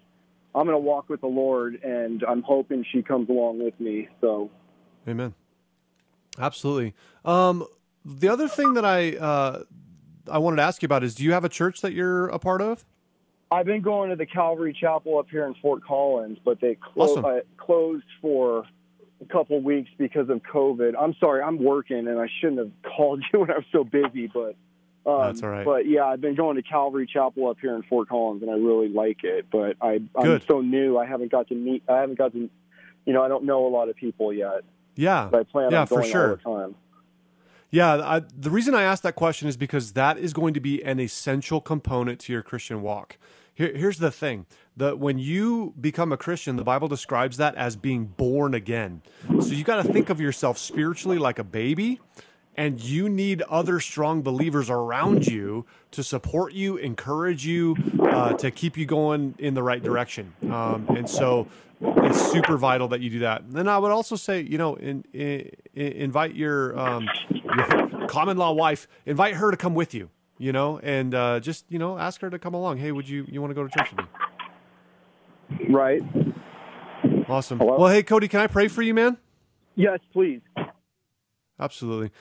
I'm 0.53 0.65
gonna 0.65 0.77
walk 0.79 1.09
with 1.09 1.21
the 1.21 1.27
Lord, 1.27 1.81
and 1.83 2.23
I'm 2.27 2.41
hoping 2.41 2.85
she 2.91 3.01
comes 3.01 3.29
along 3.29 3.63
with 3.63 3.79
me. 3.79 4.09
So, 4.19 4.49
Amen. 5.07 5.33
Absolutely. 6.39 6.93
Um, 7.25 7.65
the 8.05 8.27
other 8.29 8.47
thing 8.47 8.73
that 8.73 8.85
I 8.85 9.15
uh, 9.15 9.63
I 10.29 10.37
wanted 10.37 10.57
to 10.57 10.63
ask 10.63 10.81
you 10.81 10.85
about 10.85 11.03
is, 11.03 11.15
do 11.15 11.23
you 11.23 11.33
have 11.33 11.43
a 11.45 11.49
church 11.49 11.81
that 11.81 11.93
you're 11.93 12.27
a 12.27 12.39
part 12.39 12.61
of? 12.61 12.85
I've 13.51 13.65
been 13.65 13.81
going 13.81 14.09
to 14.11 14.15
the 14.15 14.25
Calvary 14.25 14.75
Chapel 14.79 15.17
up 15.17 15.29
here 15.29 15.45
in 15.45 15.53
Fort 15.61 15.83
Collins, 15.83 16.37
but 16.43 16.61
they 16.61 16.75
clo- 16.75 17.05
Awesome. 17.05 17.25
uh, 17.25 17.39
closed 17.57 18.05
for 18.21 18.63
a 19.21 19.25
couple 19.25 19.59
weeks 19.61 19.89
because 19.97 20.29
of 20.29 20.41
COVID. 20.43 20.93
I'm 20.97 21.13
sorry, 21.19 21.41
I'm 21.41 21.61
working, 21.61 22.07
and 22.07 22.17
I 22.19 22.27
shouldn't 22.39 22.59
have 22.59 22.71
called 22.95 23.23
you 23.33 23.41
when 23.41 23.51
I 23.51 23.55
was 23.55 23.65
so 23.71 23.83
busy, 23.83 24.27
but. 24.27 24.55
Um, 25.05 25.21
That's 25.21 25.41
all 25.41 25.49
right. 25.49 25.65
But 25.65 25.87
yeah, 25.87 26.05
I've 26.05 26.21
been 26.21 26.35
going 26.35 26.57
to 26.57 26.61
Calvary 26.61 27.07
Chapel 27.11 27.49
up 27.49 27.57
here 27.59 27.75
in 27.75 27.83
Fort 27.83 28.09
Collins, 28.09 28.41
and 28.43 28.51
I 28.51 28.55
really 28.55 28.87
like 28.87 29.23
it. 29.23 29.47
But 29.51 29.77
I, 29.81 30.01
I'm 30.15 30.23
Good. 30.23 30.43
so 30.47 30.61
new; 30.61 30.97
I 30.97 31.05
haven't 31.05 31.31
got 31.31 31.47
to 31.47 31.55
meet. 31.55 31.83
I 31.89 31.97
haven't 31.97 32.17
got 32.17 32.33
to, 32.33 32.49
you 33.05 33.13
know, 33.13 33.23
I 33.23 33.27
don't 33.27 33.45
know 33.45 33.65
a 33.65 33.69
lot 33.69 33.89
of 33.89 33.95
people 33.95 34.31
yet. 34.31 34.61
Yeah. 34.95 35.27
But 35.31 35.39
I 35.39 35.43
plan 35.43 35.71
yeah, 35.71 35.81
on 35.81 35.87
for 35.87 36.01
going 36.01 36.11
sure. 36.11 36.39
all 36.45 36.59
the 36.59 36.65
time. 36.65 36.75
Yeah, 37.71 37.93
I, 37.93 38.21
the 38.37 38.51
reason 38.51 38.75
I 38.75 38.83
asked 38.83 39.01
that 39.03 39.15
question 39.15 39.47
is 39.47 39.55
because 39.55 39.93
that 39.93 40.17
is 40.17 40.33
going 40.33 40.53
to 40.53 40.59
be 40.59 40.83
an 40.83 40.99
essential 40.99 41.61
component 41.61 42.19
to 42.21 42.33
your 42.33 42.41
Christian 42.41 42.81
walk. 42.81 43.17
Here, 43.53 43.75
here's 43.75 43.97
the 43.97 44.11
thing: 44.11 44.45
the 44.75 44.95
when 44.95 45.17
you 45.17 45.73
become 45.79 46.11
a 46.11 46.17
Christian, 46.17 46.57
the 46.57 46.63
Bible 46.63 46.89
describes 46.89 47.37
that 47.37 47.55
as 47.55 47.75
being 47.75 48.05
born 48.05 48.53
again. 48.53 49.01
So 49.39 49.47
you 49.53 49.63
got 49.63 49.83
to 49.83 49.91
think 49.91 50.09
of 50.09 50.19
yourself 50.19 50.57
spiritually 50.57 51.17
like 51.17 51.39
a 51.39 51.43
baby, 51.43 51.99
and 52.57 52.81
you 52.81 53.09
need 53.09 53.41
other 53.43 53.79
strong 53.79 54.21
believers 54.21 54.69
around 54.69 55.27
you 55.27 55.65
to 55.91 56.03
support 56.03 56.53
you, 56.53 56.77
encourage 56.77 57.45
you, 57.45 57.75
uh, 58.01 58.33
to 58.33 58.51
keep 58.51 58.77
you 58.77 58.85
going 58.85 59.35
in 59.39 59.53
the 59.53 59.63
right 59.63 59.81
direction. 59.81 60.33
Um, 60.43 60.85
and 60.89 61.09
so 61.09 61.47
it's 61.81 62.31
super 62.31 62.57
vital 62.57 62.87
that 62.89 63.01
you 63.01 63.09
do 63.09 63.19
that. 63.19 63.41
And 63.41 63.53
then 63.53 63.67
I 63.67 63.77
would 63.77 63.91
also 63.91 64.15
say, 64.15 64.41
you 64.41 64.57
know, 64.57 64.75
in, 64.75 65.03
in, 65.13 65.49
invite 65.73 66.35
your, 66.35 66.77
um, 66.77 67.09
your, 67.29 68.07
common 68.07 68.37
law 68.37 68.51
wife, 68.51 68.87
invite 69.05 69.35
her 69.35 69.51
to 69.51 69.57
come 69.57 69.73
with 69.73 69.93
you, 69.93 70.09
you 70.37 70.51
know, 70.51 70.79
and 70.79 71.15
uh, 71.15 71.39
just, 71.39 71.65
you 71.69 71.79
know, 71.79 71.97
ask 71.97 72.19
her 72.21 72.29
to 72.29 72.37
come 72.37 72.53
along. 72.53 72.77
Hey, 72.77 72.91
would 72.91 73.07
you, 73.07 73.25
you 73.29 73.41
want 73.41 73.51
to 73.51 73.55
go 73.55 73.65
to 73.65 73.69
church 73.69 73.89
with 73.95 74.05
me? 75.59 75.65
Right. 75.69 76.01
Awesome. 77.27 77.59
Hello? 77.59 77.77
Well, 77.77 77.89
hey, 77.89 78.03
Cody, 78.03 78.27
can 78.27 78.41
I 78.41 78.47
pray 78.47 78.67
for 78.67 78.81
you, 78.81 78.93
man? 78.93 79.17
Yes, 79.75 79.99
please. 80.11 80.41
Absolutely. 81.59 82.11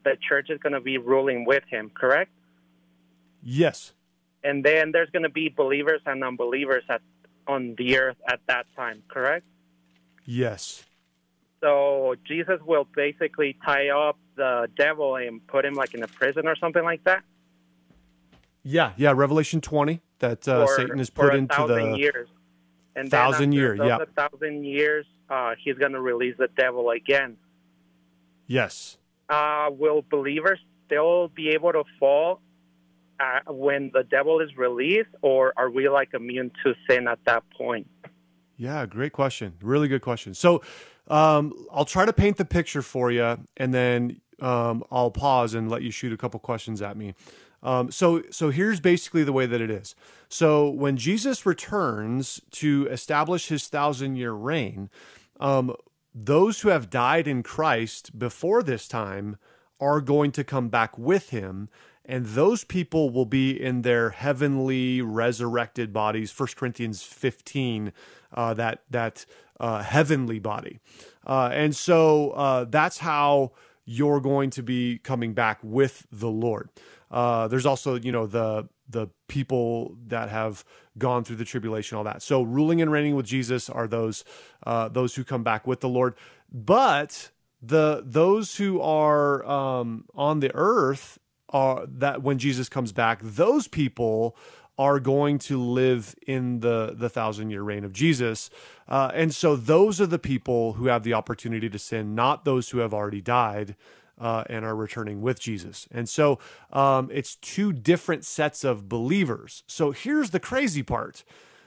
the 0.04 0.18
church 0.28 0.50
is 0.50 0.60
going 0.60 0.74
to 0.74 0.82
be 0.82 0.98
ruling 0.98 1.46
with 1.46 1.64
him, 1.70 1.92
correct? 1.94 2.32
Yes. 3.42 3.94
And 4.44 4.64
then 4.64 4.92
there's 4.92 5.10
going 5.12 5.24
to 5.24 5.30
be 5.30 5.50
believers 5.50 6.02
and 6.06 6.24
unbelievers 6.24 6.84
at, 6.90 7.02
on 7.48 7.76
the 7.78 7.98
earth 8.00 8.18
at 8.28 8.40
that 8.48 8.66
time, 8.76 9.04
correct? 9.08 9.46
Yes. 10.26 10.84
So 11.62 12.16
Jesus 12.26 12.60
will 12.66 12.88
basically 12.96 13.58
tie 13.66 13.90
up 13.90 14.18
the 14.36 14.68
devil 14.76 15.16
and 15.16 15.46
put 15.48 15.64
him 15.64 15.76
like 15.76 15.94
in 15.94 16.04
a 16.04 16.08
prison 16.08 16.48
or 16.48 16.56
something 16.58 16.84
like 16.84 17.04
that. 17.06 17.24
Yeah, 18.64 18.94
yeah. 18.98 19.14
Revelation 19.16 19.62
twenty 19.62 20.02
that 20.20 20.48
uh, 20.48 20.66
for, 20.66 20.76
Satan 20.76 21.00
is 21.00 21.10
put 21.10 21.36
into 21.36 21.68
the 21.68 21.96
years. 21.98 22.30
And 22.96 23.10
thousand 23.10 23.54
years. 23.54 23.80
Yeah, 23.82 24.00
thousand 24.16 24.64
years. 24.66 25.06
Uh, 25.30 25.56
he's 25.62 25.78
going 25.78 25.94
to 25.94 26.02
release 26.02 26.36
the 26.38 26.50
devil 26.56 26.90
again. 26.90 27.38
Yes. 28.48 28.98
Uh, 29.30 29.70
will 29.72 30.04
believers 30.10 30.60
still 30.86 31.30
be 31.30 31.50
able 31.50 31.72
to 31.72 31.84
fall 32.00 32.42
uh, 33.20 33.52
when 33.52 33.92
the 33.94 34.04
devil 34.04 34.40
is 34.40 34.56
released, 34.58 35.10
or 35.22 35.54
are 35.58 35.70
we 35.70 35.88
like 35.90 36.14
immune 36.14 36.52
to 36.64 36.74
sin 36.90 37.08
at 37.08 37.20
that 37.26 37.44
point? 37.58 37.88
Yeah, 38.58 38.86
great 38.86 39.14
question. 39.14 39.54
Really 39.62 39.88
good 39.88 40.02
question. 40.02 40.34
So 40.34 40.62
um, 41.08 41.54
I'll 41.72 41.86
try 41.86 42.06
to 42.06 42.14
paint 42.14 42.38
the 42.38 42.46
picture 42.46 42.82
for 42.82 43.12
you, 43.12 43.38
and 43.58 43.74
then 43.74 44.22
um, 44.40 44.84
I'll 44.92 45.12
pause 45.12 45.54
and 45.54 45.70
let 45.70 45.82
you 45.82 45.92
shoot 45.92 46.14
a 46.14 46.18
couple 46.18 46.40
questions 46.40 46.82
at 46.82 46.98
me. 46.98 47.14
Um, 47.62 47.92
so, 47.92 48.24
so 48.30 48.50
here's 48.50 48.80
basically 48.80 49.24
the 49.24 49.32
way 49.32 49.46
that 49.46 49.62
it 49.62 49.72
is. 49.72 49.96
So, 50.28 50.70
when 50.70 50.98
Jesus 50.98 51.46
returns 51.46 52.42
to 52.52 52.88
establish 52.92 53.48
his 53.48 53.68
thousand 53.68 54.18
year 54.18 54.34
reign, 54.34 54.90
um, 55.40 55.74
those 56.14 56.62
who 56.62 56.70
have 56.70 56.90
died 56.90 57.28
in 57.28 57.44
Christ 57.44 58.18
before 58.18 58.62
this 58.62 58.88
time 58.88 59.38
are 59.80 60.02
going 60.02 60.32
to 60.34 60.44
come 60.44 60.70
back 60.70 60.98
with 60.98 61.30
him 61.30 61.70
and 62.06 62.26
those 62.26 62.64
people 62.64 63.10
will 63.10 63.26
be 63.26 63.52
in 63.52 63.82
their 63.82 64.10
heavenly 64.10 65.02
resurrected 65.02 65.94
bodies 65.94 66.38
1 66.38 66.50
corinthians 66.56 67.04
15 67.04 67.94
uh, 68.34 68.54
that 68.54 68.84
that 68.90 69.26
uh, 69.60 69.82
heavenly 69.84 70.40
body. 70.40 70.80
Uh, 71.26 71.50
and 71.54 71.76
so 71.76 72.32
uh, 72.32 72.66
that's 72.66 72.98
how 72.98 73.52
you're 73.86 74.20
going 74.20 74.50
to 74.50 74.64
be 74.64 74.98
coming 74.98 75.34
back 75.34 75.60
with 75.62 76.08
the 76.12 76.30
lord 76.30 76.70
uh, 77.14 77.48
there's 77.48 77.68
also 77.68 77.96
you 77.96 78.12
know 78.12 78.26
the 78.26 78.68
the 78.90 79.08
people 79.28 79.96
that 80.08 80.30
have 80.30 80.66
gone 80.98 81.24
through 81.24 81.38
the 81.38 81.46
tribulation, 81.46 81.98
all 81.98 82.04
that. 82.04 82.22
So 82.22 82.42
ruling 82.42 82.82
and 82.82 82.92
reigning 82.92 83.16
with 83.16 83.28
Jesus 83.28 83.70
are 83.70 83.88
those 83.88 84.26
uh, 84.66 84.90
those 84.90 85.16
who 85.16 85.24
come 85.24 85.44
back 85.44 85.68
with 85.68 85.80
the 85.80 85.88
Lord. 85.88 86.16
But 86.52 87.30
the 87.62 88.02
those 88.04 88.56
who 88.56 88.82
are 88.82 89.46
um, 89.46 90.06
on 90.16 90.40
the 90.40 90.52
earth 90.56 91.20
are 91.50 91.86
that 91.88 92.24
when 92.24 92.40
Jesus 92.40 92.68
comes 92.68 92.92
back, 92.92 93.20
those 93.22 93.68
people 93.68 94.36
are 94.80 95.00
going 95.00 95.38
to 95.38 95.62
live 95.62 96.16
in 96.26 96.62
the 96.62 96.96
the 96.98 97.10
thousand 97.10 97.52
year 97.52 97.62
reign 97.62 97.84
of 97.84 97.94
Jesus, 97.94 98.50
uh, 98.88 99.12
and 99.14 99.36
so 99.36 99.56
those 99.56 100.02
are 100.02 100.08
the 100.08 100.18
people 100.18 100.74
who 100.74 100.88
have 100.88 101.04
the 101.04 101.14
opportunity 101.14 101.70
to 101.70 101.78
sin, 101.78 102.16
not 102.16 102.44
those 102.44 102.72
who 102.72 102.80
have 102.80 102.92
already 102.92 103.22
died 103.22 103.76
uh, 104.20 104.44
and 104.50 104.64
are 104.66 104.76
returning 104.76 105.22
with 105.22 105.40
Jesus. 105.40 105.88
And 105.92 106.08
so 106.08 106.40
um, 106.72 107.10
it's 107.12 107.36
two 107.36 107.74
different 107.74 108.26
sets 108.26 108.64
of 108.64 108.88
believers. 108.88 109.64
So 109.68 109.92
here's 109.92 110.30
the 110.30 110.40
crazy 110.40 110.84
part 110.84 111.24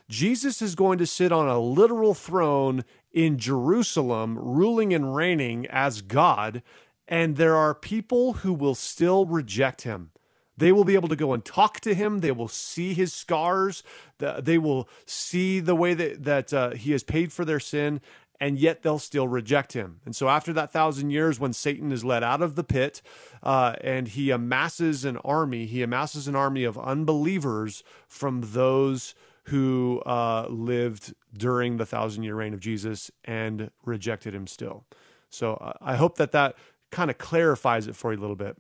Jesus 0.09 0.63
is 0.63 0.75
going 0.75 0.99
to 0.99 1.07
sit 1.07 1.33
on 1.33 1.49
a 1.49 1.59
literal 1.59 2.15
throne 2.15 2.85
in 3.13 3.39
Jerusalem, 3.39 4.39
ruling 4.39 4.95
and 4.95 5.15
reigning 5.15 5.67
as 5.67 6.03
God. 6.03 6.63
And 7.09 7.37
there 7.37 7.57
are 7.57 7.75
people 7.75 8.35
who 8.35 8.53
will 8.53 8.75
still 8.75 9.27
reject 9.27 9.83
him. 9.83 10.11
They 10.59 10.73
will 10.73 10.85
be 10.85 10.95
able 10.95 11.09
to 11.09 11.17
go 11.17 11.33
and 11.33 11.45
talk 11.45 11.81
to 11.81 11.95
him. 11.95 12.21
They 12.21 12.33
will 12.33 12.49
see 12.49 12.95
his 12.95 13.13
scars. 13.13 13.83
They 14.19 14.59
will 14.59 14.89
see 15.05 15.61
the 15.61 15.75
way 15.75 15.95
that, 15.95 16.25
that 16.25 16.53
uh, 16.53 16.71
he 16.71 16.93
has 16.93 17.03
paid 17.03 17.33
for 17.33 17.45
their 17.45 17.61
sin 17.61 18.01
and 18.41 18.59
yet 18.59 18.83
they'll 18.83 18.99
still 18.99 19.29
reject 19.29 19.73
him. 19.73 20.01
And 20.05 20.15
so, 20.15 20.29
after 20.29 20.53
that 20.53 20.73
thousand 20.73 21.11
years, 21.11 21.41
when 21.41 21.53
Satan 21.53 21.93
is 21.93 22.05
let 22.05 22.23
out 22.23 22.43
of 22.43 22.55
the 22.55 22.65
pit 22.65 23.03
uh, 23.43 23.75
and 23.81 24.09
he 24.09 24.31
amasses 24.31 25.05
an 25.05 25.17
army, 25.19 25.67
he 25.67 25.83
amasses 25.83 26.29
an 26.29 26.37
army 26.37 26.65
of 26.65 26.79
unbelievers 26.79 27.83
from 28.09 28.43
those 28.45 29.15
who 29.45 30.01
uh, 30.07 30.47
lived 30.49 31.15
during 31.37 31.77
the 31.77 31.87
thousand 31.87 32.25
year 32.25 32.35
reign 32.35 32.55
of 32.55 32.61
Jesus 32.61 33.11
and 33.25 33.71
rejected 33.85 34.35
him 34.35 34.47
still. 34.47 34.85
So, 35.31 35.55
uh, 35.55 35.73
I 35.81 35.97
hope 35.97 36.17
that 36.17 36.33
that 36.33 36.57
kind 36.91 37.11
of 37.11 37.19
clarifies 37.19 37.87
it 37.87 37.97
for 37.97 38.13
you 38.13 38.19
a 38.19 38.23
little 38.23 38.37
bit. 38.37 38.57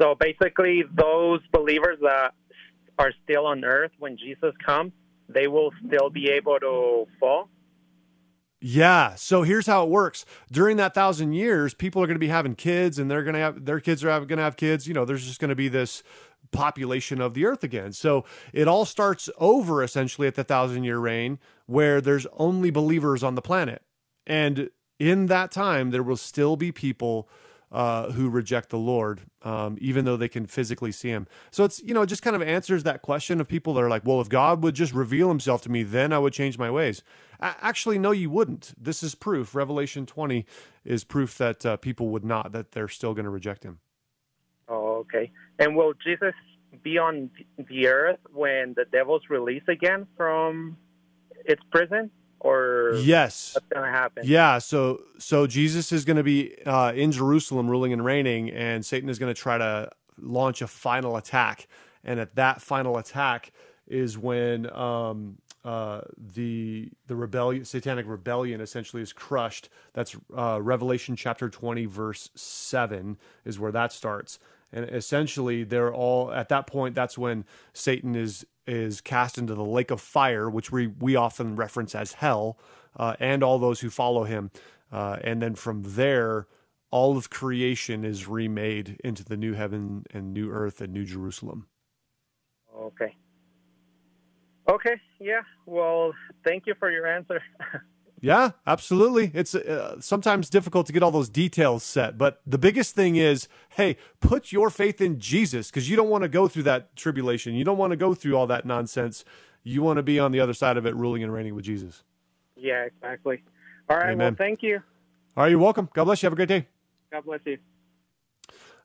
So, 0.00 0.14
basically, 0.14 0.84
those 0.94 1.40
believers 1.52 1.98
that 2.02 2.32
are 2.98 3.12
still 3.24 3.46
on 3.46 3.64
earth 3.64 3.92
when 3.98 4.16
Jesus 4.16 4.52
comes, 4.64 4.92
they 5.28 5.46
will 5.46 5.70
still 5.86 6.10
be 6.10 6.30
able 6.30 6.58
to 6.58 7.06
fall? 7.20 7.48
Yeah. 8.60 9.14
So 9.14 9.42
here's 9.42 9.66
how 9.66 9.84
it 9.84 9.88
works. 9.88 10.24
During 10.50 10.76
that 10.78 10.94
thousand 10.94 11.32
years, 11.32 11.74
people 11.74 12.02
are 12.02 12.06
going 12.06 12.16
to 12.16 12.20
be 12.20 12.28
having 12.28 12.56
kids, 12.56 12.98
and 12.98 13.10
they're 13.10 13.22
going 13.22 13.34
to 13.34 13.40
have 13.40 13.64
their 13.64 13.80
kids 13.80 14.02
are 14.02 14.08
going 14.08 14.38
to 14.38 14.42
have 14.42 14.56
kids. 14.56 14.88
You 14.88 14.94
know, 14.94 15.04
there's 15.04 15.26
just 15.26 15.40
going 15.40 15.50
to 15.50 15.54
be 15.54 15.68
this 15.68 16.02
population 16.50 17.20
of 17.20 17.34
the 17.34 17.44
earth 17.46 17.62
again. 17.62 17.92
So 17.92 18.24
it 18.52 18.66
all 18.66 18.84
starts 18.84 19.28
over 19.38 19.82
essentially 19.82 20.26
at 20.26 20.34
the 20.34 20.44
thousand 20.44 20.84
year 20.84 20.98
reign, 20.98 21.38
where 21.66 22.00
there's 22.00 22.26
only 22.36 22.70
believers 22.70 23.22
on 23.22 23.36
the 23.36 23.42
planet, 23.42 23.82
and 24.26 24.70
in 24.98 25.26
that 25.26 25.52
time, 25.52 25.90
there 25.90 26.02
will 26.02 26.16
still 26.16 26.56
be 26.56 26.72
people 26.72 27.28
uh, 27.70 28.10
who 28.12 28.28
reject 28.28 28.70
the 28.70 28.78
Lord, 28.78 29.20
um, 29.42 29.76
even 29.80 30.04
though 30.04 30.16
they 30.16 30.28
can 30.28 30.46
physically 30.46 30.90
see 30.90 31.10
Him. 31.10 31.26
So 31.50 31.64
it's 31.64 31.80
you 31.82 31.94
know 31.94 32.02
it 32.02 32.06
just 32.06 32.22
kind 32.22 32.34
of 32.34 32.42
answers 32.42 32.82
that 32.84 33.02
question 33.02 33.40
of 33.40 33.48
people 33.48 33.74
that 33.74 33.82
are 33.82 33.90
like, 33.90 34.04
well, 34.04 34.20
if 34.20 34.28
God 34.28 34.62
would 34.62 34.74
just 34.74 34.92
reveal 34.92 35.28
Himself 35.28 35.62
to 35.62 35.70
me, 35.70 35.82
then 35.82 36.12
I 36.12 36.18
would 36.18 36.32
change 36.32 36.58
my 36.58 36.70
ways. 36.70 37.02
Actually, 37.40 37.98
no, 37.98 38.10
you 38.10 38.30
wouldn't. 38.30 38.74
This 38.80 39.02
is 39.02 39.14
proof. 39.14 39.54
Revelation 39.54 40.06
twenty 40.06 40.46
is 40.84 41.04
proof 41.04 41.36
that 41.38 41.64
uh, 41.64 41.76
people 41.76 42.08
would 42.08 42.24
not; 42.24 42.52
that 42.52 42.72
they're 42.72 42.88
still 42.88 43.14
going 43.14 43.24
to 43.24 43.30
reject 43.30 43.64
Him. 43.64 43.80
Oh, 44.68 44.96
okay. 44.98 45.30
And 45.58 45.76
will 45.76 45.94
Jesus 46.04 46.34
be 46.82 46.98
on 46.98 47.30
the 47.56 47.86
earth 47.86 48.18
when 48.32 48.74
the 48.76 48.84
devil's 48.90 49.22
released 49.30 49.68
again 49.68 50.06
from 50.16 50.76
its 51.44 51.62
prison? 51.70 52.10
or 52.40 52.92
yes 52.98 53.54
what's 53.54 53.66
going 53.66 53.84
to 53.84 53.90
happen 53.90 54.22
yeah 54.24 54.58
so 54.58 55.00
so 55.18 55.46
jesus 55.46 55.90
is 55.90 56.04
going 56.04 56.16
to 56.16 56.22
be 56.22 56.54
uh, 56.66 56.92
in 56.94 57.10
jerusalem 57.10 57.68
ruling 57.68 57.92
and 57.92 58.04
reigning 58.04 58.50
and 58.50 58.86
satan 58.86 59.08
is 59.08 59.18
going 59.18 59.32
to 59.32 59.40
try 59.40 59.58
to 59.58 59.90
launch 60.20 60.62
a 60.62 60.66
final 60.66 61.16
attack 61.16 61.66
and 62.04 62.20
at 62.20 62.34
that 62.36 62.62
final 62.62 62.96
attack 62.96 63.50
is 63.86 64.16
when 64.18 64.70
um, 64.72 65.38
uh, 65.64 66.02
the 66.16 66.90
the 67.06 67.16
rebellion 67.16 67.64
satanic 67.64 68.06
rebellion 68.06 68.60
essentially 68.60 69.02
is 69.02 69.12
crushed 69.12 69.68
that's 69.92 70.16
uh, 70.36 70.60
revelation 70.62 71.16
chapter 71.16 71.48
20 71.48 71.86
verse 71.86 72.30
7 72.34 73.18
is 73.44 73.58
where 73.58 73.72
that 73.72 73.92
starts 73.92 74.38
and 74.72 74.88
essentially 74.90 75.64
they're 75.64 75.92
all 75.92 76.30
at 76.32 76.48
that 76.48 76.66
point 76.66 76.94
that's 76.94 77.18
when 77.18 77.44
satan 77.72 78.14
is 78.14 78.46
is 78.68 79.00
cast 79.00 79.38
into 79.38 79.54
the 79.54 79.64
lake 79.64 79.90
of 79.90 80.00
fire, 80.00 80.48
which 80.48 80.70
we, 80.70 80.86
we 80.86 81.16
often 81.16 81.56
reference 81.56 81.94
as 81.94 82.12
hell, 82.12 82.58
uh, 82.96 83.16
and 83.18 83.42
all 83.42 83.58
those 83.58 83.80
who 83.80 83.88
follow 83.88 84.24
him. 84.24 84.50
Uh, 84.92 85.16
and 85.24 85.40
then 85.40 85.54
from 85.54 85.82
there, 85.84 86.46
all 86.90 87.16
of 87.16 87.30
creation 87.30 88.04
is 88.04 88.28
remade 88.28 88.98
into 89.02 89.24
the 89.24 89.36
new 89.36 89.54
heaven 89.54 90.04
and 90.12 90.34
new 90.34 90.50
earth 90.50 90.80
and 90.82 90.92
new 90.92 91.04
Jerusalem. 91.04 91.66
Okay. 92.76 93.16
Okay. 94.68 95.00
Yeah. 95.18 95.40
Well, 95.66 96.12
thank 96.44 96.66
you 96.66 96.74
for 96.78 96.90
your 96.90 97.06
answer. 97.06 97.42
Yeah, 98.20 98.50
absolutely. 98.66 99.30
It's 99.32 99.54
uh, 99.54 100.00
sometimes 100.00 100.50
difficult 100.50 100.86
to 100.88 100.92
get 100.92 101.02
all 101.02 101.10
those 101.10 101.28
details 101.28 101.84
set, 101.84 102.18
but 102.18 102.40
the 102.44 102.58
biggest 102.58 102.94
thing 102.94 103.16
is, 103.16 103.48
hey, 103.70 103.96
put 104.20 104.50
your 104.50 104.70
faith 104.70 105.00
in 105.00 105.20
Jesus 105.20 105.70
because 105.70 105.88
you 105.88 105.96
don't 105.96 106.08
want 106.08 106.22
to 106.22 106.28
go 106.28 106.48
through 106.48 106.64
that 106.64 106.96
tribulation. 106.96 107.54
You 107.54 107.64
don't 107.64 107.78
want 107.78 107.92
to 107.92 107.96
go 107.96 108.14
through 108.14 108.36
all 108.36 108.48
that 108.48 108.66
nonsense. 108.66 109.24
You 109.62 109.82
want 109.82 109.98
to 109.98 110.02
be 110.02 110.18
on 110.18 110.32
the 110.32 110.40
other 110.40 110.52
side 110.52 110.76
of 110.76 110.84
it, 110.84 110.96
ruling 110.96 111.22
and 111.22 111.32
reigning 111.32 111.54
with 111.54 111.64
Jesus. 111.64 112.02
Yeah, 112.56 112.86
exactly. 112.86 113.44
All 113.88 113.98
right. 113.98 114.10
Amen. 114.10 114.18
Well, 114.18 114.34
thank 114.36 114.62
you. 114.62 114.82
All 115.36 115.44
right, 115.44 115.50
you're 115.50 115.60
welcome. 115.60 115.88
God 115.92 116.04
bless 116.04 116.22
you. 116.22 116.26
Have 116.26 116.32
a 116.32 116.36
great 116.36 116.48
day. 116.48 116.66
God 117.12 117.24
bless 117.24 117.40
you. 117.44 117.58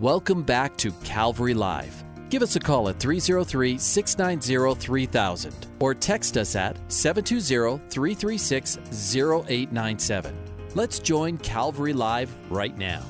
Welcome 0.00 0.42
back 0.44 0.78
to 0.78 0.92
Calvary 1.04 1.52
Live. 1.52 2.04
Give 2.30 2.40
us 2.40 2.56
a 2.56 2.58
call 2.58 2.88
at 2.88 2.98
303 2.98 3.76
690 3.76 4.80
3000 4.80 5.66
or 5.78 5.92
text 5.94 6.38
us 6.38 6.56
at 6.56 6.78
720 6.90 7.86
336 7.90 8.78
0897. 9.20 10.34
Let's 10.74 11.00
join 11.00 11.36
Calvary 11.36 11.92
Live 11.92 12.34
right 12.48 12.74
now. 12.78 13.02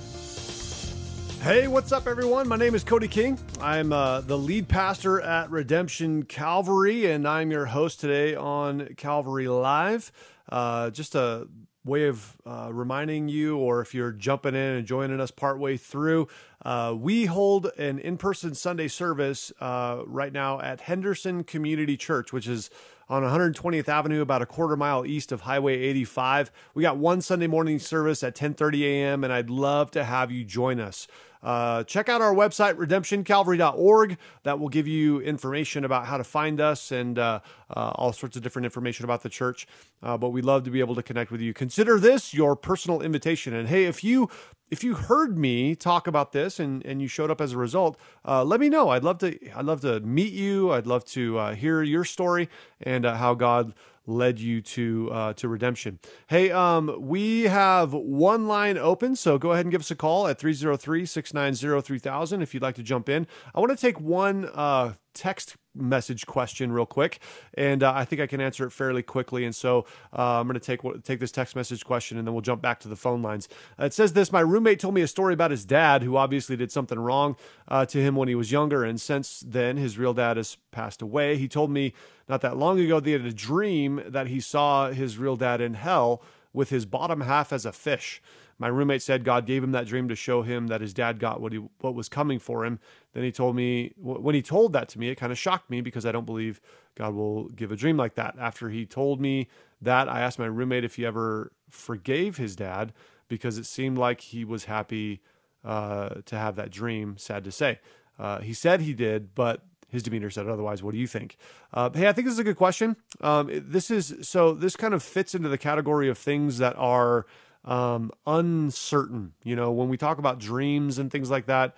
Hey, 1.43 1.69
what's 1.69 1.93
up, 1.93 2.09
everyone? 2.09 2.49
My 2.49 2.57
name 2.57 2.75
is 2.75 2.83
Cody 2.83 3.07
King. 3.07 3.39
I'm 3.61 3.93
uh, 3.93 4.23
the 4.23 4.37
lead 4.37 4.67
pastor 4.67 5.21
at 5.21 5.49
Redemption 5.49 6.25
Calvary, 6.25 7.07
and 7.13 7.29
I'm 7.29 7.53
your 7.53 7.67
host 7.67 8.01
today 8.01 8.35
on 8.35 8.95
Calvary 8.97 9.47
Live. 9.47 10.11
Uh, 10.49 10.91
just 10.91 11.15
a 11.15 11.47
way 11.85 12.07
of 12.09 12.37
uh, 12.45 12.69
reminding 12.73 13.29
you, 13.29 13.57
or 13.57 13.81
if 13.81 13.95
you're 13.95 14.13
jumping 14.13 14.55
in 14.55 14.77
and 14.77 14.87
joining 14.87 15.21
us 15.21 15.31
partway 15.31 15.77
through, 15.77 16.29
Uh, 16.63 16.95
we 16.95 17.25
hold 17.25 17.71
an 17.79 17.99
in 17.99 18.19
person 18.19 18.55
Sunday 18.55 18.87
service 18.87 19.51
uh, 19.61 20.03
right 20.05 20.33
now 20.33 20.61
at 20.61 20.83
Henderson 20.83 21.43
Community 21.43 21.97
Church, 21.97 22.35
which 22.35 22.47
is 22.47 22.69
on 23.09 23.23
120th 23.23 23.89
Avenue, 23.89 24.21
about 24.21 24.43
a 24.43 24.47
quarter 24.47 24.77
mile 24.77 25.07
east 25.07 25.33
of 25.33 25.41
Highway 25.41 25.79
85. 25.79 26.53
We 26.75 26.83
got 26.83 26.99
one 26.99 27.23
Sunday 27.23 27.47
morning 27.47 27.79
service 27.79 28.23
at 28.23 28.35
10:30 28.35 28.83
a.m., 28.85 29.25
and 29.25 29.33
I'd 29.33 29.49
love 29.49 29.91
to 29.93 30.05
have 30.05 30.31
you 30.31 30.45
join 30.45 30.81
us. 30.81 31.09
Uh, 31.43 31.85
check 31.85 32.09
out 32.09 32.21
our 32.21 32.35
website, 32.35 32.75
redemptioncalvary.org. 32.75 34.19
That 34.43 34.59
will 34.59 34.69
give 34.69 34.87
you 34.87 35.21
information 35.21 35.85
about 35.85 36.07
how 36.07 36.17
to 36.17 36.25
find 36.25 36.61
us 36.61 36.93
and 36.93 37.19
uh, 37.19 37.41
uh, 37.71 37.93
all 37.95 38.13
sorts 38.13 38.37
of 38.37 38.43
different 38.43 38.67
information 38.67 39.05
about 39.05 39.23
the 39.23 39.29
church. 39.29 39.67
Uh, 40.03 40.17
but 40.19 40.31
we'd 40.31 40.45
love 40.45 40.65
to 40.65 40.71
be 40.71 40.81
able 40.81 40.95
to 40.95 41.03
connect 41.03 41.31
with 41.31 41.41
you. 41.41 41.55
Consider 41.55 41.99
this 41.99 42.35
your 42.35 42.57
personal 42.57 43.01
invitation. 43.01 43.55
And 43.55 43.69
hey, 43.69 43.85
if 43.85 44.05
you 44.05 44.29
if 44.71 44.85
you 44.85 44.95
heard 44.95 45.37
me 45.37 45.75
talk 45.75 46.07
about 46.07 46.31
this 46.31 46.61
and, 46.61 46.87
and 46.87 47.03
you 47.03 47.09
showed 47.09 47.29
up 47.29 47.41
as 47.41 47.53
a 47.53 47.59
result, 47.59 47.99
uh, 48.25 48.45
let 48.45 48.61
me 48.61 48.69
know. 48.69 48.91
I'd 48.91 49.03
love 49.03 49.19
to 49.19 49.37
I'd 49.55 49.65
love 49.65 49.81
to 49.81 50.01
meet 50.01 50.33
you. 50.33 50.73
I'd 50.73 50.87
love 50.87 51.05
to 51.07 51.55
hear 51.55 51.83
your 51.83 52.05
story 52.05 52.49
and 52.81 53.05
how 53.05 53.35
God 53.35 53.75
led 54.11 54.41
you 54.41 54.61
to 54.61 55.09
uh, 55.13 55.33
to 55.35 55.49
redemption. 55.49 56.01
Hey, 56.27 56.51
um, 56.51 56.95
we 56.99 57.45
have 57.45 57.93
one 57.93 58.47
line 58.47 58.77
open, 58.77 59.17
so 59.17 59.39
go 59.39 59.53
ahead 59.53 59.65
and 59.65 59.73
give 59.73 59.81
us 59.81 59.91
a 59.91 59.97
call 59.97 60.27
at 60.27 60.39
303-690-3000 60.39 62.43
if 62.43 62.53
you'd 62.53 62.63
like 62.63 62.75
to 62.75 62.83
jump 62.83 63.09
in. 63.09 63.27
I 63.55 63.61
want 63.61 63.71
to 63.71 63.77
take 63.77 64.01
one 64.01 64.51
uh, 64.53 64.95
text 65.15 65.57
message 65.75 66.27
question 66.27 66.73
real 66.73 66.87
quick, 66.87 67.21
and 67.55 67.83
uh, 67.83 67.93
I 67.95 68.05
think 68.05 68.21
I 68.21 68.27
can 68.27 68.41
answer 68.41 68.67
it 68.67 68.71
fairly 68.71 69.03
quickly. 69.03 69.45
And 69.45 69.55
so 69.55 69.87
uh, 70.17 70.41
I'm 70.41 70.47
going 70.47 70.59
to 70.59 70.61
take 70.61 70.81
take 71.05 71.21
this 71.21 71.33
text 71.33 71.57
message 71.57 71.85
question, 71.85 72.19
and 72.19 72.27
then 72.27 72.35
we'll 72.35 72.43
jump 72.43 72.63
back 72.63 72.81
to 72.81 72.89
the 72.89 72.97
phone 72.97 73.23
lines. 73.23 73.49
Uh, 73.79 73.85
it 73.85 73.95
says 73.95 74.13
this: 74.13 74.33
My 74.33 74.41
roommate 74.41 74.81
told 74.81 74.95
me 74.95 75.03
a 75.03 75.09
story 75.09 75.35
about 75.35 75.51
his 75.51 75.65
dad, 75.65 76.03
who 76.03 76.17
obviously 76.17 76.57
did 76.57 76.73
something 76.73 76.99
wrong 76.99 77.37
uh, 77.69 77.87
to 77.87 77.99
him 77.99 78.17
when 78.17 78.29
he 78.29 78.35
was 78.35 78.53
younger, 78.53 78.85
and 78.85 79.01
since 79.01 79.41
then 79.47 79.77
his 79.77 79.99
real 79.99 80.15
dad 80.15 80.37
has 80.37 80.57
passed 80.71 81.03
away. 81.03 81.37
He 81.37 81.49
told 81.49 81.71
me 81.71 81.93
not 82.29 82.41
that 82.43 82.57
long 82.57 82.79
ago 82.79 83.01
that 83.01 83.07
he 83.07 83.13
had 83.13 83.25
a 83.25 83.33
dream 83.33 84.03
that 84.07 84.29
he 84.29 84.41
saw 84.41 84.91
his 84.91 85.19
real 85.19 85.37
dad 85.37 85.61
in 85.61 85.75
hell 85.75 86.23
with 86.53 86.71
his 86.71 86.87
bottom 86.87 87.23
half 87.23 87.53
as 87.53 87.65
a 87.65 87.73
fish. 87.73 88.21
My 88.61 88.69
roommate 88.69 89.01
said 89.01 89.25
God 89.25 89.47
gave 89.47 89.65
him 89.65 89.73
that 89.73 89.87
dream 89.87 90.07
to 90.09 90.15
show 90.15 90.43
him 90.43 90.67
that 90.67 90.83
his 90.83 90.93
dad 90.93 91.19
got 91.19 91.41
what 91.41 91.53
he 91.53 91.59
what 91.81 91.95
was 91.95 92.11
coming 92.11 92.39
for 92.39 92.67
him. 92.67 92.79
Then 93.15 93.25
he 93.25 93.33
told 93.33 93.57
me 93.57 93.95
when 93.97 94.35
he 94.35 94.43
told 94.43 94.75
that 94.75 94.91
to 94.91 94.99
me, 94.99 95.09
it 95.09 95.15
kind 95.15 95.33
of 95.33 95.39
shocked 95.39 95.71
me 95.71 95.81
because 95.81 96.05
I 96.05 96.13
don't 96.13 96.27
believe 96.27 96.61
God 96.95 97.15
will 97.15 97.49
give 97.49 97.73
a 97.73 97.77
dream 97.77 97.97
like 97.97 98.17
that. 98.17 98.37
After 98.39 98.69
he 98.69 98.85
told 98.85 99.19
me 99.19 99.49
that, 99.81 100.11
I 100.11 100.21
asked 100.21 100.39
my 100.39 100.45
roommate 100.45 100.85
if 100.85 100.97
he 100.97 101.07
ever 101.07 101.53
forgave 101.71 102.37
his 102.37 102.55
dad 102.55 102.93
because 103.29 103.57
it 103.57 103.65
seemed 103.65 103.97
like 103.97 104.21
he 104.21 104.45
was 104.45 104.67
happy 104.67 105.23
uh, 105.65 106.17
to 106.27 106.37
have 106.37 106.57
that 106.57 106.71
dream. 106.71 107.17
Sad 107.17 107.45
to 107.45 107.51
say, 107.51 107.81
uh, 108.19 108.41
he 108.41 108.53
said 108.53 108.83
he 108.83 108.93
did, 108.93 109.35
but 109.35 109.63
his 109.89 110.03
demeanor 110.03 110.29
said 110.29 110.47
otherwise. 110.47 110.83
What 110.83 110.93
do 110.93 110.99
you 110.99 111.07
think? 111.07 111.39
Uh, 111.73 111.89
hey, 111.95 112.09
I 112.09 112.13
think 112.13 112.27
this 112.27 112.35
is 112.35 112.39
a 112.39 112.45
good 112.45 112.57
question. 112.57 112.97
Um, 113.23 113.49
this 113.51 113.91
is 113.91 114.17
so. 114.21 114.53
This 114.53 114.77
kind 114.77 114.93
of 114.93 115.03
fits 115.03 115.35
into 115.35 115.49
the 115.49 115.57
category 115.57 116.11
of 116.11 116.19
things 116.19 116.59
that 116.59 116.77
are 116.77 117.25
um, 117.65 118.11
uncertain. 118.27 119.33
You 119.45 119.57
know, 119.57 119.71
when 119.71 119.89
we 119.89 119.97
talk 119.97 120.19
about 120.19 120.39
dreams 120.39 120.99
and 120.99 121.11
things 121.11 121.31
like 121.31 121.47
that, 121.47 121.77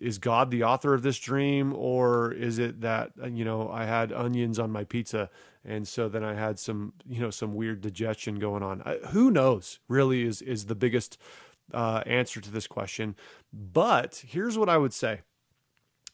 is 0.00 0.18
God 0.18 0.50
the 0.50 0.62
author 0.62 0.94
of 0.94 1.02
this 1.02 1.18
dream, 1.18 1.74
or 1.74 2.32
is 2.32 2.58
it 2.58 2.80
that 2.80 3.12
you 3.30 3.44
know 3.44 3.70
I 3.70 3.84
had 3.84 4.12
onions 4.12 4.58
on 4.58 4.70
my 4.70 4.84
pizza, 4.84 5.30
and 5.64 5.86
so 5.86 6.08
then 6.08 6.24
I 6.24 6.34
had 6.34 6.58
some 6.58 6.92
you 7.06 7.20
know 7.20 7.30
some 7.30 7.54
weird 7.54 7.80
digestion 7.80 8.38
going 8.38 8.62
on? 8.62 8.82
I, 8.84 8.96
who 9.08 9.30
knows? 9.30 9.80
Really, 9.88 10.22
is 10.22 10.42
is 10.42 10.66
the 10.66 10.74
biggest 10.74 11.18
uh, 11.72 12.02
answer 12.06 12.40
to 12.40 12.50
this 12.50 12.66
question. 12.66 13.16
But 13.52 14.22
here's 14.26 14.56
what 14.56 14.68
I 14.68 14.78
would 14.78 14.92
say: 14.92 15.22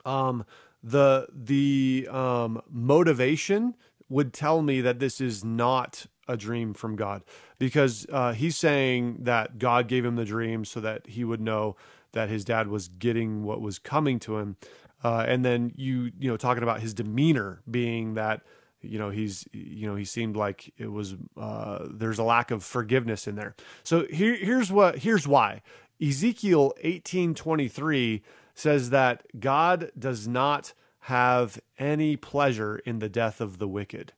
um, 0.04 0.44
the 0.82 1.28
the 1.32 2.08
um, 2.10 2.62
motivation 2.70 3.74
would 4.08 4.32
tell 4.32 4.62
me 4.62 4.80
that 4.80 4.98
this 4.98 5.20
is 5.20 5.44
not 5.44 6.06
a 6.28 6.36
dream 6.36 6.74
from 6.74 6.96
God 6.96 7.22
because 7.58 8.06
uh, 8.12 8.32
he's 8.32 8.56
saying 8.56 9.18
that 9.20 9.58
God 9.58 9.88
gave 9.88 10.04
him 10.04 10.16
the 10.16 10.24
dream 10.24 10.64
so 10.64 10.80
that 10.80 11.06
he 11.06 11.24
would 11.24 11.40
know 11.40 11.76
that 12.12 12.28
his 12.28 12.44
dad 12.44 12.68
was 12.68 12.88
getting 12.88 13.44
what 13.44 13.60
was 13.60 13.78
coming 13.78 14.18
to 14.20 14.38
him. 14.38 14.56
Uh, 15.02 15.24
and 15.28 15.44
then 15.44 15.72
you, 15.76 16.10
you 16.18 16.30
know, 16.30 16.36
talking 16.36 16.62
about 16.62 16.80
his 16.80 16.94
demeanor 16.94 17.60
being 17.70 18.14
that, 18.14 18.42
you 18.80 18.98
know, 18.98 19.10
he's, 19.10 19.46
you 19.52 19.86
know, 19.86 19.96
he 19.96 20.04
seemed 20.04 20.36
like 20.36 20.72
it 20.78 20.90
was, 20.90 21.14
uh, 21.36 21.86
there's 21.90 22.18
a 22.18 22.24
lack 22.24 22.50
of 22.50 22.62
forgiveness 22.62 23.26
in 23.26 23.34
there. 23.34 23.54
So 23.82 24.06
here, 24.10 24.34
here's 24.34 24.72
what, 24.72 24.98
here's 24.98 25.26
why 25.26 25.62
Ezekiel 26.00 26.66
1823 26.82 28.22
says 28.54 28.90
that 28.90 29.24
God 29.38 29.90
does 29.98 30.28
not 30.28 30.72
have 31.00 31.60
any 31.78 32.16
pleasure 32.16 32.76
in 32.78 32.98
the 32.98 33.08
death 33.08 33.40
of 33.40 33.58
the 33.58 33.68
wicked. 33.68 34.12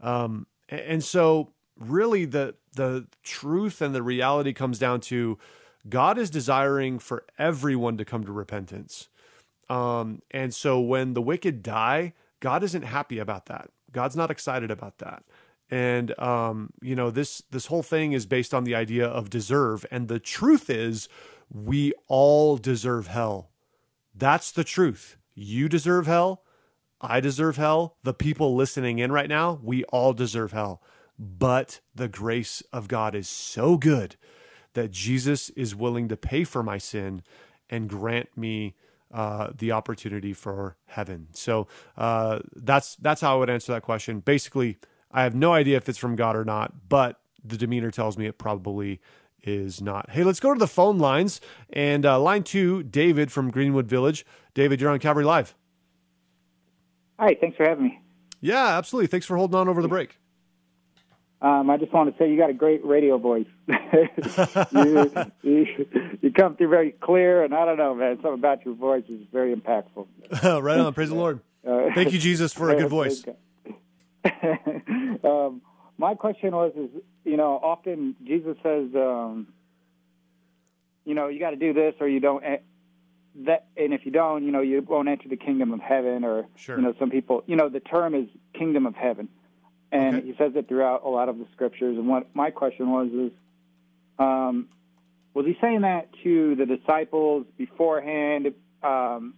Um, 0.00 0.46
and 0.68 1.02
so 1.02 1.52
really 1.78 2.24
the 2.24 2.54
the 2.74 3.06
truth 3.22 3.80
and 3.80 3.94
the 3.94 4.02
reality 4.02 4.52
comes 4.52 4.78
down 4.78 5.00
to 5.00 5.38
God 5.88 6.18
is 6.18 6.30
desiring 6.30 6.98
for 6.98 7.24
everyone 7.38 7.96
to 7.96 8.04
come 8.04 8.24
to 8.24 8.32
repentance. 8.32 9.08
Um, 9.70 10.22
and 10.30 10.54
so 10.54 10.80
when 10.80 11.14
the 11.14 11.22
wicked 11.22 11.62
die, 11.62 12.14
God 12.40 12.62
isn't 12.62 12.82
happy 12.82 13.18
about 13.18 13.46
that. 13.46 13.70
God's 13.92 14.16
not 14.16 14.30
excited 14.30 14.70
about 14.70 14.98
that. 14.98 15.24
And 15.70 16.18
um, 16.18 16.70
you 16.80 16.94
know, 16.94 17.10
this 17.10 17.42
this 17.50 17.66
whole 17.66 17.82
thing 17.82 18.12
is 18.12 18.26
based 18.26 18.54
on 18.54 18.64
the 18.64 18.74
idea 18.74 19.06
of 19.06 19.30
deserve. 19.30 19.84
And 19.90 20.08
the 20.08 20.20
truth 20.20 20.70
is 20.70 21.08
we 21.52 21.92
all 22.06 22.56
deserve 22.56 23.08
hell. 23.08 23.50
That's 24.14 24.50
the 24.50 24.64
truth. 24.64 25.16
You 25.34 25.68
deserve 25.68 26.06
hell. 26.06 26.42
I 27.00 27.20
deserve 27.20 27.56
hell. 27.56 27.96
The 28.02 28.14
people 28.14 28.54
listening 28.54 28.98
in 28.98 29.12
right 29.12 29.28
now, 29.28 29.60
we 29.62 29.84
all 29.84 30.12
deserve 30.12 30.52
hell. 30.52 30.82
But 31.18 31.80
the 31.94 32.08
grace 32.08 32.62
of 32.72 32.88
God 32.88 33.14
is 33.14 33.28
so 33.28 33.76
good 33.76 34.16
that 34.74 34.90
Jesus 34.90 35.50
is 35.50 35.74
willing 35.74 36.08
to 36.08 36.16
pay 36.16 36.44
for 36.44 36.62
my 36.62 36.78
sin 36.78 37.22
and 37.68 37.88
grant 37.88 38.36
me 38.36 38.74
uh, 39.12 39.50
the 39.56 39.72
opportunity 39.72 40.32
for 40.32 40.76
heaven. 40.86 41.28
So 41.32 41.66
uh, 41.96 42.40
that's 42.54 42.96
that's 42.96 43.20
how 43.20 43.36
I 43.36 43.38
would 43.38 43.50
answer 43.50 43.72
that 43.72 43.82
question. 43.82 44.20
Basically, 44.20 44.78
I 45.10 45.22
have 45.22 45.34
no 45.34 45.52
idea 45.52 45.76
if 45.76 45.88
it's 45.88 45.98
from 45.98 46.14
God 46.14 46.36
or 46.36 46.44
not, 46.44 46.88
but 46.88 47.20
the 47.42 47.56
demeanor 47.56 47.90
tells 47.90 48.18
me 48.18 48.26
it 48.26 48.38
probably 48.38 49.00
is 49.42 49.80
not. 49.80 50.10
Hey, 50.10 50.24
let's 50.24 50.40
go 50.40 50.52
to 50.52 50.58
the 50.58 50.66
phone 50.66 50.98
lines. 50.98 51.40
And 51.72 52.04
uh, 52.04 52.20
line 52.20 52.42
two, 52.42 52.82
David 52.82 53.32
from 53.32 53.50
Greenwood 53.50 53.86
Village. 53.86 54.26
David, 54.54 54.80
you're 54.80 54.90
on 54.90 54.98
Calvary 54.98 55.24
Live. 55.24 55.54
Hi, 57.18 57.36
thanks 57.40 57.56
for 57.56 57.64
having 57.64 57.84
me. 57.84 58.00
Yeah, 58.40 58.78
absolutely. 58.78 59.08
Thanks 59.08 59.26
for 59.26 59.36
holding 59.36 59.56
on 59.56 59.68
over 59.68 59.82
the 59.82 59.88
break. 59.88 60.16
Um, 61.40 61.70
I 61.70 61.76
just 61.76 61.92
want 61.92 62.12
to 62.12 62.18
say 62.18 62.30
you 62.30 62.36
got 62.36 62.50
a 62.50 62.54
great 62.54 62.84
radio 62.84 63.16
voice. 63.16 63.46
you, 63.68 65.10
you, 65.42 65.66
you, 66.20 66.32
come 66.32 66.56
through 66.56 66.68
very 66.68 66.90
clear, 66.92 67.44
and 67.44 67.54
I 67.54 67.64
don't 67.64 67.76
know, 67.76 67.94
man, 67.94 68.16
something 68.16 68.34
about 68.34 68.64
your 68.64 68.74
voice 68.74 69.04
is 69.08 69.20
very 69.32 69.54
impactful. 69.54 70.06
right 70.62 70.78
on. 70.78 70.94
Praise 70.94 71.10
the 71.10 71.14
Lord. 71.14 71.40
Uh, 71.68 71.90
Thank 71.94 72.12
you, 72.12 72.18
Jesus, 72.18 72.54
for 72.54 72.70
a 72.70 72.76
good 72.76 72.88
voice. 72.88 73.22
um, 75.24 75.60
my 75.98 76.14
question 76.14 76.52
was, 76.52 76.72
is 76.76 76.88
you 77.24 77.36
know, 77.36 77.60
often 77.62 78.16
Jesus 78.24 78.56
says, 78.62 78.88
um, 78.94 79.48
you 81.04 81.14
know, 81.14 81.28
you 81.28 81.40
got 81.40 81.50
to 81.50 81.56
do 81.56 81.74
this 81.74 81.94
or 82.00 82.08
you 82.08 82.20
don't 82.20 82.42
that 83.44 83.66
and 83.76 83.94
if 83.94 84.04
you 84.04 84.12
don't, 84.12 84.44
you 84.44 84.52
know, 84.52 84.60
you 84.60 84.82
won't 84.82 85.08
enter 85.08 85.28
the 85.28 85.36
kingdom 85.36 85.72
of 85.72 85.80
heaven 85.80 86.24
or 86.24 86.46
sure. 86.56 86.76
you 86.76 86.82
know, 86.82 86.94
some 86.98 87.10
people, 87.10 87.42
you 87.46 87.56
know, 87.56 87.68
the 87.68 87.80
term 87.80 88.14
is 88.14 88.28
kingdom 88.54 88.86
of 88.86 88.94
heaven. 88.94 89.28
And 89.90 90.16
okay. 90.16 90.26
he 90.26 90.34
says 90.36 90.52
it 90.54 90.68
throughout 90.68 91.04
a 91.04 91.08
lot 91.08 91.28
of 91.28 91.38
the 91.38 91.46
scriptures. 91.52 91.96
And 91.96 92.08
what 92.08 92.34
my 92.34 92.50
question 92.50 92.90
was 92.90 93.08
is 93.08 93.32
um, 94.18 94.68
was 95.34 95.46
he 95.46 95.56
saying 95.60 95.82
that 95.82 96.08
to 96.24 96.56
the 96.56 96.66
disciples 96.66 97.46
beforehand 97.56 98.54
um, 98.82 99.34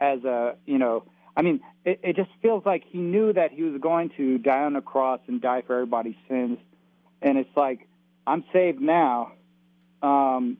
as 0.00 0.24
a, 0.24 0.56
you 0.66 0.78
know, 0.78 1.04
I 1.36 1.42
mean, 1.42 1.60
it, 1.84 2.00
it 2.02 2.16
just 2.16 2.30
feels 2.42 2.66
like 2.66 2.84
he 2.86 2.98
knew 2.98 3.32
that 3.32 3.52
he 3.52 3.62
was 3.62 3.80
going 3.80 4.10
to 4.16 4.38
die 4.38 4.64
on 4.64 4.72
the 4.72 4.80
cross 4.80 5.20
and 5.28 5.40
die 5.40 5.62
for 5.66 5.74
everybody's 5.74 6.16
sins. 6.28 6.58
And 7.22 7.38
it's 7.38 7.56
like, 7.56 7.88
I'm 8.26 8.44
saved 8.52 8.80
now. 8.80 9.32
Um, 10.02 10.58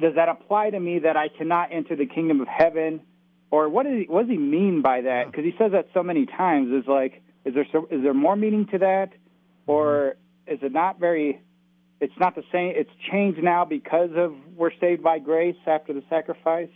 does 0.00 0.14
that 0.14 0.28
apply 0.28 0.70
to 0.70 0.80
me 0.80 1.00
that 1.00 1.16
I 1.16 1.28
cannot 1.28 1.72
enter 1.72 1.96
the 1.96 2.06
kingdom 2.06 2.40
of 2.40 2.48
heaven? 2.48 3.00
Or 3.50 3.68
what, 3.68 3.86
is 3.86 3.92
he, 3.92 4.04
what 4.08 4.22
does 4.22 4.30
he 4.30 4.38
mean 4.38 4.80
by 4.80 5.02
that? 5.02 5.26
Because 5.26 5.44
he 5.44 5.54
says 5.58 5.72
that 5.72 5.88
so 5.92 6.02
many 6.02 6.26
times. 6.26 6.72
Is 6.72 6.88
like, 6.88 7.22
is 7.44 7.54
there 7.54 7.66
so, 7.70 7.86
is 7.90 8.02
there 8.02 8.14
more 8.14 8.36
meaning 8.36 8.66
to 8.72 8.78
that, 8.78 9.10
or 9.66 10.16
mm-hmm. 10.48 10.54
is 10.54 10.60
it 10.62 10.72
not 10.72 10.98
very? 10.98 11.40
It's 12.00 12.18
not 12.18 12.34
the 12.34 12.42
same. 12.50 12.72
It's 12.74 12.90
changed 13.10 13.42
now 13.42 13.64
because 13.64 14.10
of 14.16 14.34
we're 14.56 14.72
saved 14.80 15.02
by 15.02 15.18
grace 15.18 15.56
after 15.66 15.92
the 15.92 16.02
sacrifice. 16.08 16.70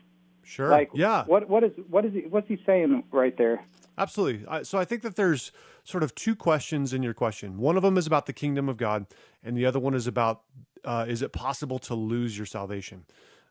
Sure. 0.44 0.68
Like, 0.68 0.90
yeah. 0.94 1.24
What 1.24 1.48
what 1.48 1.64
is 1.64 1.72
what 1.88 2.04
is 2.04 2.12
he, 2.12 2.20
what's 2.28 2.46
he 2.46 2.58
saying 2.66 3.04
right 3.10 3.36
there? 3.36 3.64
Absolutely. 3.98 4.44
So 4.64 4.78
I 4.78 4.84
think 4.84 5.02
that 5.02 5.16
there's 5.16 5.52
sort 5.86 6.02
of 6.02 6.14
two 6.14 6.34
questions 6.34 6.92
in 6.92 7.02
your 7.02 7.14
question. 7.14 7.58
One 7.58 7.76
of 7.76 7.82
them 7.82 7.96
is 7.96 8.06
about 8.06 8.26
the 8.26 8.32
kingdom 8.32 8.68
of 8.68 8.76
God, 8.76 9.06
and 9.42 9.56
the 9.56 9.64
other 9.64 9.78
one 9.78 9.94
is 9.94 10.06
about 10.06 10.42
uh, 10.84 11.06
is 11.08 11.22
it 11.22 11.32
possible 11.32 11.78
to 11.80 11.94
lose 11.94 12.36
your 12.36 12.46
salvation? 12.46 13.04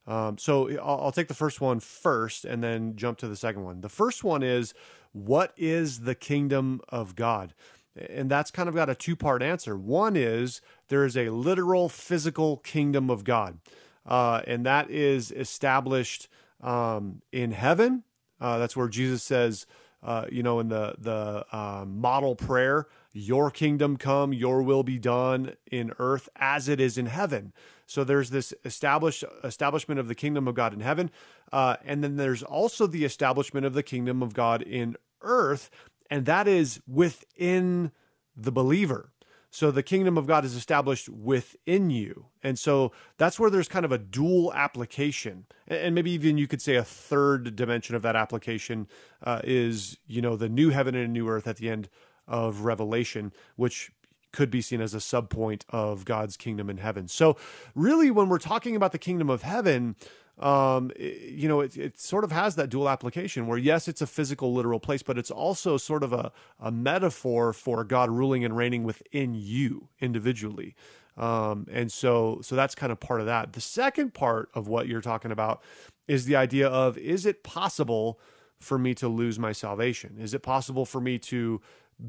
Um, 0.07 0.37
so 0.37 0.69
I'll, 0.79 1.05
I'll 1.05 1.11
take 1.11 1.27
the 1.27 1.33
first 1.33 1.59
one 1.59 1.79
first 1.79 2.45
and 2.45 2.63
then 2.63 2.95
jump 2.95 3.17
to 3.19 3.27
the 3.27 3.35
second 3.35 3.63
one. 3.63 3.81
The 3.81 3.89
first 3.89 4.23
one 4.23 4.43
is 4.43 4.73
what 5.13 5.53
is 5.57 6.01
the 6.01 6.15
kingdom 6.15 6.81
of 6.89 7.15
God? 7.15 7.53
And 7.95 8.29
that's 8.29 8.51
kind 8.51 8.67
of 8.67 8.75
got 8.75 8.89
a 8.89 8.95
two 8.95 9.15
part 9.15 9.41
answer. 9.41 9.77
One 9.77 10.15
is 10.15 10.61
there 10.89 11.05
is 11.05 11.15
a 11.15 11.29
literal 11.29 11.87
physical 11.89 12.57
kingdom 12.57 13.09
of 13.09 13.23
God, 13.23 13.59
uh, 14.05 14.41
and 14.45 14.65
that 14.65 14.91
is 14.91 15.31
established 15.31 16.27
um, 16.61 17.21
in 17.31 17.51
heaven. 17.51 18.03
Uh, 18.41 18.57
that's 18.57 18.75
where 18.75 18.89
Jesus 18.89 19.23
says, 19.23 19.65
uh, 20.05 20.27
you 20.31 20.43
know, 20.43 20.59
in 20.59 20.69
the 20.69 20.95
the 20.99 21.45
uh, 21.51 21.83
model 21.85 22.35
prayer, 22.35 22.87
"Your 23.11 23.49
kingdom 23.49 23.97
come, 23.97 24.31
Your 24.31 24.61
will 24.61 24.83
be 24.83 24.99
done 24.99 25.55
in 25.71 25.91
earth 25.97 26.29
as 26.35 26.69
it 26.69 26.79
is 26.79 26.97
in 26.97 27.07
heaven." 27.07 27.51
So 27.87 28.03
there's 28.03 28.29
this 28.29 28.53
established 28.63 29.23
establishment 29.43 29.99
of 29.99 30.07
the 30.07 30.15
kingdom 30.15 30.47
of 30.47 30.53
God 30.53 30.73
in 30.73 30.79
heaven, 30.79 31.09
uh, 31.51 31.77
and 31.83 32.03
then 32.03 32.17
there's 32.17 32.43
also 32.43 32.85
the 32.87 33.03
establishment 33.03 33.65
of 33.65 33.73
the 33.73 33.83
kingdom 33.83 34.21
of 34.21 34.33
God 34.33 34.61
in 34.61 34.95
earth, 35.21 35.71
and 36.09 36.25
that 36.27 36.47
is 36.47 36.79
within 36.87 37.91
the 38.35 38.51
believer. 38.51 39.11
So 39.55 39.71
the 39.71 39.83
kingdom 39.83 40.17
of 40.17 40.27
God 40.27 40.43
is 40.43 40.53
established 40.53 41.07
within 41.07 41.89
you. 41.89 42.25
And 42.43 42.59
so 42.59 42.91
that's 43.17 43.39
where 43.39 43.49
there's 43.49 43.69
kind 43.69 43.85
of 43.85 43.91
a 43.93 43.97
dual 43.97 44.53
application. 44.53 45.45
And 45.65 45.95
maybe 45.95 46.11
even 46.11 46.37
you 46.37 46.45
could 46.45 46.61
say 46.61 46.75
a 46.75 46.83
third 46.83 47.55
dimension 47.55 47.95
of 47.95 48.01
that 48.01 48.17
application 48.17 48.89
uh, 49.23 49.39
is, 49.45 49.97
you 50.07 50.21
know, 50.21 50.35
the 50.35 50.49
new 50.49 50.71
heaven 50.71 50.93
and 50.93 51.13
new 51.13 51.29
earth 51.29 51.47
at 51.47 51.55
the 51.55 51.69
end 51.69 51.87
of 52.27 52.65
Revelation, 52.65 53.31
which 53.55 53.93
could 54.33 54.51
be 54.51 54.59
seen 54.59 54.81
as 54.81 54.93
a 54.93 54.97
subpoint 54.97 55.61
of 55.69 56.03
God's 56.03 56.35
kingdom 56.35 56.69
in 56.69 56.75
heaven. 56.75 57.07
So 57.07 57.37
really, 57.73 58.11
when 58.11 58.27
we're 58.27 58.39
talking 58.39 58.75
about 58.75 58.91
the 58.91 58.99
kingdom 58.99 59.29
of 59.29 59.43
heaven, 59.43 59.95
um, 60.39 60.91
it, 60.95 61.33
you 61.33 61.47
know, 61.47 61.61
it, 61.61 61.77
it 61.77 61.99
sort 61.99 62.23
of 62.23 62.31
has 62.31 62.55
that 62.55 62.69
dual 62.69 62.89
application 62.89 63.47
where, 63.47 63.57
yes, 63.57 63.87
it's 63.87 64.01
a 64.01 64.07
physical, 64.07 64.53
literal 64.53 64.79
place, 64.79 65.01
but 65.01 65.17
it's 65.17 65.31
also 65.31 65.77
sort 65.77 66.03
of 66.03 66.11
a, 66.11 66.31
a 66.59 66.71
metaphor 66.71 67.53
for 67.53 67.83
God 67.83 68.09
ruling 68.09 68.43
and 68.43 68.55
reigning 68.55 68.83
within 68.83 69.33
you 69.33 69.89
individually. 69.99 70.75
Um, 71.17 71.67
and 71.71 71.91
so, 71.91 72.39
so 72.41 72.55
that's 72.55 72.75
kind 72.75 72.91
of 72.91 72.99
part 72.99 73.21
of 73.21 73.25
that. 73.27 73.53
The 73.53 73.61
second 73.61 74.13
part 74.13 74.49
of 74.53 74.67
what 74.67 74.87
you're 74.87 75.01
talking 75.01 75.31
about 75.31 75.61
is 76.07 76.25
the 76.25 76.35
idea 76.35 76.67
of 76.67 76.97
is 76.97 77.25
it 77.25 77.43
possible 77.43 78.19
for 78.59 78.77
me 78.77 78.93
to 78.95 79.07
lose 79.07 79.39
my 79.39 79.53
salvation? 79.53 80.17
Is 80.19 80.33
it 80.33 80.43
possible 80.43 80.85
for 80.85 80.99
me 80.99 81.17
to 81.19 81.61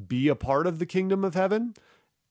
be 0.08 0.26
a 0.26 0.34
part 0.34 0.66
of 0.66 0.80
the 0.80 0.86
kingdom 0.86 1.24
of 1.24 1.34
heaven 1.34 1.74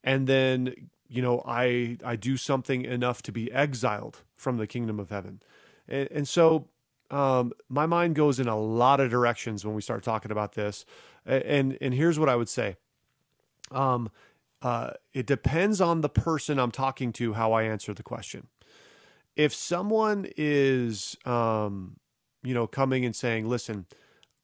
and 0.03 0.27
then, 0.27 0.89
you 1.07 1.21
know, 1.21 1.41
I 1.45 1.97
I 2.03 2.15
do 2.17 2.35
something 2.35 2.83
enough 2.83 3.21
to 3.23 3.31
be 3.31 3.51
exiled 3.51 4.23
from 4.35 4.57
the 4.57 4.67
kingdom 4.67 4.99
of 4.99 5.09
heaven? 5.09 5.41
And, 5.87 6.07
and 6.11 6.27
so 6.27 6.67
um, 7.11 7.53
my 7.69 7.85
mind 7.85 8.15
goes 8.15 8.39
in 8.39 8.47
a 8.47 8.57
lot 8.57 8.99
of 8.99 9.09
directions 9.09 9.65
when 9.65 9.75
we 9.75 9.81
start 9.81 10.03
talking 10.03 10.31
about 10.31 10.53
this. 10.53 10.85
And 11.25 11.77
and 11.81 11.93
here's 11.93 12.19
what 12.19 12.29
I 12.29 12.35
would 12.35 12.49
say. 12.49 12.77
Um, 13.71 14.11
uh, 14.61 14.91
it 15.13 15.25
depends 15.25 15.81
on 15.81 16.01
the 16.01 16.09
person 16.09 16.59
I'm 16.59 16.71
talking 16.71 17.11
to 17.13 17.33
how 17.33 17.53
I 17.53 17.63
answer 17.63 17.93
the 17.93 18.03
question. 18.03 18.47
If 19.35 19.53
someone 19.53 20.27
is, 20.37 21.17
um, 21.25 21.97
you 22.43 22.53
know, 22.53 22.67
coming 22.67 23.05
and 23.05 23.15
saying, 23.15 23.47
"Listen, 23.47 23.85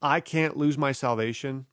I 0.01 0.19
can't 0.19 0.57
lose 0.57 0.77
my 0.77 0.91
salvation. 0.91 1.67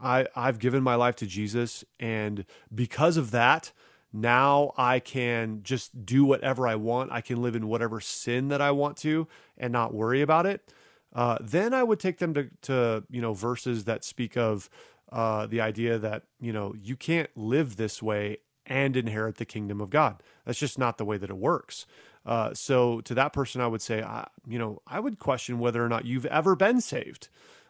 I 0.00 0.26
I've 0.36 0.58
given 0.58 0.82
my 0.82 0.94
life 0.94 1.16
to 1.16 1.26
Jesus, 1.26 1.84
and 1.98 2.44
because 2.74 3.16
of 3.16 3.30
that, 3.30 3.72
now 4.20 4.72
I 4.76 4.98
can 5.00 5.60
just 5.62 6.06
do 6.06 6.24
whatever 6.24 6.66
I 6.66 6.74
want. 6.76 7.12
I 7.12 7.20
can 7.20 7.42
live 7.42 7.54
in 7.54 7.68
whatever 7.68 8.00
sin 8.00 8.48
that 8.48 8.60
I 8.60 8.70
want 8.70 8.96
to 8.98 9.28
and 9.58 9.72
not 9.72 9.94
worry 9.94 10.22
about 10.22 10.46
it. 10.46 10.72
Uh, 11.14 11.38
then 11.40 11.72
I 11.72 11.82
would 11.82 12.00
take 12.00 12.18
them 12.18 12.34
to, 12.34 12.48
to 12.62 13.04
you 13.10 13.20
know 13.20 13.32
verses 13.32 13.84
that 13.84 14.04
speak 14.04 14.36
of 14.36 14.68
uh, 15.12 15.46
the 15.46 15.60
idea 15.60 15.98
that 15.98 16.24
you 16.40 16.52
know 16.52 16.74
you 16.80 16.96
can't 16.96 17.30
live 17.36 17.76
this 17.76 18.02
way 18.02 18.38
and 18.66 18.96
inherit 18.96 19.36
the 19.36 19.44
kingdom 19.44 19.80
of 19.80 19.90
God. 19.90 20.22
That's 20.44 20.58
just 20.58 20.78
not 20.78 20.98
the 20.98 21.04
way 21.04 21.16
that 21.18 21.30
it 21.30 21.36
works. 21.36 21.86
Uh, 22.24 22.52
so 22.54 23.00
to 23.02 23.14
that 23.14 23.32
person, 23.32 23.60
I 23.60 23.68
would 23.68 23.80
say, 23.80 24.02
I, 24.02 24.26
you 24.48 24.58
know, 24.58 24.82
I 24.86 24.98
would 24.98 25.20
question 25.20 25.60
whether 25.60 25.84
or 25.84 25.88
not 25.88 26.04
you've 26.04 26.26
ever 26.26 26.56
been 26.56 26.80
saved. 26.80 27.28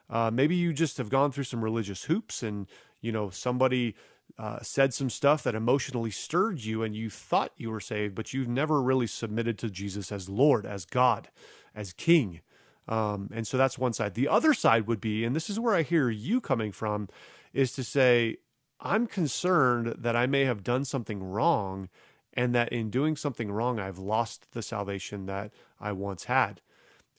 Uh, 0.08 0.30
maybe 0.32 0.56
you 0.56 0.72
just 0.72 0.96
have 0.96 1.10
gone 1.10 1.30
through 1.30 1.44
some 1.44 1.62
religious 1.62 2.04
hoops, 2.04 2.42
and 2.42 2.66
you 3.00 3.12
know 3.12 3.30
somebody 3.30 3.94
uh, 4.38 4.60
said 4.62 4.92
some 4.92 5.10
stuff 5.10 5.42
that 5.42 5.54
emotionally 5.54 6.10
stirred 6.10 6.62
you 6.62 6.82
and 6.82 6.94
you 6.94 7.08
thought 7.08 7.52
you 7.56 7.70
were 7.70 7.80
saved, 7.80 8.14
but 8.14 8.32
you've 8.32 8.48
never 8.48 8.82
really 8.82 9.06
submitted 9.06 9.58
to 9.58 9.70
Jesus 9.70 10.12
as 10.12 10.28
Lord, 10.28 10.66
as 10.66 10.84
God, 10.84 11.28
as 11.74 11.92
King. 11.92 12.40
Um, 12.88 13.30
and 13.32 13.46
so 13.46 13.56
that's 13.56 13.78
one 13.78 13.92
side. 13.92 14.14
The 14.14 14.28
other 14.28 14.54
side 14.54 14.86
would 14.86 15.00
be, 15.00 15.24
and 15.24 15.34
this 15.34 15.50
is 15.50 15.58
where 15.58 15.74
I 15.74 15.82
hear 15.82 16.10
you 16.10 16.40
coming 16.40 16.70
from, 16.70 17.08
is 17.52 17.72
to 17.72 17.84
say, 17.84 18.36
I'm 18.78 19.06
concerned 19.06 19.96
that 19.98 20.14
I 20.14 20.26
may 20.26 20.44
have 20.44 20.62
done 20.62 20.84
something 20.84 21.22
wrong 21.22 21.88
and 22.34 22.54
that 22.54 22.70
in 22.70 22.90
doing 22.90 23.16
something 23.16 23.50
wrong, 23.50 23.80
I've 23.80 23.98
lost 23.98 24.52
the 24.52 24.62
salvation 24.62 25.26
that 25.26 25.52
I 25.80 25.92
once 25.92 26.24
had. 26.24 26.60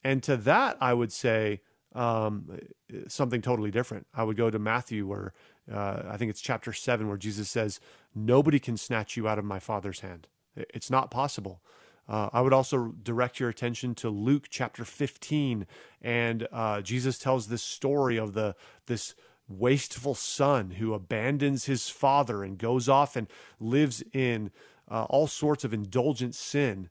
And 0.04 0.22
to 0.22 0.36
that, 0.36 0.76
I 0.80 0.94
would 0.94 1.12
say 1.12 1.60
um, 1.94 2.60
something 3.08 3.42
totally 3.42 3.72
different. 3.72 4.06
I 4.14 4.22
would 4.22 4.36
go 4.36 4.48
to 4.48 4.58
Matthew, 4.58 5.08
where 5.08 5.32
uh, 5.72 6.02
I 6.08 6.16
think 6.16 6.30
it's 6.30 6.40
chapter 6.40 6.72
seven, 6.72 7.08
where 7.08 7.16
Jesus 7.16 7.48
says, 7.48 7.80
Nobody 8.14 8.58
can 8.58 8.76
snatch 8.76 9.16
you 9.16 9.28
out 9.28 9.38
of 9.38 9.44
my 9.44 9.58
Father's 9.58 10.00
hand. 10.00 10.28
It's 10.56 10.90
not 10.90 11.10
possible. 11.10 11.62
Uh, 12.08 12.30
I 12.32 12.40
would 12.40 12.54
also 12.54 12.94
direct 13.02 13.38
your 13.38 13.50
attention 13.50 13.94
to 13.96 14.08
Luke 14.08 14.46
chapter 14.48 14.84
15, 14.84 15.66
and 16.00 16.48
uh, 16.50 16.80
Jesus 16.80 17.18
tells 17.18 17.48
this 17.48 17.62
story 17.62 18.16
of 18.16 18.32
the 18.32 18.56
this 18.86 19.14
wasteful 19.46 20.14
son 20.14 20.72
who 20.72 20.94
abandons 20.94 21.66
his 21.66 21.88
father 21.88 22.44
and 22.44 22.58
goes 22.58 22.88
off 22.88 23.16
and 23.16 23.28
lives 23.58 24.02
in 24.12 24.50
uh, 24.90 25.04
all 25.04 25.26
sorts 25.26 25.64
of 25.64 25.74
indulgent 25.74 26.34
sin, 26.34 26.88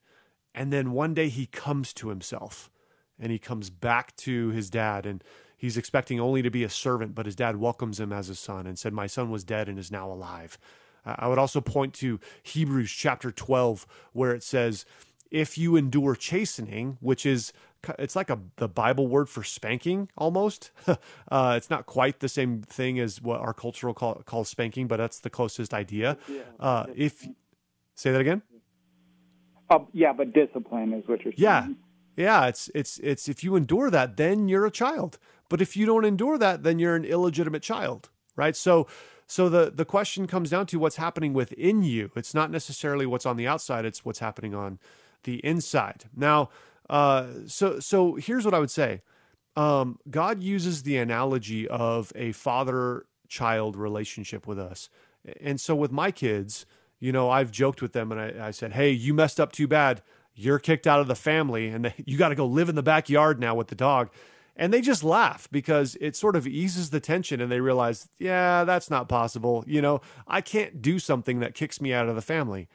and 0.54 0.72
then 0.72 0.92
one 0.92 1.16
day 1.16 1.30
he 1.30 1.48
comes 1.48 1.94
to 1.94 2.10
himself, 2.10 2.70
and 3.20 3.32
he 3.32 3.40
comes 3.40 3.72
back 3.72 4.16
to 4.18 4.50
his 4.50 4.70
dad, 4.70 5.08
and 5.08 5.24
He's 5.58 5.78
expecting 5.78 6.20
only 6.20 6.42
to 6.44 6.52
be 6.52 6.64
a 6.64 6.70
servant, 6.70 7.16
but 7.16 7.26
his 7.26 7.36
dad 7.36 7.58
welcomes 7.58 8.00
him 8.00 8.14
as 8.14 8.30
a 8.30 8.36
son 8.36 8.68
and 8.68 8.78
said, 8.78 8.94
My 8.94 9.08
son 9.08 9.32
was 9.32 9.44
dead 9.44 9.68
and 9.68 9.80
is 9.80 9.92
now 9.92 10.12
alive. 10.12 10.58
I 11.06 11.28
would 11.28 11.40
also 11.40 11.62
point 11.62 11.94
to 11.96 12.20
Hebrews 12.44 12.92
chapter 12.92 13.32
12, 13.32 13.88
where 14.12 14.34
it 14.36 14.44
says, 14.44 14.86
If 15.32 15.58
you 15.58 15.76
endure 15.76 16.16
chastening, 16.16 16.98
which 17.00 17.26
is 17.26 17.54
it's 18.00 18.16
like 18.16 18.30
a 18.30 18.40
the 18.58 18.68
Bible 18.68 19.08
word 19.08 19.30
for 19.30 19.44
spanking 19.44 20.10
almost. 20.18 20.72
uh, 20.88 21.54
it's 21.56 21.70
not 21.70 21.86
quite 21.86 22.20
the 22.20 22.30
same 22.30 22.62
thing 22.62 23.00
as 23.00 23.22
what 23.22 23.40
our 23.40 23.54
cultural 23.54 23.94
call, 23.94 24.16
calls 24.26 24.50
spanking, 24.50 24.88
but 24.88 24.98
that's 24.98 25.20
the 25.20 25.30
closest 25.30 25.74
idea. 25.74 26.18
Uh, 26.60 26.86
if 26.96 27.28
say 27.96 28.12
that 28.12 28.22
again. 28.22 28.42
Uh, 29.70 29.80
yeah, 29.92 30.14
but 30.14 30.34
discipline 30.34 30.94
is 30.94 31.08
what 31.08 31.24
you're 31.24 31.34
saying. 31.34 31.36
Yeah, 31.38 31.68
yeah. 32.16 32.48
It's 32.48 32.70
it's 32.74 33.00
it's 33.00 33.28
if 33.28 33.44
you 33.44 33.56
endure 33.56 33.90
that, 33.90 34.18
then 34.18 34.48
you're 34.48 34.66
a 34.66 34.72
child. 34.72 35.18
But 35.50 35.62
if 35.62 35.78
you 35.78 35.86
don't 35.86 36.06
endure 36.06 36.38
that, 36.38 36.64
then 36.64 36.80
you're 36.80 36.96
an 36.96 37.06
illegitimate 37.06 37.64
child, 37.64 38.10
right? 38.36 38.56
So 38.56 38.88
so 39.28 39.50
the 39.50 39.72
the 39.74 39.86
question 39.86 40.28
comes 40.28 40.50
down 40.50 40.66
to 40.68 40.80
what's 40.80 40.96
happening 40.96 41.34
within 41.34 41.84
you. 41.84 42.12
It's 42.16 42.34
not 42.34 42.50
necessarily 42.50 43.06
what's 43.06 43.26
on 43.26 43.38
the 43.38 43.48
outside, 43.48 43.86
it's 43.86 44.06
what's 44.06 44.20
happening 44.20 44.56
on 44.56 44.80
the 45.24 45.44
inside. 45.46 46.06
Now, 46.16 46.50
uh, 46.90 47.28
so 47.46 47.80
so 47.80 48.16
here's 48.16 48.46
what 48.46 48.54
I 48.54 48.60
would 48.60 48.72
say. 48.72 49.02
Um, 49.56 49.98
God 50.10 50.42
uses 50.42 50.84
the 50.84 50.98
analogy 50.98 51.68
of 51.68 52.14
a 52.16 52.32
father 52.32 53.06
child 53.28 53.76
relationship 53.76 54.48
with 54.48 54.60
us. 54.60 54.90
And 55.42 55.60
so 55.60 55.76
with 55.76 55.92
my 55.92 56.12
kids, 56.12 56.66
you 57.00 57.12
know, 57.12 57.30
I've 57.30 57.52
joked 57.52 57.82
with 57.82 57.94
them 57.94 58.12
and 58.12 58.22
I, 58.22 58.48
I 58.48 58.52
said, 58.52 58.74
Hey, 58.74 58.92
you 58.92 59.14
messed 59.14 59.40
up 59.40 59.52
too 59.52 59.68
bad. 59.68 60.02
You're 60.36 60.60
kicked 60.60 60.88
out 60.88 61.00
of 61.00 61.08
the 61.08 61.16
family 61.16 61.68
and 61.68 61.94
you 62.06 62.18
got 62.18 62.30
to 62.30 62.36
go 62.36 62.46
live 62.46 62.70
in 62.70 62.76
the 62.76 62.84
backyard 62.84 63.40
now 63.40 63.56
with 63.56 63.68
the 63.68 63.76
dog. 63.76 64.10
And 64.60 64.74
they 64.74 64.82
just 64.82 65.04
laugh 65.04 65.48
because 65.52 65.96
it 66.02 66.16
sort 66.16 66.36
of 66.36 66.48
eases 66.48 66.90
the 66.90 67.00
tension 67.00 67.40
and 67.40 67.52
they 67.52 67.62
realize, 67.62 68.10
yeah, 68.18 68.64
that's 68.64 68.90
not 68.90 69.08
possible. 69.08 69.64
You 69.68 69.84
know, 69.84 70.02
I 70.28 70.42
can't 70.42 70.82
do 70.82 70.98
something 70.98 71.40
that 71.40 71.54
kicks 71.54 71.80
me 71.80 71.94
out 71.94 72.10
of 72.10 72.16
the 72.16 72.24
family. 72.24 72.68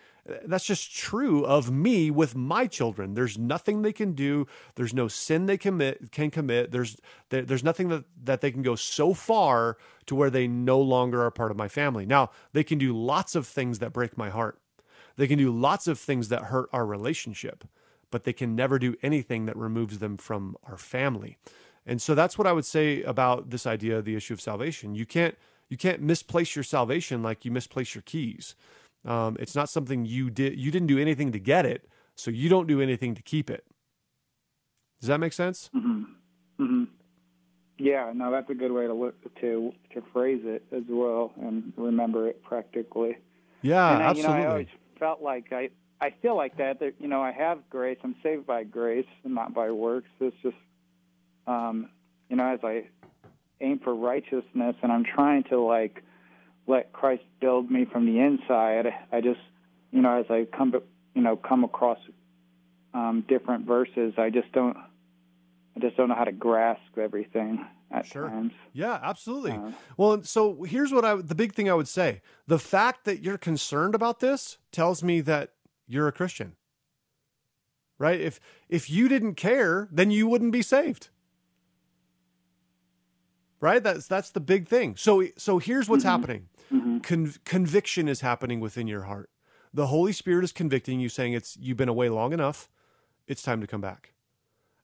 That's 0.44 0.64
just 0.64 0.94
true 0.94 1.44
of 1.44 1.72
me 1.72 2.08
with 2.08 2.36
my 2.36 2.68
children. 2.68 3.14
There's 3.14 3.36
nothing 3.36 3.82
they 3.82 3.92
can 3.92 4.12
do. 4.12 4.46
There's 4.76 4.94
no 4.94 5.08
sin 5.08 5.46
they 5.46 5.58
commit 5.58 6.12
can 6.12 6.30
commit. 6.30 6.70
There's 6.70 6.96
there, 7.30 7.42
there's 7.42 7.64
nothing 7.64 7.88
that, 7.88 8.04
that 8.22 8.40
they 8.40 8.52
can 8.52 8.62
go 8.62 8.76
so 8.76 9.14
far 9.14 9.76
to 10.06 10.14
where 10.14 10.30
they 10.30 10.46
no 10.46 10.80
longer 10.80 11.24
are 11.24 11.32
part 11.32 11.50
of 11.50 11.56
my 11.56 11.66
family. 11.66 12.06
Now, 12.06 12.30
they 12.52 12.62
can 12.62 12.78
do 12.78 12.96
lots 12.96 13.34
of 13.34 13.48
things 13.48 13.80
that 13.80 13.92
break 13.92 14.16
my 14.16 14.30
heart. 14.30 14.60
They 15.16 15.26
can 15.26 15.38
do 15.38 15.50
lots 15.50 15.88
of 15.88 15.98
things 15.98 16.28
that 16.28 16.44
hurt 16.44 16.68
our 16.72 16.86
relationship, 16.86 17.64
but 18.12 18.22
they 18.22 18.32
can 18.32 18.54
never 18.54 18.78
do 18.78 18.94
anything 19.02 19.46
that 19.46 19.56
removes 19.56 19.98
them 19.98 20.16
from 20.16 20.56
our 20.64 20.78
family. 20.78 21.36
And 21.84 22.00
so 22.00 22.14
that's 22.14 22.38
what 22.38 22.46
I 22.46 22.52
would 22.52 22.64
say 22.64 23.02
about 23.02 23.50
this 23.50 23.66
idea 23.66 23.98
of 23.98 24.04
the 24.04 24.14
issue 24.14 24.34
of 24.34 24.40
salvation. 24.40 24.94
You 24.94 25.06
can't 25.06 25.36
you 25.68 25.76
can't 25.76 26.00
misplace 26.00 26.54
your 26.54 26.62
salvation 26.62 27.22
like 27.22 27.44
you 27.44 27.50
misplace 27.50 27.94
your 27.94 28.02
keys. 28.02 28.54
Um, 29.04 29.36
it's 29.40 29.54
not 29.54 29.68
something 29.68 30.04
you 30.04 30.30
did 30.30 30.58
you 30.58 30.70
didn't 30.70 30.88
do 30.88 30.98
anything 30.98 31.32
to 31.32 31.38
get 31.38 31.66
it, 31.66 31.88
so 32.14 32.30
you 32.30 32.48
don't 32.48 32.66
do 32.66 32.80
anything 32.80 33.14
to 33.14 33.22
keep 33.22 33.50
it. 33.50 33.64
Does 35.00 35.08
that 35.08 35.18
make 35.18 35.32
sense? 35.32 35.70
Mm-hmm. 35.74 36.02
Mm-hmm. 36.62 36.84
Yeah, 37.78 38.12
no, 38.14 38.30
that's 38.30 38.48
a 38.48 38.54
good 38.54 38.70
way 38.70 38.86
to 38.86 38.94
look 38.94 39.16
to 39.40 39.72
to 39.92 40.02
phrase 40.12 40.42
it 40.44 40.64
as 40.70 40.84
well 40.88 41.32
and 41.40 41.72
remember 41.76 42.28
it 42.28 42.42
practically. 42.44 43.16
Yeah, 43.62 43.94
and 43.94 44.02
I, 44.02 44.06
absolutely. 44.06 44.36
You 44.36 44.38
know, 44.38 44.44
I 44.44 44.50
always 44.50 44.68
felt 45.00 45.22
like 45.22 45.52
I 45.52 45.70
I 46.00 46.14
feel 46.22 46.36
like 46.36 46.56
that. 46.58 46.78
That 46.78 46.94
you 47.00 47.08
know, 47.08 47.20
I 47.20 47.32
have 47.32 47.58
grace. 47.70 47.98
I'm 48.04 48.14
saved 48.22 48.46
by 48.46 48.62
grace 48.62 49.06
and 49.24 49.34
not 49.34 49.52
by 49.54 49.70
works. 49.72 50.08
It's 50.20 50.36
just, 50.42 50.56
um, 51.46 51.88
you 52.28 52.36
know, 52.36 52.52
as 52.52 52.60
I 52.62 52.84
aim 53.60 53.78
for 53.78 53.94
righteousness 53.94 54.76
and 54.82 54.92
I'm 54.92 55.04
trying 55.04 55.44
to 55.44 55.60
like 55.60 56.02
let 56.66 56.92
Christ 56.92 57.22
build 57.40 57.70
me 57.70 57.84
from 57.84 58.06
the 58.06 58.20
inside. 58.20 58.92
I 59.10 59.20
just, 59.20 59.40
you 59.90 60.00
know, 60.02 60.20
as 60.20 60.26
I 60.30 60.46
come, 60.56 60.74
you 61.14 61.22
know, 61.22 61.36
come 61.36 61.64
across 61.64 61.98
um, 62.94 63.24
different 63.28 63.66
verses, 63.66 64.14
I 64.18 64.30
just 64.30 64.52
don't, 64.52 64.76
I 64.76 65.80
just 65.80 65.96
don't 65.96 66.08
know 66.08 66.14
how 66.14 66.24
to 66.24 66.32
grasp 66.32 66.98
everything 66.98 67.64
at 67.90 68.06
sure. 68.06 68.28
times. 68.28 68.52
Yeah, 68.72 68.98
absolutely. 69.02 69.52
Uh, 69.52 69.72
well, 69.96 70.22
so 70.22 70.62
here's 70.62 70.92
what 70.92 71.04
I, 71.04 71.16
the 71.16 71.34
big 71.34 71.54
thing 71.54 71.70
I 71.70 71.74
would 71.74 71.88
say: 71.88 72.22
the 72.46 72.58
fact 72.58 73.04
that 73.04 73.20
you're 73.20 73.38
concerned 73.38 73.94
about 73.94 74.20
this 74.20 74.58
tells 74.70 75.02
me 75.02 75.20
that 75.22 75.52
you're 75.86 76.08
a 76.08 76.12
Christian. 76.12 76.56
Right? 77.98 78.20
If 78.20 78.40
if 78.68 78.90
you 78.90 79.08
didn't 79.08 79.34
care, 79.34 79.88
then 79.92 80.10
you 80.10 80.26
wouldn't 80.26 80.52
be 80.52 80.62
saved 80.62 81.10
right? 83.62 83.82
That's 83.82 84.06
that's 84.06 84.30
the 84.30 84.40
big 84.40 84.68
thing. 84.68 84.96
So 84.96 85.24
so 85.38 85.58
here's 85.58 85.88
what's 85.88 86.04
mm-hmm. 86.04 86.10
happening. 86.10 86.48
Mm-hmm. 86.70 86.98
Con- 86.98 87.34
conviction 87.46 88.08
is 88.08 88.20
happening 88.20 88.60
within 88.60 88.86
your 88.86 89.02
heart. 89.04 89.30
The 89.72 89.86
holy 89.86 90.12
spirit 90.12 90.44
is 90.44 90.52
convicting 90.52 91.00
you 91.00 91.08
saying 91.08 91.32
it's 91.32 91.56
you've 91.58 91.78
been 91.78 91.88
away 91.88 92.10
long 92.10 92.34
enough. 92.34 92.68
It's 93.26 93.40
time 93.40 93.62
to 93.62 93.66
come 93.66 93.80
back. 93.80 94.12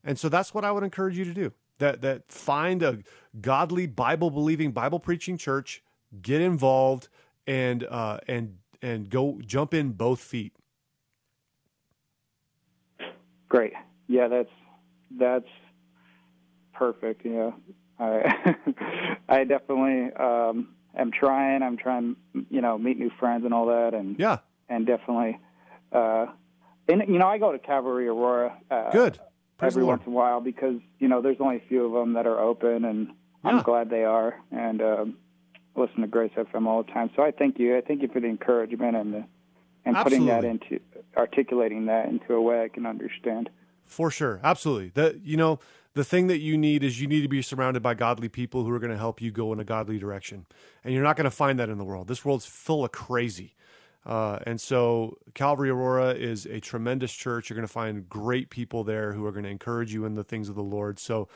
And 0.02 0.18
so 0.18 0.30
that's 0.30 0.54
what 0.54 0.64
i 0.64 0.70
would 0.70 0.84
encourage 0.84 1.18
you 1.18 1.24
to 1.26 1.34
do. 1.34 1.52
That 1.78 2.00
that 2.00 2.30
find 2.32 2.82
a 2.82 3.00
godly 3.40 3.86
bible 3.86 4.30
believing 4.30 4.70
bible 4.70 5.00
preaching 5.00 5.36
church 5.36 5.82
get 6.22 6.40
involved 6.40 7.08
and 7.46 7.84
uh 7.84 8.18
and 8.26 8.58
and 8.80 9.10
go 9.10 9.40
jump 9.44 9.74
in 9.74 9.90
both 9.90 10.20
feet. 10.20 10.54
Great. 13.48 13.72
Yeah 14.06 14.28
that's 14.28 14.52
that's 15.10 15.48
perfect. 16.72 17.26
Yeah 17.26 17.50
I 17.98 18.56
I 19.28 19.44
definitely 19.44 20.12
um, 20.14 20.68
am 20.96 21.10
trying. 21.12 21.62
I'm 21.62 21.76
trying, 21.76 22.16
you 22.50 22.60
know, 22.60 22.78
meet 22.78 22.98
new 22.98 23.10
friends 23.18 23.44
and 23.44 23.52
all 23.52 23.66
that, 23.66 23.94
and 23.94 24.18
yeah, 24.18 24.38
and 24.68 24.86
definitely, 24.86 25.38
uh, 25.92 26.26
and 26.88 27.02
you 27.08 27.18
know, 27.18 27.26
I 27.26 27.38
go 27.38 27.52
to 27.52 27.58
Calvary 27.58 28.08
Aurora. 28.08 28.56
Uh, 28.70 28.90
Good. 28.90 29.18
Praise 29.58 29.72
every 29.72 29.84
once 29.84 30.02
in 30.06 30.12
a 30.12 30.14
while 30.14 30.40
because 30.40 30.76
you 31.00 31.08
know 31.08 31.20
there's 31.20 31.38
only 31.40 31.56
a 31.56 31.62
few 31.68 31.84
of 31.84 31.92
them 31.92 32.14
that 32.14 32.26
are 32.26 32.38
open, 32.38 32.84
and 32.84 33.08
yeah. 33.08 33.50
I'm 33.50 33.62
glad 33.62 33.90
they 33.90 34.04
are. 34.04 34.40
And 34.52 34.80
um, 34.80 35.16
listen 35.74 36.00
to 36.02 36.06
Grace 36.06 36.32
FM 36.36 36.66
all 36.66 36.82
the 36.82 36.92
time. 36.92 37.10
So 37.16 37.22
I 37.22 37.32
thank 37.32 37.58
you. 37.58 37.76
I 37.76 37.80
thank 37.80 38.02
you 38.02 38.08
for 38.08 38.20
the 38.20 38.28
encouragement 38.28 38.96
and 38.96 39.14
the 39.14 39.24
and 39.84 39.96
Absolutely. 39.96 40.26
putting 40.26 40.26
that 40.26 40.44
into 40.44 40.80
articulating 41.16 41.86
that 41.86 42.08
into 42.08 42.34
a 42.34 42.40
way 42.40 42.62
I 42.62 42.68
can 42.68 42.86
understand. 42.86 43.48
For 43.86 44.10
sure, 44.10 44.38
absolutely. 44.44 44.90
That 44.90 45.24
you 45.24 45.36
know 45.36 45.60
the 45.98 46.04
thing 46.04 46.28
that 46.28 46.38
you 46.38 46.56
need 46.56 46.84
is 46.84 47.00
you 47.00 47.08
need 47.08 47.22
to 47.22 47.28
be 47.28 47.42
surrounded 47.42 47.82
by 47.82 47.92
godly 47.92 48.28
people 48.28 48.62
who 48.62 48.70
are 48.70 48.78
going 48.78 48.92
to 48.92 48.96
help 48.96 49.20
you 49.20 49.32
go 49.32 49.52
in 49.52 49.58
a 49.58 49.64
godly 49.64 49.98
direction. 49.98 50.46
And 50.84 50.94
you're 50.94 51.02
not 51.02 51.16
going 51.16 51.24
to 51.24 51.30
find 51.30 51.58
that 51.58 51.68
in 51.68 51.76
the 51.76 51.82
world. 51.82 52.06
This 52.06 52.24
world's 52.24 52.46
full 52.46 52.84
of 52.84 52.92
crazy. 52.92 53.56
Uh, 54.06 54.38
and 54.46 54.60
so 54.60 55.18
Calvary 55.34 55.70
Aurora 55.70 56.10
is 56.10 56.46
a 56.46 56.60
tremendous 56.60 57.12
church. 57.12 57.50
You're 57.50 57.56
going 57.56 57.66
to 57.66 57.72
find 57.72 58.08
great 58.08 58.48
people 58.48 58.84
there 58.84 59.12
who 59.12 59.26
are 59.26 59.32
going 59.32 59.42
to 59.42 59.50
encourage 59.50 59.92
you 59.92 60.04
in 60.04 60.14
the 60.14 60.22
things 60.22 60.48
of 60.48 60.54
the 60.54 60.62
Lord. 60.62 61.00
So 61.00 61.26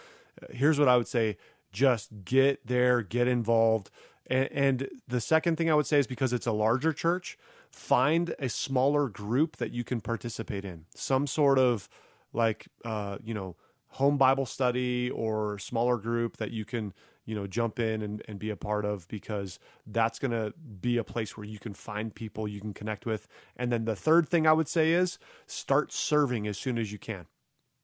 uh, 0.41 0.47
here's 0.53 0.79
what 0.79 0.87
I 0.87 0.97
would 0.97 1.09
say 1.09 1.39
just 1.73 2.25
get 2.25 2.65
there, 2.65 3.03
get 3.03 3.27
involved. 3.27 3.91
And, 4.29 4.49
and 4.53 4.89
the 5.09 5.21
second 5.21 5.57
thing 5.57 5.73
I 5.73 5.75
would 5.75 5.89
say 5.89 5.99
is 5.99 6.07
because 6.07 6.33
it's 6.33 6.47
a 6.47 6.53
larger 6.53 6.93
church, 6.93 7.37
find 7.69 8.33
a 8.39 8.49
smaller 8.49 9.09
group 9.09 9.57
that 9.57 9.73
you 9.73 9.83
can 9.83 10.01
participate 10.01 10.65
in. 10.65 10.85
Some 10.95 11.27
sort 11.27 11.59
of 11.59 11.89
like, 12.33 12.69
uh, 12.85 13.19
you 13.25 13.35
know, 13.35 13.57
home 13.93 14.17
Bible 14.17 14.47
study 14.47 15.11
or 15.11 15.59
smaller 15.59 15.99
group 15.99 16.39
that 16.39 16.51
you 16.51 16.65
can, 16.65 16.95
you 17.27 17.35
know, 17.35 17.47
jump 17.47 17.79
in 17.79 18.01
and, 18.03 18.23
and 18.27 18.39
be 18.39 18.51
a 18.51 18.57
part 18.57 18.85
of 18.85 19.07
because 19.09 19.59
that's 19.87 20.19
going 20.19 20.31
to 20.31 20.55
be 20.81 20.97
a 20.97 21.05
place 21.05 21.37
where 21.37 21.47
you 21.47 21.59
can 21.59 21.75
find 21.75 22.15
people 22.15 22.49
you 22.49 22.61
can 22.61 22.73
connect 22.73 23.05
with. 23.05 23.29
And 23.57 23.71
then 23.71 23.85
the 23.85 23.97
third 23.97 24.29
thing 24.29 24.47
I 24.47 24.53
would 24.53 24.69
say 24.69 24.93
is 24.93 25.19
start 25.47 25.93
serving 25.93 26.47
as 26.47 26.57
soon 26.57 26.79
as 26.79 26.91
you 26.91 26.99
can. 26.99 27.27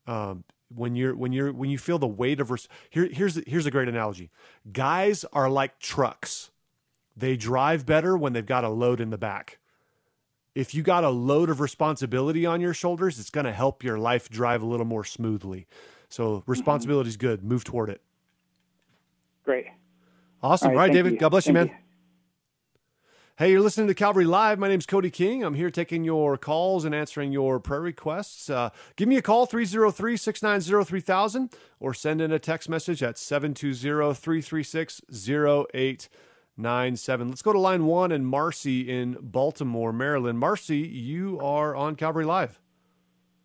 Um, 0.06 0.44
when 0.74 0.94
you're 0.94 1.14
when 1.14 1.32
you're 1.32 1.52
when 1.52 1.70
you 1.70 1.78
feel 1.78 1.98
the 1.98 2.06
weight 2.06 2.40
of 2.40 2.50
res- 2.50 2.68
here 2.90 3.08
here's 3.10 3.40
here's 3.46 3.66
a 3.66 3.70
great 3.70 3.88
analogy. 3.88 4.30
Guys 4.70 5.24
are 5.32 5.48
like 5.48 5.78
trucks. 5.78 6.50
They 7.16 7.36
drive 7.36 7.84
better 7.84 8.16
when 8.16 8.32
they've 8.32 8.46
got 8.46 8.64
a 8.64 8.68
load 8.68 9.00
in 9.00 9.10
the 9.10 9.18
back. 9.18 9.58
If 10.54 10.74
you 10.74 10.82
got 10.82 11.04
a 11.04 11.10
load 11.10 11.50
of 11.50 11.60
responsibility 11.60 12.46
on 12.46 12.60
your 12.60 12.74
shoulders, 12.74 13.18
it's 13.18 13.30
going 13.30 13.46
to 13.46 13.52
help 13.52 13.82
your 13.84 13.98
life 13.98 14.28
drive 14.28 14.62
a 14.62 14.66
little 14.66 14.86
more 14.86 15.04
smoothly. 15.04 15.66
So 16.08 16.42
responsibility 16.46 17.08
is 17.08 17.16
mm-hmm. 17.16 17.26
good. 17.26 17.44
Move 17.44 17.64
toward 17.64 17.90
it. 17.90 18.00
Great. 19.44 19.66
Awesome. 20.42 20.68
All 20.68 20.74
right, 20.74 20.82
All 20.82 20.88
right 20.88 20.94
David. 20.94 21.14
You. 21.14 21.18
God 21.18 21.30
bless 21.30 21.44
thank 21.44 21.56
you, 21.56 21.64
man. 21.64 21.68
You. 21.68 21.74
Hey, 23.38 23.52
you're 23.52 23.60
listening 23.60 23.86
to 23.86 23.94
Calvary 23.94 24.24
Live. 24.24 24.58
My 24.58 24.66
name's 24.66 24.84
Cody 24.84 25.10
King. 25.10 25.44
I'm 25.44 25.54
here 25.54 25.70
taking 25.70 26.02
your 26.02 26.36
calls 26.36 26.84
and 26.84 26.92
answering 26.92 27.30
your 27.30 27.60
prayer 27.60 27.80
requests. 27.80 28.50
Uh, 28.50 28.70
give 28.96 29.08
me 29.08 29.16
a 29.16 29.22
call, 29.22 29.46
303 29.46 30.16
690 30.16 30.84
3000, 30.84 31.52
or 31.78 31.94
send 31.94 32.20
in 32.20 32.32
a 32.32 32.40
text 32.40 32.68
message 32.68 33.00
at 33.00 33.16
720 33.16 34.12
336 34.12 35.02
0897. 35.08 37.28
Let's 37.28 37.42
go 37.42 37.52
to 37.52 37.60
line 37.60 37.86
one 37.86 38.10
and 38.10 38.26
Marcy 38.26 38.90
in 38.90 39.16
Baltimore, 39.20 39.92
Maryland. 39.92 40.40
Marcy, 40.40 40.78
you 40.78 41.38
are 41.40 41.76
on 41.76 41.94
Calvary 41.94 42.24
Live. 42.24 42.60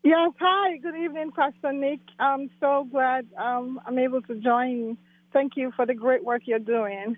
Yes, 0.04 0.32
hi. 0.38 0.76
Good 0.78 0.98
evening, 0.98 1.32
Pastor 1.32 1.72
Nick. 1.72 2.02
I'm 2.20 2.50
so 2.60 2.86
glad 2.92 3.26
um, 3.38 3.80
I'm 3.86 3.98
able 3.98 4.22
to 4.24 4.36
join. 4.36 4.98
Thank 5.32 5.54
you 5.56 5.72
for 5.78 5.86
the 5.86 5.94
great 5.94 6.26
work 6.26 6.42
you're 6.46 6.60
doing. 6.60 7.16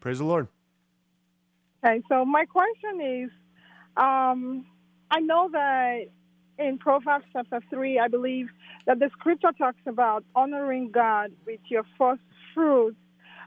Praise 0.00 0.18
the 0.18 0.24
Lord. 0.24 0.48
Okay, 1.84 2.02
so 2.08 2.24
my 2.24 2.44
question 2.44 3.00
is 3.00 3.30
um, 3.96 4.66
I 5.12 5.20
know 5.20 5.48
that 5.52 6.06
in 6.58 6.78
Proverbs 6.78 7.24
chapter 7.32 7.60
3, 7.70 8.00
I 8.00 8.08
believe 8.08 8.48
that 8.86 8.98
the 8.98 9.10
scripture 9.12 9.52
talks 9.56 9.80
about 9.86 10.24
honoring 10.34 10.90
God 10.90 11.30
with 11.46 11.60
your 11.68 11.84
first 11.96 12.22
fruits 12.52 12.96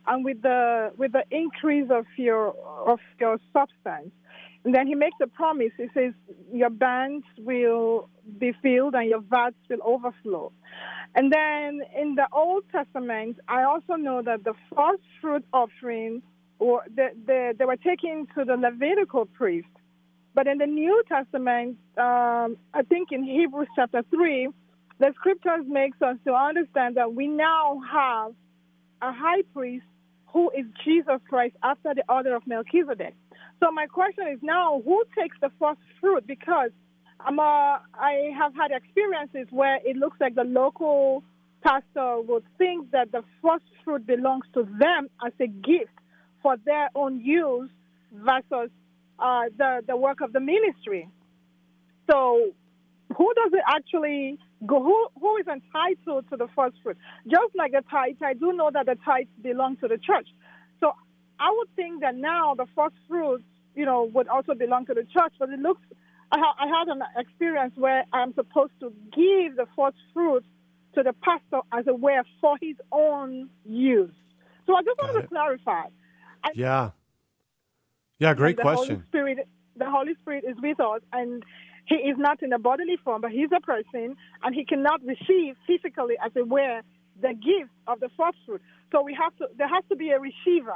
and 0.07 0.23
with 0.23 0.41
the 0.41 0.93
with 0.97 1.11
the 1.11 1.23
increase 1.29 1.89
of 1.91 2.05
your 2.15 2.55
of 2.87 2.99
your 3.19 3.37
substance. 3.51 4.13
And 4.63 4.73
then 4.75 4.87
he 4.87 4.95
makes 4.95 5.17
a 5.21 5.27
promise. 5.27 5.71
He 5.77 5.87
says, 5.93 6.13
Your 6.51 6.69
bands 6.69 7.25
will 7.37 8.09
be 8.37 8.53
filled 8.61 8.95
and 8.95 9.09
your 9.09 9.21
vats 9.21 9.55
will 9.69 9.79
overflow. 9.83 10.51
And 11.15 11.31
then 11.31 11.81
in 11.99 12.15
the 12.15 12.27
Old 12.31 12.63
Testament, 12.71 13.37
I 13.47 13.63
also 13.63 13.93
know 13.93 14.21
that 14.21 14.43
the 14.43 14.53
first 14.75 15.03
fruit 15.21 15.45
offering, 15.53 16.21
or 16.59 16.83
the, 16.93 17.09
the, 17.25 17.53
they 17.57 17.65
were 17.65 17.77
taken 17.77 18.27
to 18.37 18.45
the 18.45 18.55
Levitical 18.55 19.25
priest. 19.25 19.67
But 20.33 20.47
in 20.47 20.59
the 20.59 20.67
New 20.67 21.01
Testament, 21.07 21.77
um, 21.97 22.57
I 22.73 22.83
think 22.87 23.11
in 23.11 23.23
Hebrews 23.23 23.69
chapter 23.75 24.03
3, 24.09 24.49
the 24.99 25.13
scriptures 25.15 25.65
makes 25.67 26.01
us 26.01 26.17
to 26.25 26.33
understand 26.33 26.97
that 26.97 27.13
we 27.13 27.27
now 27.27 27.81
have 27.91 28.33
a 29.01 29.11
high 29.11 29.41
priest 29.53 29.85
who 30.27 30.51
is 30.51 30.65
Jesus 30.85 31.19
Christ 31.29 31.55
after 31.63 31.93
the 31.95 32.03
order 32.09 32.35
of 32.35 32.45
Melchizedek. 32.45 33.15
So 33.59 33.71
my 33.71 33.87
question 33.87 34.27
is 34.27 34.39
now, 34.41 34.81
who 34.83 35.03
takes 35.17 35.37
the 35.41 35.49
first 35.59 35.79
fruit? 35.99 36.25
Because 36.27 36.71
I'm 37.19 37.39
a, 37.39 37.81
I 37.93 38.31
have 38.37 38.53
had 38.53 38.71
experiences 38.71 39.47
where 39.51 39.79
it 39.83 39.95
looks 39.97 40.17
like 40.19 40.35
the 40.35 40.43
local 40.43 41.23
pastor 41.63 42.21
would 42.21 42.43
think 42.57 42.91
that 42.91 43.11
the 43.11 43.23
first 43.41 43.65
fruit 43.83 44.05
belongs 44.05 44.45
to 44.53 44.63
them 44.63 45.09
as 45.25 45.33
a 45.39 45.47
gift 45.47 45.91
for 46.43 46.55
their 46.65 46.89
own 46.93 47.19
use 47.19 47.69
versus 48.13 48.69
uh, 49.19 49.41
the, 49.57 49.81
the 49.87 49.97
work 49.97 50.21
of 50.21 50.33
the 50.33 50.39
ministry. 50.39 51.09
So 52.09 52.51
who 53.15 53.33
does 53.33 53.51
it 53.53 53.63
actually 53.67 54.37
go? 54.65 54.81
Who, 54.81 55.07
who 55.19 55.37
is 55.37 55.47
entitled 55.47 56.29
to 56.29 56.37
the 56.37 56.47
first 56.55 56.75
fruit? 56.83 56.97
Just 57.25 57.55
like 57.55 57.71
the 57.71 57.83
tithe, 57.89 58.21
I 58.23 58.33
do 58.33 58.53
know 58.53 58.69
that 58.71 58.85
the 58.85 58.95
tithes 59.03 59.29
belong 59.41 59.77
to 59.77 59.87
the 59.87 59.97
church. 59.97 60.27
So 60.79 60.91
I 61.39 61.53
would 61.55 61.69
think 61.75 62.01
that 62.01 62.15
now 62.15 62.55
the 62.55 62.65
first 62.75 62.95
fruits, 63.07 63.43
you 63.75 63.85
know, 63.85 64.03
would 64.13 64.27
also 64.27 64.53
belong 64.53 64.85
to 64.87 64.93
the 64.93 65.03
church. 65.03 65.33
But 65.39 65.49
it 65.49 65.59
looks, 65.59 65.81
I, 66.31 66.39
ha- 66.39 66.55
I 66.59 66.67
had 66.67 66.87
an 66.87 67.01
experience 67.15 67.73
where 67.75 68.03
I'm 68.13 68.33
supposed 68.33 68.73
to 68.79 68.91
give 69.15 69.55
the 69.55 69.67
first 69.75 69.97
fruits 70.13 70.47
to 70.95 71.03
the 71.03 71.13
pastor 71.13 71.61
as 71.71 71.85
a 71.87 71.93
way 71.93 72.17
for 72.41 72.57
his 72.61 72.75
own 72.91 73.49
use. 73.65 74.13
So 74.65 74.75
I 74.75 74.81
just 74.81 74.99
wanted 74.99 75.21
to 75.21 75.27
clarify. 75.27 75.87
I, 76.43 76.49
yeah. 76.55 76.91
Yeah, 78.19 78.33
great 78.33 78.57
the 78.57 78.63
question. 78.63 78.95
Holy 78.95 79.07
Spirit, 79.07 79.47
the 79.75 79.89
Holy 79.89 80.15
Spirit 80.21 80.43
is 80.47 80.57
with 80.61 80.79
us, 80.79 81.01
and 81.13 81.43
he 81.85 81.95
is 81.95 82.17
not 82.17 82.41
in 82.41 82.51
a 82.51 82.59
bodily 82.59 82.97
form, 83.03 83.21
but 83.21 83.31
he's 83.31 83.49
a 83.55 83.61
person, 83.61 84.15
and 84.43 84.55
he 84.55 84.65
cannot 84.65 85.01
receive 85.05 85.55
physically, 85.67 86.15
as 86.23 86.31
it 86.35 86.47
were, 86.47 86.81
the 87.21 87.33
gift 87.33 87.71
of 87.87 87.99
the 87.99 88.09
first 88.17 88.37
fruit. 88.45 88.61
So 88.91 89.01
we 89.01 89.13
have 89.13 89.35
to. 89.37 89.47
There 89.57 89.67
has 89.67 89.83
to 89.89 89.95
be 89.95 90.09
a 90.11 90.19
receiver, 90.19 90.75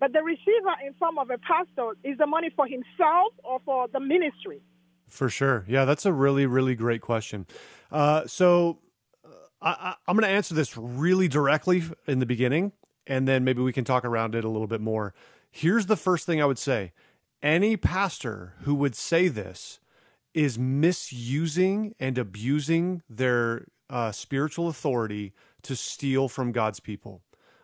but 0.00 0.12
the 0.12 0.22
receiver 0.22 0.74
in 0.84 0.94
form 0.94 1.18
of 1.18 1.30
a 1.30 1.38
pastor 1.38 1.92
is 2.02 2.18
the 2.18 2.26
money 2.26 2.50
for 2.54 2.66
himself 2.66 3.32
or 3.44 3.60
for 3.64 3.88
the 3.88 4.00
ministry. 4.00 4.60
For 5.08 5.28
sure. 5.28 5.64
Yeah, 5.68 5.84
that's 5.84 6.06
a 6.06 6.12
really, 6.12 6.46
really 6.46 6.74
great 6.74 7.02
question. 7.02 7.46
Uh, 7.90 8.26
so 8.26 8.78
uh, 9.24 9.28
I, 9.60 9.94
I'm 10.08 10.16
going 10.16 10.28
to 10.28 10.34
answer 10.34 10.54
this 10.54 10.76
really 10.76 11.28
directly 11.28 11.84
in 12.06 12.18
the 12.18 12.26
beginning, 12.26 12.72
and 13.06 13.28
then 13.28 13.44
maybe 13.44 13.62
we 13.62 13.72
can 13.72 13.84
talk 13.84 14.04
around 14.04 14.34
it 14.34 14.44
a 14.44 14.48
little 14.48 14.66
bit 14.66 14.80
more. 14.80 15.14
Here's 15.50 15.86
the 15.86 15.96
first 15.96 16.24
thing 16.24 16.40
I 16.40 16.46
would 16.46 16.58
say 16.58 16.92
any 17.42 17.76
pastor 17.76 18.54
who 18.62 18.74
would 18.74 18.96
say 18.96 19.28
this 19.28 19.80
is 20.32 20.58
misusing 20.58 21.94
and 22.00 22.16
abusing 22.16 23.02
their 23.08 23.66
uh, 23.90 24.10
spiritual 24.12 24.68
authority 24.68 25.34
to 25.62 25.76
steal 25.76 26.28
from 26.28 26.52
God's 26.52 26.80
people. 26.80 27.22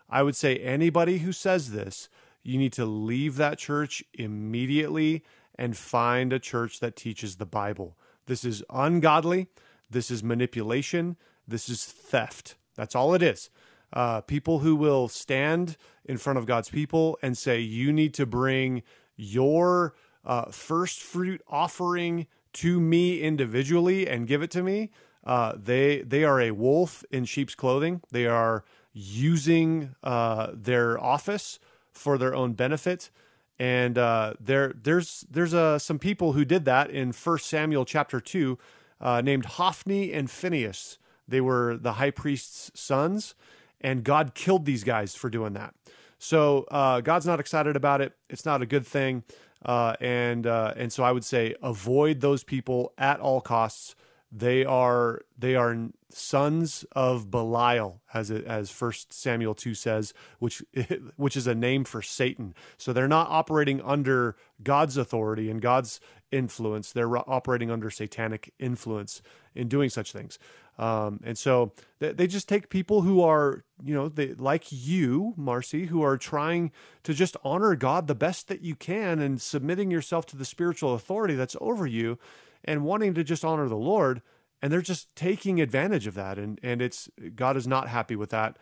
I 0.09 0.23
would 0.23 0.37
say 0.37 0.57
anybody 0.57 1.19
who 1.19 1.33
says 1.33 1.71
this, 1.71 2.09
you 2.43 2.59
need 2.59 2.73
to 2.75 2.87
leave 2.87 3.37
that 3.37 3.59
church 3.59 4.03
immediately 4.15 5.25
and 5.57 5.77
find 5.77 6.33
a 6.33 6.39
church 6.39 6.81
that 6.81 6.97
teaches 6.97 7.37
the 7.37 7.47
Bible. 7.47 7.97
This 8.27 8.45
is 8.45 8.63
ungodly. 8.71 9.49
This 9.91 10.11
is 10.11 10.23
manipulation. 10.23 11.17
This 11.47 11.69
is 11.69 11.85
theft. 11.85 12.57
That's 12.77 12.95
all 12.95 13.15
it 13.15 13.23
is. 13.23 13.51
Uh, 13.93 14.21
people 14.21 14.61
who 14.61 14.77
will 14.77 15.09
stand 15.09 15.77
in 16.05 16.19
front 16.19 16.39
of 16.39 16.47
God's 16.47 16.69
people 16.69 17.19
and 17.23 17.37
say, 17.37 17.59
You 17.59 17.93
need 17.93 18.15
to 18.15 18.27
bring 18.27 18.83
your 19.17 19.95
uh, 20.25 20.51
first 20.51 21.01
fruit 21.01 21.43
offering 21.49 22.27
to 22.55 22.81
me 22.81 23.21
individually 23.21 24.07
and 24.09 24.27
give 24.27 24.43
it 24.43 24.51
to 24.53 24.63
me. 24.63 24.91
Uh, 25.29 25.53
they 25.57 26.01
they 26.01 26.25
are 26.25 26.41
a 26.41 26.51
wolf 26.51 27.05
in 27.13 27.25
sheep's 27.25 27.55
clothing. 27.55 28.01
They 28.11 28.27
are 28.27 28.65
using 28.93 29.95
uh, 30.03 30.49
their 30.55 30.99
office 30.99 31.61
for 31.93 32.19
their 32.19 32.35
own 32.35 32.55
benefit 32.55 33.11
and 33.59 33.99
uh, 33.99 34.35
there 34.41 34.73
there's 34.83 35.27
there's 35.31 35.55
uh, 35.55 35.79
some 35.79 35.99
people 35.99 36.33
who 36.33 36.45
did 36.45 36.65
that 36.67 36.91
in 36.91 37.13
First 37.13 37.47
Samuel 37.47 37.85
chapter 37.85 38.21
two, 38.21 38.59
uh, 39.01 39.21
named 39.21 39.47
Hophni 39.47 40.13
and 40.13 40.31
Phineas. 40.31 40.99
They 41.27 41.41
were 41.41 41.77
the 41.77 41.95
high 41.95 42.13
priest's 42.13 42.71
sons, 42.81 43.35
and 43.81 44.05
God 44.05 44.35
killed 44.35 44.65
these 44.65 44.85
guys 44.85 45.15
for 45.15 45.29
doing 45.29 45.55
that. 45.55 45.75
So 46.19 46.67
uh, 46.71 47.01
God's 47.01 47.27
not 47.27 47.41
excited 47.41 47.77
about 47.77 48.01
it. 48.01 48.13
It's 48.31 48.45
not 48.45 48.63
a 48.63 48.67
good 48.67 48.87
thing, 48.87 49.25
uh, 49.65 49.95
and 50.01 50.47
uh, 50.47 50.75
and 50.77 50.93
so 50.93 51.03
I 51.03 51.11
would 51.11 51.25
say 51.25 51.55
avoid 51.63 52.21
those 52.21 52.45
people 52.45 52.93
at 52.97 53.19
all 53.19 53.41
costs. 53.41 53.97
They 54.31 54.65
are 54.65 55.23
they 55.39 55.55
are 55.55 55.89
sons 56.11 56.85
of 56.93 57.31
Belial, 57.31 58.01
as 58.13 58.31
it, 58.31 58.45
as 58.45 58.71
First 58.71 59.13
Samuel 59.13 59.55
two 59.55 59.75
says, 59.75 60.13
which 60.39 60.63
which 61.17 61.37
is 61.37 61.47
a 61.47 61.55
name 61.55 61.85
for 61.85 62.03
Satan. 62.03 62.55
So 62.77 62.93
they're 62.93 63.09
not 63.09 63.29
operating 63.31 63.81
under 63.81 64.37
God's 64.63 64.97
authority 64.97 65.51
and 65.51 65.63
God's 65.63 66.01
influence. 66.31 66.93
They're 66.93 67.17
operating 67.17 67.71
under 67.71 67.91
satanic 67.91 68.53
influence 68.59 69.23
in 69.55 69.69
doing 69.69 69.89
such 69.89 70.13
things. 70.13 70.39
Um, 70.79 71.21
and 71.25 71.37
so 71.37 71.73
they, 71.99 72.13
they, 72.13 72.27
just 72.29 72.49
take 72.49 72.69
people 72.69 73.03
who 73.03 73.21
are, 73.21 73.65
you 73.83 73.95
know, 73.95 74.09
they, 74.09 74.35
like 74.35 74.67
you, 74.71 75.35
Marcy, 75.37 75.87
who 75.87 76.03
are 76.03 76.17
trying 76.17 76.71
to 77.03 77.13
just 77.13 77.37
honor 77.43 77.75
God 77.75 78.07
the 78.07 78.15
best 78.15 78.47
that 78.47 78.61
you 78.61 78.77
can 78.77 79.19
and 79.19 79.43
submitting 79.43 79.91
yourself 79.91 80.25
to 80.27 80.37
the 80.37 80.45
spiritual 80.45 80.95
authority 80.95 81.35
that's 81.35 81.57
over 81.61 81.85
you 81.85 82.17
and 82.65 82.85
wanting 82.85 83.15
to 83.15 83.25
just 83.25 83.45
honor 83.45 83.69
the 83.69 83.77
Lord 83.77 84.23
and 84.61 84.73
they're 84.73 84.83
just 84.83 85.15
taking 85.15 85.61
advantage 85.61 86.07
of 86.07 86.15
that 86.15 86.39
and 86.39 86.59
and 86.63 86.83
it's 86.83 87.09
god 87.35 87.57
is 87.57 87.67
not 87.67 87.89
happy 87.89 88.17
with 88.17 88.31
that 88.31 88.57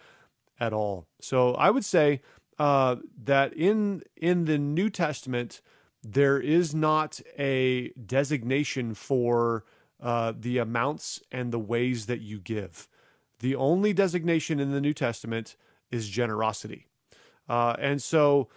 at 0.59 0.73
all. 0.73 1.07
So 1.21 1.55
i 1.55 1.71
would 1.71 1.85
say 1.85 2.21
uh, 2.59 2.97
that 3.25 3.53
in 3.53 4.03
in 4.17 4.47
the 4.47 4.59
new 4.59 4.89
testament 4.91 5.61
there 6.03 6.39
is 6.39 6.75
not 6.75 7.21
a 7.39 7.89
designation 7.91 8.95
for 8.95 9.65
uh, 10.01 10.33
the 10.39 10.59
amounts 10.59 11.21
and 11.33 11.53
the 11.53 11.59
ways 11.59 12.07
that 12.07 12.21
you 12.21 12.39
give. 12.39 12.89
The 13.41 13.57
only 13.57 13.93
designation 13.93 14.61
in 14.61 14.71
the 14.71 14.81
new 14.81 14.95
testament 14.95 15.57
is 15.91 16.09
generosity. 16.09 16.87
Uh, 17.49 17.75
and 17.79 18.03
so 18.03 18.49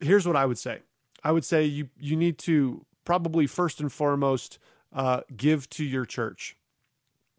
here's 0.00 0.26
what 0.26 0.36
i 0.36 0.46
would 0.46 0.58
say. 0.58 0.80
I 1.22 1.32
would 1.32 1.44
say 1.44 1.64
you 1.64 1.88
you 1.98 2.16
need 2.16 2.38
to 2.38 2.84
probably 3.04 3.46
first 3.46 3.80
and 3.80 3.92
foremost 3.92 4.58
uh, 4.92 5.20
give 5.36 5.68
to 5.70 5.84
your 5.84 6.04
church 6.04 6.56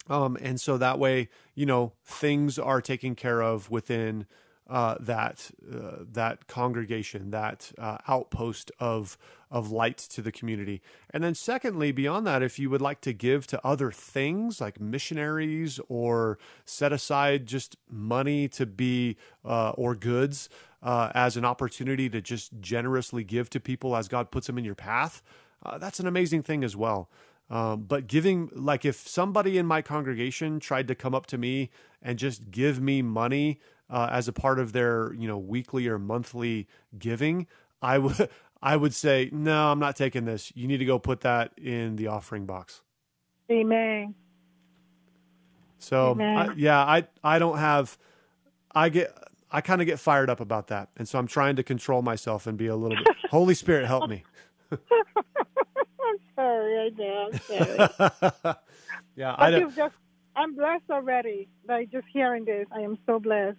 um, 0.09 0.38
and 0.41 0.59
so 0.59 0.78
that 0.78 0.99
way, 0.99 1.30
you 1.55 1.66
know, 1.66 1.93
things 2.03 2.59
are 2.59 2.82
taken 2.82 3.16
care 3.16 3.41
of 3.41 3.72
within 3.72 4.28
uh, 4.68 4.95
that 4.99 5.51
uh, 5.72 5.97
that 6.11 6.47
congregation, 6.47 7.32
that 7.32 7.72
uh, 7.78 7.97
outpost 8.07 8.72
of 8.80 9.18
of 9.51 9.72
light 9.72 9.97
to 9.97 10.22
the 10.22 10.32
community. 10.32 10.82
And 11.11 11.24
then, 11.24 11.36
secondly, 11.36 11.91
beyond 11.91 12.26
that, 12.28 12.41
if 12.41 12.57
you 12.57 12.70
would 12.70 12.82
like 12.82 13.01
to 13.01 13.13
give 13.13 13.45
to 13.47 13.66
other 13.66 13.91
things 13.91 14.59
like 14.59 14.80
missionaries 14.80 15.80
or 15.88 16.39
set 16.66 16.91
aside 16.91 17.45
just 17.45 17.78
money 17.89 18.47
to 18.49 18.66
be 18.66 19.18
uh, 19.43 19.72
or 19.72 19.95
goods 19.95 20.49
uh, 20.82 21.11
as 21.13 21.38
an 21.38 21.45
opportunity 21.45 22.09
to 22.09 22.22
just 22.22 22.59
generously 22.59 23.24
give 23.24 23.49
to 23.51 23.59
people 23.59 23.95
as 23.95 24.07
God 24.07 24.32
puts 24.32 24.47
them 24.47 24.57
in 24.57 24.66
your 24.66 24.76
path, 24.76 25.22
uh, 25.66 25.78
that's 25.78 25.99
an 25.99 26.07
amazing 26.07 26.43
thing 26.43 26.63
as 26.63 26.76
well. 26.76 27.09
Um, 27.49 27.84
but 27.84 28.07
giving, 28.07 28.49
like, 28.53 28.86
if 28.86 29.07
somebody 29.07 29.57
in 29.57 29.66
my 29.66 29.82
congregation 29.82 30.59
tried 30.59 30.88
to 30.88 30.95
come 30.95 31.13
up 31.13 31.28
to 31.28 31.38
me 31.38 31.70
and 32.01 32.18
just 32.18 32.49
give 32.49 32.82
me 32.82 33.01
money 33.01 33.59
uh, 33.89 34.07
as 34.11 34.28
a 34.28 34.34
part 34.34 34.59
of 34.59 34.74
their, 34.74 35.13
you 35.13 35.28
know, 35.28 35.38
weekly 35.38 35.88
or 35.88 35.99
monthly 35.99 36.68
giving, 36.97 37.47
I 37.82 37.97
would, 37.99 38.30
I 38.61 38.76
would 38.78 38.93
say, 38.93 39.30
no, 39.32 39.72
I'm 39.72 39.80
not 39.80 39.95
taking 39.95 40.26
this. 40.26 40.51
You 40.55 40.68
need 40.68 40.78
to 40.78 40.86
go 40.86 40.97
put 40.97 41.22
that 41.22 41.51
in 41.57 41.97
the 41.97 42.07
offering 42.07 42.45
box. 42.45 42.82
Amen. 43.51 44.16
So, 45.78 46.11
Amen. 46.11 46.38
I, 46.38 46.53
yeah, 46.55 46.80
I, 46.80 47.07
I 47.24 47.38
don't 47.38 47.59
have, 47.59 47.97
I 48.74 48.89
get, 48.89 49.16
I 49.51 49.61
kind 49.61 49.82
of 49.82 49.88
get 49.88 49.99
fired 49.99 50.30
up 50.30 50.39
about 50.39 50.68
that, 50.68 50.89
and 50.97 51.07
so 51.07 51.20
I'm 51.20 51.28
trying 51.28 51.55
to 51.57 51.63
control 51.63 52.01
myself 52.01 52.47
and 52.47 52.57
be 52.57 52.68
a 52.68 52.76
little 52.76 52.97
bit. 52.97 53.07
Holy 53.30 53.53
Spirit, 53.53 53.86
help 53.86 54.09
me. 54.09 54.24
Sorry, 56.36 56.80
I 56.80 56.89
know. 56.97 57.30
I'm 57.32 57.39
sorry. 57.39 58.55
yeah, 59.16 59.36
I 59.38 59.51
don't. 59.51 59.76
Just, 59.76 59.95
I'm 60.36 60.55
blessed 60.55 60.89
already 60.89 61.47
by 61.66 61.86
just 61.86 62.05
hearing 62.11 62.45
this. 62.45 62.68
I 62.72 62.82
am 62.82 62.97
so 63.05 63.20
blessed. 63.20 63.57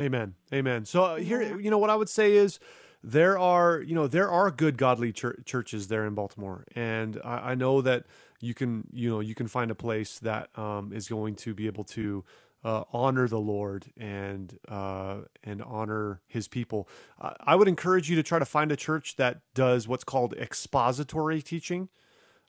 Amen. 0.00 0.34
Amen. 0.52 0.84
So 0.84 1.04
uh, 1.04 1.16
here, 1.16 1.58
you 1.58 1.70
know, 1.70 1.78
what 1.78 1.90
I 1.90 1.96
would 1.96 2.08
say 2.08 2.36
is 2.36 2.60
there 3.02 3.38
are, 3.38 3.80
you 3.80 3.94
know, 3.94 4.06
there 4.06 4.30
are 4.30 4.50
good 4.50 4.76
godly 4.76 5.12
ch- 5.12 5.44
churches 5.44 5.88
there 5.88 6.06
in 6.06 6.14
Baltimore, 6.14 6.64
and 6.74 7.20
I, 7.24 7.50
I, 7.50 7.54
know 7.54 7.80
that 7.80 8.04
you 8.40 8.54
can, 8.54 8.86
you 8.92 9.08
know, 9.08 9.20
you 9.20 9.34
can 9.34 9.48
find 9.48 9.70
a 9.70 9.74
place 9.74 10.18
that 10.20 10.56
um, 10.56 10.92
is 10.92 11.08
going 11.08 11.34
to 11.36 11.54
be 11.54 11.66
able 11.66 11.84
to 11.84 12.24
uh, 12.64 12.84
honor 12.92 13.28
the 13.28 13.38
Lord 13.38 13.86
and 13.96 14.58
uh, 14.68 15.18
and 15.44 15.62
honor 15.62 16.20
His 16.26 16.48
people. 16.48 16.88
Uh, 17.20 17.34
I 17.40 17.56
would 17.56 17.68
encourage 17.68 18.10
you 18.10 18.16
to 18.16 18.22
try 18.22 18.38
to 18.38 18.44
find 18.44 18.72
a 18.72 18.76
church 18.76 19.16
that 19.16 19.40
does 19.54 19.86
what's 19.86 20.04
called 20.04 20.34
expository 20.34 21.42
teaching. 21.42 21.88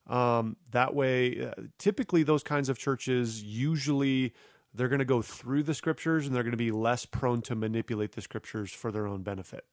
Um, 0.07 0.57
that 0.71 0.95
way, 0.95 1.45
uh, 1.45 1.61
typically 1.77 2.23
those 2.23 2.41
kinds 2.41 2.67
of 2.69 2.79
churches 2.79 3.43
usually 3.43 4.33
they're 4.73 4.87
going 4.87 4.99
to 4.99 5.05
go 5.05 5.21
through 5.21 5.63
the 5.63 5.73
scriptures 5.73 6.25
and 6.25 6.35
they're 6.35 6.43
going 6.43 6.51
to 6.51 6.57
be 6.57 6.71
less 6.71 7.05
prone 7.05 7.41
to 7.43 7.55
manipulate 7.55 8.13
the 8.13 8.21
scriptures 8.21 8.71
for 8.71 8.91
their 8.91 9.07
own 9.07 9.23
benefit. 9.23 9.65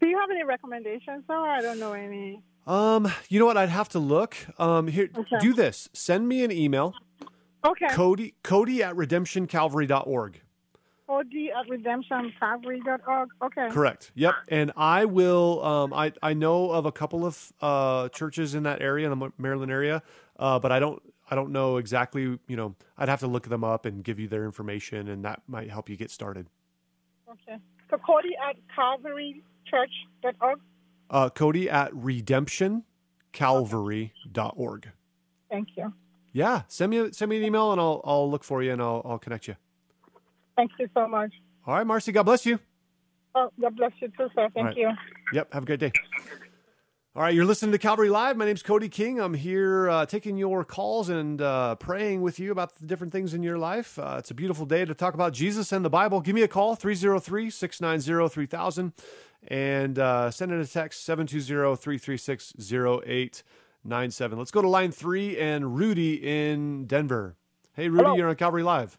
Do 0.00 0.06
you 0.06 0.18
have 0.18 0.30
any 0.30 0.44
recommendations? 0.44 1.24
Though 1.28 1.44
I 1.44 1.60
don't 1.60 1.78
know 1.78 1.92
any. 1.92 2.42
Um, 2.66 3.10
you 3.28 3.38
know 3.38 3.46
what? 3.46 3.56
I'd 3.56 3.68
have 3.68 3.88
to 3.90 3.98
look. 3.98 4.36
Um, 4.58 4.88
here, 4.88 5.08
okay. 5.16 5.38
do 5.40 5.52
this. 5.52 5.88
Send 5.92 6.28
me 6.28 6.44
an 6.44 6.52
email 6.52 6.94
Okay. 7.64 7.86
Cody 7.90 8.34
Cody 8.42 8.82
at 8.82 8.94
redemptioncalvary.org. 8.94 10.42
Cody 11.06 11.50
at 11.50 11.66
redemptioncalvary.org. 11.66 13.28
Okay. 13.42 13.68
Correct. 13.70 14.12
Yep. 14.14 14.34
And 14.48 14.72
I 14.76 15.06
will. 15.06 15.64
Um, 15.64 15.92
I 15.92 16.12
I 16.22 16.34
know 16.34 16.70
of 16.70 16.86
a 16.86 16.92
couple 16.92 17.26
of 17.26 17.52
uh, 17.60 18.08
churches 18.10 18.54
in 18.54 18.62
that 18.64 18.82
area, 18.82 19.10
in 19.10 19.18
the 19.18 19.32
Maryland 19.38 19.72
area, 19.72 20.02
uh, 20.38 20.58
but 20.58 20.72
I 20.72 20.78
don't. 20.78 21.02
I 21.30 21.34
don't 21.34 21.52
know 21.52 21.78
exactly. 21.78 22.22
You 22.22 22.56
know, 22.56 22.74
I'd 22.98 23.08
have 23.08 23.20
to 23.20 23.26
look 23.26 23.48
them 23.48 23.64
up 23.64 23.86
and 23.86 24.04
give 24.04 24.20
you 24.20 24.28
their 24.28 24.44
information, 24.44 25.08
and 25.08 25.24
that 25.24 25.40
might 25.46 25.70
help 25.70 25.88
you 25.88 25.96
get 25.96 26.10
started. 26.10 26.48
Okay. 27.28 27.56
So 27.90 27.96
Cody 27.98 28.36
at 28.46 28.56
calvarychurch.org. 28.76 30.60
Uh, 31.10 31.28
Cody 31.30 31.70
at 31.70 31.92
redemptioncalvary.org. 31.92 34.90
Thank 35.50 35.68
you. 35.76 35.92
Yeah, 36.34 36.62
send 36.66 36.90
me 36.90 37.12
send 37.12 37.30
me 37.30 37.36
an 37.38 37.44
email 37.44 37.70
and 37.70 37.80
I'll 37.80 38.00
I'll 38.04 38.28
look 38.28 38.42
for 38.42 38.60
you 38.60 38.72
and 38.72 38.82
I'll 38.82 39.00
I'll 39.04 39.18
connect 39.18 39.46
you. 39.46 39.54
Thank 40.56 40.72
you 40.80 40.88
so 40.92 41.06
much. 41.06 41.32
All 41.64 41.74
right, 41.74 41.86
Marcy. 41.86 42.10
God 42.10 42.24
bless 42.24 42.44
you. 42.44 42.58
Oh, 43.36 43.50
God 43.60 43.76
bless 43.76 43.92
you 44.00 44.08
too, 44.08 44.28
sir. 44.34 44.48
Thank 44.52 44.66
right. 44.66 44.76
you. 44.76 44.90
Yep. 45.32 45.54
Have 45.54 45.62
a 45.62 45.66
great 45.66 45.80
day. 45.80 45.92
All 47.16 47.22
right, 47.22 47.32
you're 47.32 47.44
listening 47.44 47.70
to 47.70 47.78
Calvary 47.78 48.08
Live. 48.08 48.36
My 48.36 48.44
name's 48.44 48.64
Cody 48.64 48.88
King. 48.88 49.20
I'm 49.20 49.34
here 49.34 49.88
uh, 49.88 50.06
taking 50.06 50.36
your 50.36 50.64
calls 50.64 51.08
and 51.08 51.40
uh, 51.40 51.76
praying 51.76 52.22
with 52.22 52.40
you 52.40 52.50
about 52.50 52.74
the 52.74 52.86
different 52.86 53.12
things 53.12 53.34
in 53.34 53.44
your 53.44 53.56
life. 53.56 53.96
Uh, 54.00 54.16
it's 54.18 54.32
a 54.32 54.34
beautiful 54.34 54.66
day 54.66 54.84
to 54.84 54.94
talk 54.94 55.14
about 55.14 55.32
Jesus 55.32 55.70
and 55.70 55.84
the 55.84 55.90
Bible. 55.90 56.20
Give 56.20 56.34
me 56.34 56.42
a 56.42 56.48
call, 56.48 56.74
303 56.74 57.50
690 57.50 58.28
3000, 58.28 58.92
and 59.46 59.98
uh, 60.00 60.32
send 60.32 60.50
in 60.50 60.58
a 60.58 60.66
text, 60.66 61.04
720 61.04 61.76
336 61.76 62.54
0897. 63.86 64.38
Let's 64.38 64.50
go 64.50 64.62
to 64.62 64.68
line 64.68 64.92
three 64.92 65.38
and 65.38 65.76
Rudy 65.76 66.14
in 66.14 66.86
Denver. 66.86 67.36
Hey, 67.74 67.88
Rudy, 67.88 68.04
Hello. 68.04 68.16
you're 68.16 68.28
on 68.28 68.36
Calvary 68.36 68.62
Live. 68.62 68.98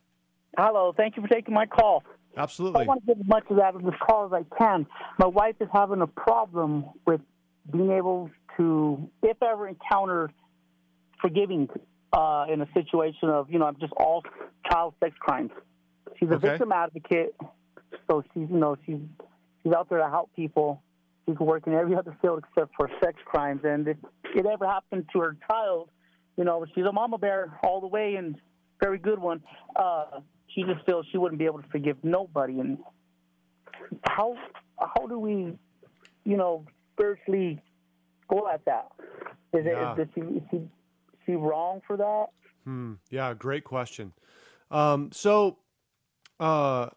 Hello, 0.57 0.93
thank 0.95 1.15
you 1.17 1.21
for 1.23 1.27
taking 1.27 1.53
my 1.53 1.65
call. 1.65 2.03
Absolutely. 2.37 2.83
I 2.83 2.85
want 2.85 3.01
to 3.01 3.07
get 3.07 3.19
as 3.19 3.27
much 3.27 3.43
of 3.49 3.57
that 3.57 3.75
of 3.75 3.83
this 3.83 3.93
call 4.05 4.25
as 4.25 4.33
I 4.33 4.43
can. 4.57 4.85
My 5.17 5.25
wife 5.27 5.55
is 5.59 5.67
having 5.73 6.01
a 6.01 6.07
problem 6.07 6.85
with 7.07 7.21
being 7.71 7.91
able 7.91 8.29
to, 8.57 9.09
if 9.23 9.41
ever 9.41 9.67
encountered 9.67 10.31
forgiving 11.21 11.67
uh, 12.13 12.45
in 12.51 12.61
a 12.61 12.67
situation 12.73 13.29
of, 13.29 13.49
you 13.49 13.57
know, 13.59 13.65
I'm 13.65 13.77
just 13.79 13.93
all 13.93 14.23
child 14.69 14.93
sex 14.99 15.15
crimes. 15.19 15.51
She's 16.19 16.29
a 16.29 16.33
Okay. 16.35 16.49
victim 16.49 16.71
advocate, 16.71 17.35
so 18.09 18.23
she's, 18.33 18.49
you 18.49 18.57
know, 18.57 18.77
she's 18.85 18.99
she's 19.63 19.73
out 19.73 19.89
there 19.89 19.99
to 19.99 20.09
help 20.09 20.29
people. 20.35 20.81
She's 21.25 21.37
working 21.39 21.73
every 21.73 21.95
other 21.95 22.15
field 22.21 22.43
except 22.47 22.71
for 22.75 22.89
sex 23.03 23.17
crimes, 23.25 23.61
and 23.63 23.87
if 23.87 23.97
it 24.35 24.45
ever 24.45 24.65
happened 24.67 25.09
to 25.13 25.19
her 25.19 25.35
child, 25.49 25.89
you 26.37 26.43
know, 26.43 26.65
she's 26.75 26.85
a 26.85 26.91
mama 26.91 27.17
bear 27.17 27.57
all 27.63 27.81
the 27.81 27.87
way 27.87 28.15
and 28.15 28.35
very 28.81 28.97
good 28.99 29.19
one. 29.19 29.41
Uh, 29.75 30.19
she 30.53 30.63
just 30.63 30.85
feels 30.85 31.05
she 31.11 31.17
wouldn't 31.17 31.39
be 31.39 31.45
able 31.45 31.61
to 31.61 31.67
forgive 31.69 31.97
nobody. 32.03 32.59
And 32.59 32.77
how 34.03 34.35
how 34.79 35.07
do 35.07 35.17
we, 35.17 35.57
you 36.25 36.37
know, 36.37 36.65
spiritually 36.93 37.59
go 38.27 38.47
at 38.51 38.63
that? 38.65 38.91
Is 39.53 39.65
Yeah. 39.65 39.95
it 39.97 40.01
is 40.01 40.07
she, 40.13 40.21
is 40.21 40.43
she 40.51 40.57
is 40.57 40.69
she 41.25 41.31
wrong 41.33 41.81
for 41.87 41.97
that? 41.97 42.25
Hmm. 42.65 42.93
Yeah, 43.09 43.33
great 43.33 43.63
question. 43.63 44.13
Um, 44.71 45.11
so, 45.11 45.57
uh, 46.39 46.89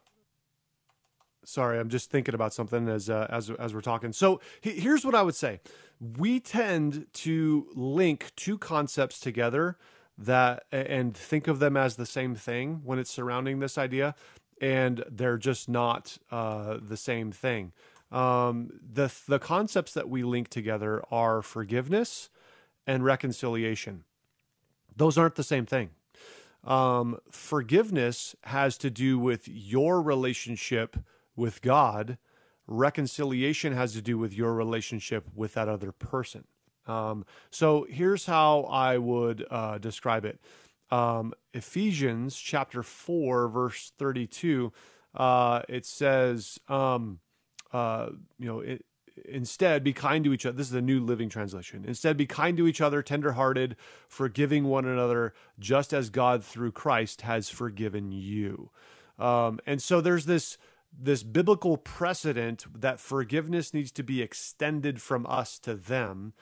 sorry, 1.49 1.79
I'm 1.79 1.89
just 1.89 2.11
thinking 2.11 2.35
about 2.35 2.53
something 2.53 2.87
as 2.89 3.09
uh, 3.09 3.27
as 3.29 3.49
as 3.51 3.73
we're 3.73 3.81
talking. 3.81 4.13
So 4.13 4.41
he- 4.61 4.79
here's 4.79 5.05
what 5.05 5.15
I 5.15 5.23
would 5.23 5.35
say: 5.35 5.61
we 5.99 6.39
tend 6.39 7.07
to 7.13 7.67
link 7.75 8.31
two 8.35 8.57
concepts 8.57 9.19
together 9.19 9.77
that 10.17 10.65
and 10.71 11.15
think 11.15 11.47
of 11.47 11.59
them 11.59 11.77
as 11.77 11.95
the 11.95 12.05
same 12.05 12.35
thing 12.35 12.81
when 12.83 12.99
it's 12.99 13.11
surrounding 13.11 13.59
this 13.59 13.77
idea, 13.77 14.15
and 14.61 15.03
they're 15.09 15.37
just 15.37 15.69
not 15.69 16.17
uh, 16.31 16.77
the 16.81 16.97
same 16.97 17.31
thing. 17.31 17.73
Um, 18.11 18.71
the 18.81 19.13
the 19.27 19.39
concepts 19.39 19.93
that 19.93 20.09
we 20.09 20.23
link 20.23 20.49
together 20.49 21.03
are 21.11 21.41
forgiveness 21.41 22.29
and 22.87 23.03
reconciliation 23.03 24.03
those 24.95 25.17
aren't 25.17 25.35
the 25.35 25.43
same 25.43 25.65
thing. 25.65 25.91
Um, 26.63 27.19
forgiveness 27.31 28.35
has 28.43 28.77
to 28.79 28.89
do 28.89 29.17
with 29.17 29.47
your 29.47 30.01
relationship 30.01 30.97
with 31.39 31.61
God. 31.61 32.17
Reconciliation 32.67 33.73
has 33.73 33.93
to 33.93 34.01
do 34.01 34.17
with 34.19 34.33
your 34.33 34.53
relationship 34.53 35.27
with 35.33 35.55
that 35.55 35.67
other 35.67 35.91
person. 35.91 36.43
Um, 36.85 37.25
so 37.49 37.87
here's 37.89 38.25
how 38.25 38.63
I 38.63 38.97
would 38.97 39.45
uh, 39.49 39.77
describe 39.79 40.25
it. 40.25 40.39
Um, 40.91 41.33
Ephesians 41.53 42.37
chapter 42.37 42.83
4, 42.83 43.47
verse 43.47 43.91
32, 43.97 44.71
uh, 45.15 45.61
it 45.69 45.85
says, 45.85 46.59
um, 46.67 47.19
uh, 47.71 48.09
you 48.37 48.47
know, 48.47 48.59
it, 48.59 48.85
instead 49.25 49.83
be 49.83 49.93
kind 49.93 50.23
to 50.23 50.33
each 50.33 50.45
other. 50.45 50.57
This 50.57 50.67
is 50.67 50.73
the 50.73 50.81
New 50.81 50.99
Living 50.99 51.29
Translation. 51.29 51.85
Instead, 51.87 52.17
be 52.17 52.25
kind 52.25 52.57
to 52.57 52.67
each 52.67 52.81
other, 52.81 53.01
tenderhearted, 53.01 53.75
forgiving 54.07 54.65
one 54.65 54.85
another, 54.85 55.33
just 55.59 55.93
as 55.93 56.09
God 56.09 56.43
through 56.43 56.71
Christ 56.71 57.21
has 57.21 57.49
forgiven 57.49 58.11
you. 58.11 58.71
Um, 59.19 59.59
and 59.65 59.81
so 59.81 60.01
there's 60.01 60.25
this 60.25 60.57
this 60.97 61.23
biblical 61.23 61.77
precedent 61.77 62.65
that 62.81 62.99
forgiveness 62.99 63.73
needs 63.73 63.91
to 63.93 64.03
be 64.03 64.21
extended 64.21 65.01
from 65.01 65.25
us 65.27 65.59
to 65.59 65.75
them, 65.75 66.33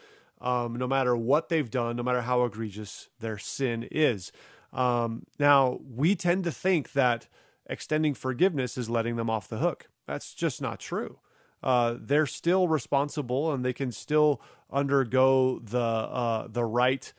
um, 0.42 0.76
no 0.76 0.88
matter 0.88 1.16
what 1.16 1.50
they've 1.50 1.70
done, 1.70 1.96
no 1.96 2.04
matter 2.04 2.22
how 2.22 2.44
egregious 2.44 3.10
their 3.20 3.38
sin 3.38 3.88
is. 3.92 4.32
Um, 4.74 5.26
now, 5.40 5.80
we 5.84 6.16
tend 6.16 6.44
to 6.46 6.52
think 6.52 6.94
that 6.94 7.28
extending 7.70 8.14
forgiveness 8.14 8.78
is 8.78 8.90
letting 8.90 9.16
them 9.16 9.30
off 9.30 9.48
the 9.48 9.58
hook. 9.58 9.90
That's 10.06 10.34
just 10.34 10.62
not 10.62 10.80
true 10.80 11.20
uh, 11.64 11.96
they're 12.00 12.26
still 12.26 12.68
responsible 12.68 13.52
and 13.52 13.64
they 13.64 13.74
can 13.74 13.92
still 13.92 14.42
undergo 14.72 15.60
the 15.60 15.80
uh, 15.80 16.48
the 16.48 16.66
right 16.66 17.14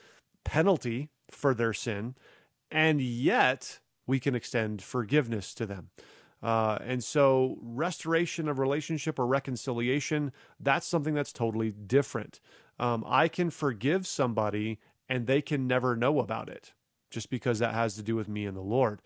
penalty 0.44 1.10
for 1.30 1.54
their 1.54 1.72
sin, 1.72 2.14
and 2.70 3.00
yet 3.00 3.80
we 4.06 4.20
can 4.20 4.34
extend 4.34 4.82
forgiveness 4.82 5.54
to 5.54 5.66
them. 5.66 5.90
Uh, 6.42 6.78
and 6.82 7.02
so, 7.02 7.58
restoration 7.60 8.48
of 8.48 8.58
relationship 8.58 9.18
or 9.18 9.26
reconciliation, 9.26 10.32
that's 10.60 10.86
something 10.86 11.14
that's 11.14 11.32
totally 11.32 11.72
different. 11.72 12.40
Um, 12.78 13.04
I 13.06 13.28
can 13.28 13.50
forgive 13.50 14.06
somebody 14.06 14.78
and 15.08 15.26
they 15.26 15.42
can 15.42 15.66
never 15.66 15.96
know 15.96 16.20
about 16.20 16.48
it 16.48 16.74
just 17.10 17.30
because 17.30 17.58
that 17.58 17.74
has 17.74 17.94
to 17.94 18.02
do 18.02 18.14
with 18.14 18.28
me 18.28 18.46
and 18.46 18.56
the 18.56 18.60
Lord. 18.60 19.00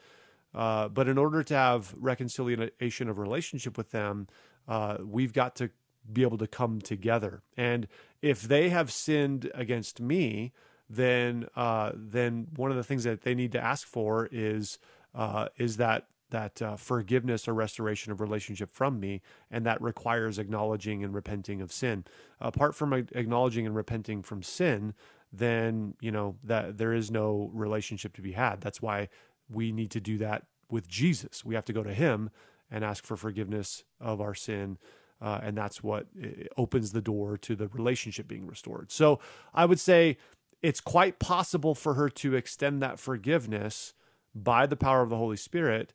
Uh, 0.54 0.88
but 0.88 1.08
in 1.08 1.16
order 1.16 1.42
to 1.42 1.54
have 1.54 1.94
reconciliation 1.96 3.08
of 3.08 3.18
relationship 3.18 3.78
with 3.78 3.90
them, 3.90 4.26
uh, 4.68 4.98
we've 5.02 5.32
got 5.32 5.56
to 5.56 5.70
be 6.12 6.22
able 6.22 6.38
to 6.38 6.46
come 6.46 6.80
together. 6.80 7.42
And 7.56 7.88
if 8.20 8.42
they 8.42 8.68
have 8.68 8.90
sinned 8.90 9.50
against 9.54 10.00
me, 10.00 10.52
then 10.90 11.46
uh, 11.56 11.92
then 11.94 12.48
one 12.56 12.70
of 12.70 12.76
the 12.76 12.84
things 12.84 13.04
that 13.04 13.22
they 13.22 13.34
need 13.34 13.52
to 13.52 13.60
ask 13.60 13.86
for 13.86 14.28
is 14.30 14.78
uh, 15.14 15.48
is 15.56 15.78
that 15.78 16.06
that 16.32 16.60
uh, 16.60 16.76
forgiveness 16.76 17.46
or 17.46 17.54
restoration 17.54 18.10
of 18.10 18.20
relationship 18.20 18.70
from 18.70 18.98
me, 18.98 19.22
and 19.50 19.64
that 19.64 19.80
requires 19.80 20.38
acknowledging 20.38 21.04
and 21.04 21.14
repenting 21.14 21.60
of 21.60 21.72
sin. 21.72 22.04
Apart 22.40 22.74
from 22.74 22.92
acknowledging 22.92 23.64
and 23.66 23.76
repenting 23.76 24.22
from 24.22 24.42
sin, 24.42 24.94
then 25.32 25.94
you 26.00 26.10
know 26.10 26.36
that 26.42 26.78
there 26.78 26.92
is 26.92 27.10
no 27.10 27.50
relationship 27.54 28.14
to 28.14 28.22
be 28.22 28.32
had. 28.32 28.60
That's 28.60 28.82
why 28.82 29.08
we 29.48 29.70
need 29.70 29.90
to 29.92 30.00
do 30.00 30.18
that 30.18 30.44
with 30.68 30.88
Jesus. 30.88 31.44
We 31.44 31.54
have 31.54 31.64
to 31.66 31.72
go 31.72 31.82
to 31.82 31.94
Him 31.94 32.30
and 32.70 32.84
ask 32.84 33.04
for 33.04 33.16
forgiveness 33.16 33.84
of 34.00 34.20
our 34.20 34.34
sin. 34.34 34.78
Uh, 35.20 35.38
and 35.40 35.56
that's 35.56 35.84
what 35.84 36.08
opens 36.56 36.90
the 36.90 37.00
door 37.00 37.38
to 37.38 37.54
the 37.54 37.68
relationship 37.68 38.26
being 38.26 38.44
restored. 38.44 38.90
So 38.90 39.20
I 39.54 39.66
would 39.66 39.78
say 39.78 40.16
it's 40.62 40.80
quite 40.80 41.20
possible 41.20 41.76
for 41.76 41.94
her 41.94 42.08
to 42.08 42.34
extend 42.34 42.82
that 42.82 42.98
forgiveness 42.98 43.94
by 44.34 44.66
the 44.66 44.76
power 44.76 45.02
of 45.02 45.10
the 45.10 45.16
Holy 45.16 45.36
Spirit 45.36 45.92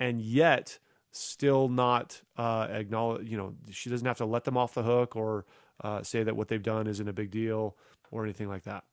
and 0.00 0.20
yet 0.20 0.80
still 1.12 1.68
not 1.68 2.22
uh, 2.36 2.66
acknowledge, 2.70 3.28
you 3.28 3.36
know, 3.36 3.54
she 3.70 3.90
doesn't 3.90 4.06
have 4.06 4.18
to 4.18 4.24
let 4.24 4.44
them 4.44 4.56
off 4.56 4.74
the 4.74 4.82
hook 4.82 5.14
or 5.14 5.44
uh, 5.84 6.02
say 6.02 6.22
that 6.22 6.34
what 6.34 6.48
they've 6.48 6.62
done 6.62 6.86
isn't 6.86 7.08
a 7.08 7.12
big 7.12 7.30
deal 7.30 7.76
or 8.10 8.24
anything 8.24 8.48
like 8.48 8.64
that. 8.64 8.84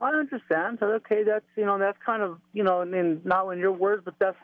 I 0.00 0.10
understand. 0.10 0.78
So, 0.80 0.86
okay, 0.86 1.22
that's 1.24 1.44
you 1.56 1.64
know 1.64 1.78
that's 1.78 1.96
kind 2.04 2.22
of 2.22 2.38
you 2.52 2.62
know, 2.62 2.82
and 2.82 3.24
not 3.24 3.48
in 3.50 3.58
your 3.58 3.72
words, 3.72 4.02
but 4.04 4.14
that's 4.18 4.36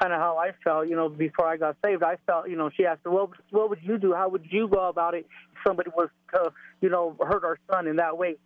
kind 0.00 0.12
of 0.12 0.20
how 0.20 0.38
I 0.38 0.52
felt. 0.62 0.88
You 0.88 0.94
know, 0.94 1.08
before 1.08 1.48
I 1.48 1.56
got 1.56 1.76
saved, 1.84 2.02
I 2.04 2.16
felt 2.26 2.48
you 2.48 2.56
know. 2.56 2.70
She 2.76 2.86
asked, 2.86 3.00
"Well, 3.04 3.32
what 3.50 3.70
would 3.70 3.80
you 3.82 3.98
do? 3.98 4.14
How 4.14 4.28
would 4.28 4.46
you 4.50 4.68
go 4.68 4.88
about 4.88 5.14
it 5.14 5.26
if 5.52 5.58
somebody 5.66 5.90
was 5.96 6.10
to 6.32 6.52
you 6.80 6.90
know 6.90 7.16
hurt 7.20 7.44
our 7.44 7.58
son 7.72 7.88
in 7.88 7.96
that 7.96 8.16
way?" 8.16 8.36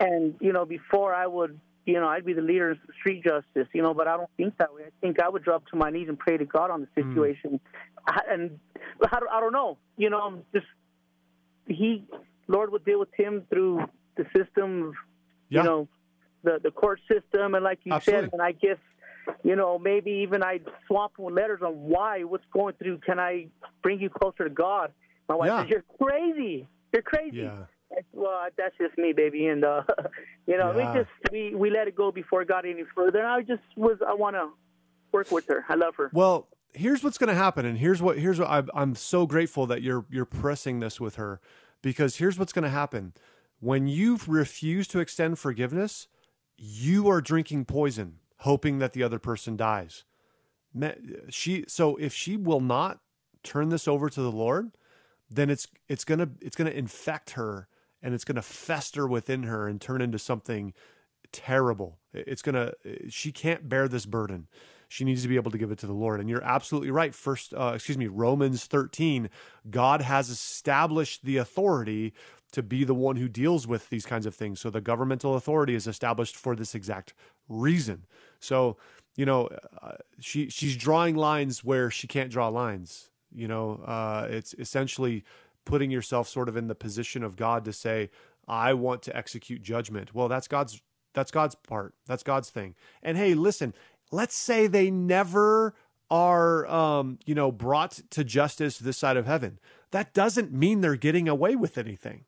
And 0.00 0.34
you 0.40 0.52
know, 0.52 0.64
before 0.64 1.14
I 1.14 1.26
would. 1.26 1.60
You 1.88 2.00
know, 2.00 2.08
I'd 2.08 2.24
be 2.24 2.34
the 2.34 2.42
leader 2.42 2.72
of 2.72 2.78
street 3.00 3.24
justice. 3.24 3.68
You 3.72 3.82
know, 3.82 3.94
but 3.94 4.06
I 4.06 4.16
don't 4.16 4.30
think 4.36 4.56
that 4.58 4.74
way. 4.74 4.82
I 4.86 4.90
think 5.00 5.20
I 5.20 5.28
would 5.28 5.42
drop 5.42 5.66
to 5.68 5.76
my 5.76 5.90
knees 5.90 6.08
and 6.08 6.18
pray 6.18 6.36
to 6.36 6.44
God 6.44 6.70
on 6.70 6.82
the 6.82 7.02
hmm. 7.02 7.10
situation. 7.10 7.60
I, 8.06 8.20
and 8.30 8.58
I 9.10 9.18
don't, 9.20 9.30
I 9.30 9.40
don't 9.40 9.52
know. 9.52 9.78
You 9.96 10.10
know, 10.10 10.42
just 10.52 10.66
he, 11.66 12.04
Lord, 12.46 12.72
would 12.72 12.84
deal 12.84 13.00
with 13.00 13.12
him 13.16 13.44
through 13.50 13.84
the 14.16 14.24
system. 14.36 14.92
Yeah. 15.48 15.60
You 15.60 15.66
know, 15.66 15.88
the 16.44 16.60
the 16.62 16.70
court 16.70 17.00
system, 17.10 17.54
and 17.54 17.64
like 17.64 17.80
you 17.84 17.92
Absolutely. 17.92 18.26
said, 18.26 18.32
and 18.34 18.42
I 18.42 18.52
guess 18.52 18.78
you 19.42 19.56
know 19.56 19.78
maybe 19.78 20.10
even 20.26 20.42
I'd 20.42 20.64
swap 20.86 21.12
with 21.18 21.34
letters 21.34 21.60
on 21.64 21.72
why, 21.72 22.22
what's 22.24 22.44
going 22.52 22.74
through. 22.74 22.98
Can 22.98 23.18
I 23.18 23.46
bring 23.82 24.00
you 24.00 24.10
closer 24.10 24.44
to 24.44 24.50
God? 24.50 24.92
My 25.28 25.34
wife 25.34 25.48
Yeah. 25.48 25.62
says 25.62 25.70
you're 25.70 25.84
crazy. 26.00 26.68
You're 26.92 27.02
crazy. 27.02 27.38
Yeah. 27.38 27.64
Well, 28.12 28.48
that's 28.56 28.76
just 28.76 28.96
me, 28.98 29.12
baby, 29.12 29.46
and 29.46 29.64
uh, 29.64 29.82
you 30.46 30.56
know 30.58 30.72
Yeah. 30.76 30.92
we 30.92 30.98
just 31.00 31.32
we 31.32 31.54
we 31.54 31.70
let 31.70 31.88
it 31.88 31.96
go 31.96 32.12
before 32.12 32.42
it 32.42 32.48
got 32.48 32.64
any 32.64 32.84
further. 32.94 33.18
And 33.20 33.28
I 33.28 33.40
just 33.42 33.62
was 33.76 33.98
I 34.06 34.14
want 34.14 34.36
to 34.36 34.50
work 35.12 35.30
with 35.30 35.46
her. 35.48 35.64
I 35.68 35.74
love 35.74 35.94
her. 35.96 36.10
Well, 36.12 36.48
here's 36.74 37.02
what's 37.02 37.18
going 37.18 37.28
to 37.28 37.34
happen, 37.34 37.64
and 37.64 37.78
here's 37.78 38.02
what 38.02 38.18
here's 38.18 38.38
what 38.38 38.48
I'm, 38.50 38.68
I'm 38.74 38.94
so 38.94 39.26
grateful 39.26 39.66
that 39.66 39.82
you're 39.82 40.04
you're 40.10 40.24
pressing 40.26 40.80
this 40.80 41.00
with 41.00 41.16
her, 41.16 41.40
because 41.82 42.16
here's 42.16 42.38
what's 42.38 42.52
going 42.52 42.64
to 42.64 42.68
happen 42.70 43.14
when 43.60 43.88
you 43.88 44.18
refuse 44.26 44.86
to 44.88 45.00
extend 45.00 45.38
forgiveness, 45.38 46.06
you 46.56 47.08
are 47.08 47.20
drinking 47.20 47.64
poison, 47.64 48.18
hoping 48.38 48.78
that 48.78 48.92
the 48.92 49.02
other 49.02 49.18
person 49.18 49.56
dies. 49.56 50.04
She 51.30 51.64
so 51.66 51.96
if 51.96 52.14
she 52.14 52.36
will 52.36 52.60
not 52.60 53.00
turn 53.42 53.70
this 53.70 53.88
over 53.88 54.08
to 54.10 54.20
the 54.20 54.30
Lord, 54.30 54.72
then 55.30 55.50
it's 55.50 55.66
it's 55.88 56.04
gonna 56.04 56.30
it's 56.40 56.54
gonna 56.54 56.70
infect 56.70 57.30
her 57.30 57.66
and 58.02 58.14
it's 58.14 58.24
going 58.24 58.36
to 58.36 58.42
fester 58.42 59.06
within 59.06 59.44
her 59.44 59.68
and 59.68 59.80
turn 59.80 60.00
into 60.00 60.18
something 60.18 60.72
terrible. 61.32 61.98
It's 62.12 62.42
going 62.42 62.54
to, 62.54 62.74
she 63.10 63.32
can't 63.32 63.68
bear 63.68 63.88
this 63.88 64.06
burden. 64.06 64.48
She 64.88 65.04
needs 65.04 65.22
to 65.22 65.28
be 65.28 65.36
able 65.36 65.50
to 65.50 65.58
give 65.58 65.70
it 65.70 65.78
to 65.78 65.86
the 65.86 65.92
Lord. 65.92 66.18
And 66.18 66.30
you're 66.30 66.42
absolutely 66.42 66.90
right. 66.90 67.14
First, 67.14 67.52
uh, 67.52 67.72
excuse 67.74 67.98
me, 67.98 68.06
Romans 68.06 68.64
13, 68.64 69.28
God 69.70 70.00
has 70.00 70.30
established 70.30 71.24
the 71.24 71.36
authority 71.36 72.14
to 72.52 72.62
be 72.62 72.84
the 72.84 72.94
one 72.94 73.16
who 73.16 73.28
deals 73.28 73.66
with 73.66 73.90
these 73.90 74.06
kinds 74.06 74.24
of 74.24 74.34
things. 74.34 74.60
So 74.60 74.70
the 74.70 74.80
governmental 74.80 75.34
authority 75.34 75.74
is 75.74 75.86
established 75.86 76.36
for 76.36 76.56
this 76.56 76.74
exact 76.74 77.12
reason. 77.48 78.06
So, 78.40 78.78
you 79.16 79.26
know, 79.26 79.48
uh, 79.82 79.96
she 80.20 80.48
she's 80.48 80.76
drawing 80.76 81.16
lines 81.16 81.62
where 81.62 81.90
she 81.90 82.06
can't 82.06 82.30
draw 82.30 82.48
lines. 82.48 83.10
You 83.34 83.48
know, 83.48 83.82
uh, 83.84 84.26
it's 84.30 84.54
essentially 84.54 85.24
putting 85.68 85.90
yourself 85.90 86.26
sort 86.26 86.48
of 86.48 86.56
in 86.56 86.66
the 86.66 86.74
position 86.74 87.22
of 87.22 87.36
God 87.36 87.64
to 87.66 87.72
say, 87.72 88.10
"I 88.48 88.72
want 88.72 89.02
to 89.02 89.16
execute 89.16 89.62
judgment." 89.62 90.14
Well, 90.14 90.26
that's 90.26 90.48
God's 90.48 90.82
that's 91.14 91.30
God's 91.30 91.54
part. 91.54 91.94
That's 92.06 92.22
God's 92.22 92.50
thing. 92.50 92.74
And 93.02 93.16
hey, 93.16 93.34
listen, 93.34 93.74
let's 94.10 94.34
say 94.34 94.66
they 94.66 94.90
never 94.90 95.74
are 96.10 96.66
um, 96.66 97.18
you 97.26 97.34
know 97.34 97.52
brought 97.52 98.00
to 98.10 98.24
justice 98.24 98.78
this 98.78 98.96
side 98.96 99.16
of 99.16 99.26
heaven. 99.26 99.60
That 99.92 100.14
doesn't 100.14 100.52
mean 100.52 100.80
they're 100.80 100.96
getting 100.96 101.28
away 101.28 101.54
with 101.54 101.78
anything. 101.78 102.24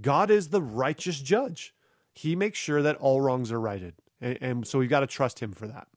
God 0.00 0.30
is 0.30 0.48
the 0.48 0.62
righteous 0.62 1.20
judge. 1.20 1.74
He 2.14 2.36
makes 2.36 2.58
sure 2.58 2.82
that 2.82 2.96
all 2.96 3.20
wrongs 3.20 3.50
are 3.50 3.60
righted. 3.60 3.94
And, 4.20 4.38
and 4.40 4.66
so 4.66 4.78
we've 4.78 4.90
got 4.90 5.00
to 5.00 5.06
trust 5.06 5.40
him 5.40 5.52
for 5.52 5.66
that. 5.66 5.88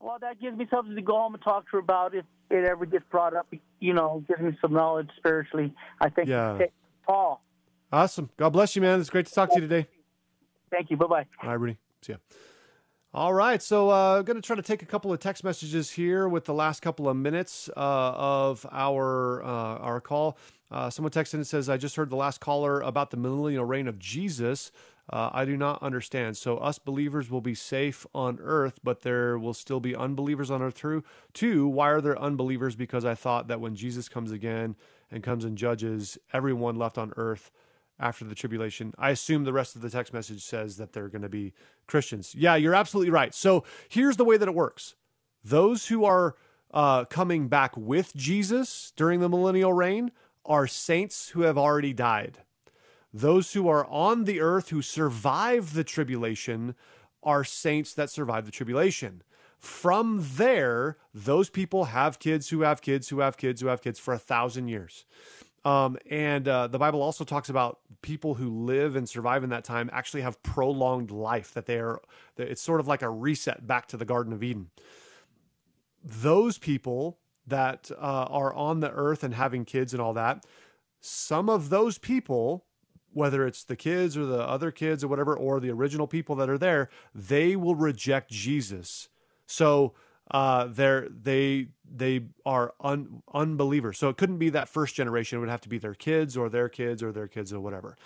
Well, 0.00 0.18
that 0.20 0.40
gives 0.40 0.56
me 0.56 0.66
something 0.70 0.94
to 0.96 1.02
go 1.02 1.14
home 1.14 1.34
and 1.34 1.42
talk 1.42 1.64
to 1.66 1.72
her 1.72 1.78
about 1.78 2.14
if 2.14 2.24
it 2.50 2.64
ever 2.64 2.86
gets 2.86 3.04
brought 3.10 3.34
up. 3.34 3.52
You 3.80 3.94
know, 3.94 4.24
gives 4.26 4.40
me 4.40 4.56
some 4.60 4.72
knowledge 4.72 5.10
spiritually. 5.16 5.74
I 6.00 6.08
think. 6.08 6.28
Yeah. 6.28 6.58
Paul. 7.06 7.42
Awesome. 7.92 8.30
God 8.36 8.50
bless 8.50 8.74
you, 8.74 8.82
man. 8.82 9.00
It's 9.00 9.10
great 9.10 9.26
to 9.26 9.32
talk 9.32 9.50
to 9.50 9.54
you 9.56 9.60
today. 9.60 9.86
Thank 10.70 10.90
you. 10.90 10.96
Bye 10.96 11.06
bye. 11.06 11.26
All 11.42 11.50
right, 11.50 11.54
Rudy. 11.60 11.76
See 12.02 12.12
ya. 12.12 12.18
All 13.14 13.32
right, 13.32 13.62
so 13.62 13.90
uh, 13.90 14.18
I'm 14.18 14.24
going 14.24 14.36
to 14.36 14.46
try 14.46 14.56
to 14.56 14.62
take 14.62 14.82
a 14.82 14.86
couple 14.86 15.10
of 15.10 15.18
text 15.20 15.42
messages 15.42 15.90
here 15.90 16.28
with 16.28 16.44
the 16.44 16.52
last 16.52 16.82
couple 16.82 17.08
of 17.08 17.16
minutes 17.16 17.70
uh, 17.74 17.80
of 17.80 18.66
our 18.70 19.42
uh, 19.42 19.78
our 19.78 20.02
call. 20.02 20.36
Uh, 20.70 20.90
someone 20.90 21.12
texted 21.12 21.34
and 21.34 21.46
says, 21.46 21.70
"I 21.70 21.78
just 21.78 21.96
heard 21.96 22.10
the 22.10 22.16
last 22.16 22.40
caller 22.40 22.82
about 22.82 23.10
the 23.10 23.16
millennial 23.16 23.64
reign 23.64 23.88
of 23.88 23.98
Jesus. 23.98 24.70
Uh, 25.08 25.30
I 25.32 25.44
do 25.44 25.56
not 25.56 25.82
understand. 25.82 26.36
So 26.36 26.58
us 26.58 26.78
believers 26.78 27.30
will 27.30 27.40
be 27.40 27.54
safe 27.54 28.06
on 28.14 28.38
earth, 28.42 28.80
but 28.82 29.02
there 29.02 29.38
will 29.38 29.54
still 29.54 29.80
be 29.80 29.94
unbelievers 29.94 30.50
on 30.50 30.62
earth 30.62 30.74
too. 30.74 31.04
Two, 31.32 31.68
why 31.68 31.90
are 31.90 32.00
there 32.00 32.18
unbelievers? 32.18 32.74
Because 32.74 33.04
I 33.04 33.14
thought 33.14 33.48
that 33.48 33.60
when 33.60 33.76
Jesus 33.76 34.08
comes 34.08 34.32
again 34.32 34.74
and 35.10 35.22
comes 35.22 35.44
and 35.44 35.56
judges 35.56 36.18
everyone 36.32 36.76
left 36.76 36.98
on 36.98 37.12
earth." 37.16 37.50
after 37.98 38.24
the 38.24 38.34
tribulation. 38.34 38.92
I 38.98 39.10
assume 39.10 39.44
the 39.44 39.52
rest 39.52 39.74
of 39.74 39.82
the 39.82 39.90
text 39.90 40.12
message 40.12 40.44
says 40.44 40.76
that 40.76 40.92
they're 40.92 41.08
going 41.08 41.22
to 41.22 41.28
be 41.28 41.54
Christians. 41.86 42.34
Yeah, 42.34 42.56
you're 42.56 42.74
absolutely 42.74 43.10
right. 43.10 43.34
So 43.34 43.64
here's 43.88 44.16
the 44.16 44.24
way 44.24 44.36
that 44.36 44.48
it 44.48 44.54
works 44.54 44.94
those 45.42 45.86
who 45.86 46.04
are 46.04 46.34
uh, 46.74 47.04
coming 47.04 47.48
back 47.48 47.76
with 47.76 48.14
Jesus 48.14 48.92
during 48.96 49.20
the 49.20 49.28
millennial 49.28 49.72
reign 49.72 50.10
are 50.44 50.66
saints 50.66 51.30
who 51.30 51.42
have 51.42 51.56
already 51.56 51.92
died. 51.92 52.38
Those 53.12 53.52
who 53.52 53.68
are 53.68 53.86
on 53.86 54.24
the 54.24 54.40
earth 54.40 54.68
who 54.68 54.82
survive 54.82 55.72
the 55.72 55.84
tribulation 55.84 56.74
are 57.22 57.44
saints 57.44 57.94
that 57.94 58.10
survive 58.10 58.44
the 58.46 58.52
tribulation. 58.52 59.22
From 59.58 60.22
there, 60.36 60.98
those 61.14 61.48
people 61.48 61.84
have 61.86 62.18
kids 62.18 62.50
who 62.50 62.60
have 62.60 62.82
kids 62.82 63.08
who 63.08 63.20
have 63.20 63.36
kids 63.36 63.60
who 63.60 63.68
have 63.68 63.80
kids 63.80 63.98
for 63.98 64.12
a 64.12 64.18
thousand 64.18 64.68
years. 64.68 65.06
Um, 65.64 65.98
and 66.08 66.46
uh, 66.46 66.68
the 66.68 66.78
Bible 66.78 67.02
also 67.02 67.24
talks 67.24 67.48
about 67.48 67.80
people 68.00 68.34
who 68.34 68.48
live 68.48 68.94
and 68.94 69.08
survive 69.08 69.42
in 69.42 69.50
that 69.50 69.64
time 69.64 69.90
actually 69.92 70.20
have 70.20 70.40
prolonged 70.44 71.10
life, 71.10 71.52
that 71.54 71.66
they 71.66 71.78
are, 71.78 72.00
it's 72.36 72.62
sort 72.62 72.78
of 72.78 72.86
like 72.86 73.02
a 73.02 73.10
reset 73.10 73.66
back 73.66 73.88
to 73.88 73.96
the 73.96 74.04
Garden 74.04 74.32
of 74.32 74.44
Eden. 74.44 74.70
Those 76.04 76.58
people 76.58 77.18
that 77.48 77.90
uh, 77.90 78.26
are 78.30 78.54
on 78.54 78.78
the 78.78 78.92
earth 78.92 79.24
and 79.24 79.34
having 79.34 79.64
kids 79.64 79.92
and 79.92 80.00
all 80.00 80.12
that, 80.12 80.44
some 81.00 81.48
of 81.48 81.68
those 81.68 81.98
people, 81.98 82.65
whether 83.16 83.46
it's 83.46 83.64
the 83.64 83.76
kids 83.76 84.16
or 84.16 84.26
the 84.26 84.40
other 84.40 84.70
kids 84.70 85.02
or 85.02 85.08
whatever, 85.08 85.34
or 85.34 85.58
the 85.58 85.70
original 85.70 86.06
people 86.06 86.36
that 86.36 86.50
are 86.50 86.58
there, 86.58 86.90
they 87.14 87.56
will 87.56 87.74
reject 87.74 88.30
Jesus. 88.30 89.08
So, 89.46 89.94
uh, 90.30 90.66
they're 90.68 91.08
they 91.08 91.68
they 91.88 92.26
are 92.44 92.74
un, 92.80 93.22
unbelievers. 93.32 93.96
So 93.98 94.08
it 94.08 94.16
couldn't 94.16 94.38
be 94.38 94.50
that 94.50 94.68
first 94.68 94.94
generation. 94.94 95.38
It 95.38 95.40
would 95.40 95.48
have 95.48 95.60
to 95.62 95.68
be 95.68 95.78
their 95.78 95.94
kids 95.94 96.36
or 96.36 96.48
their 96.48 96.68
kids 96.68 97.02
or 97.02 97.12
their 97.12 97.28
kids 97.28 97.52
or 97.52 97.60
whatever. 97.60 97.96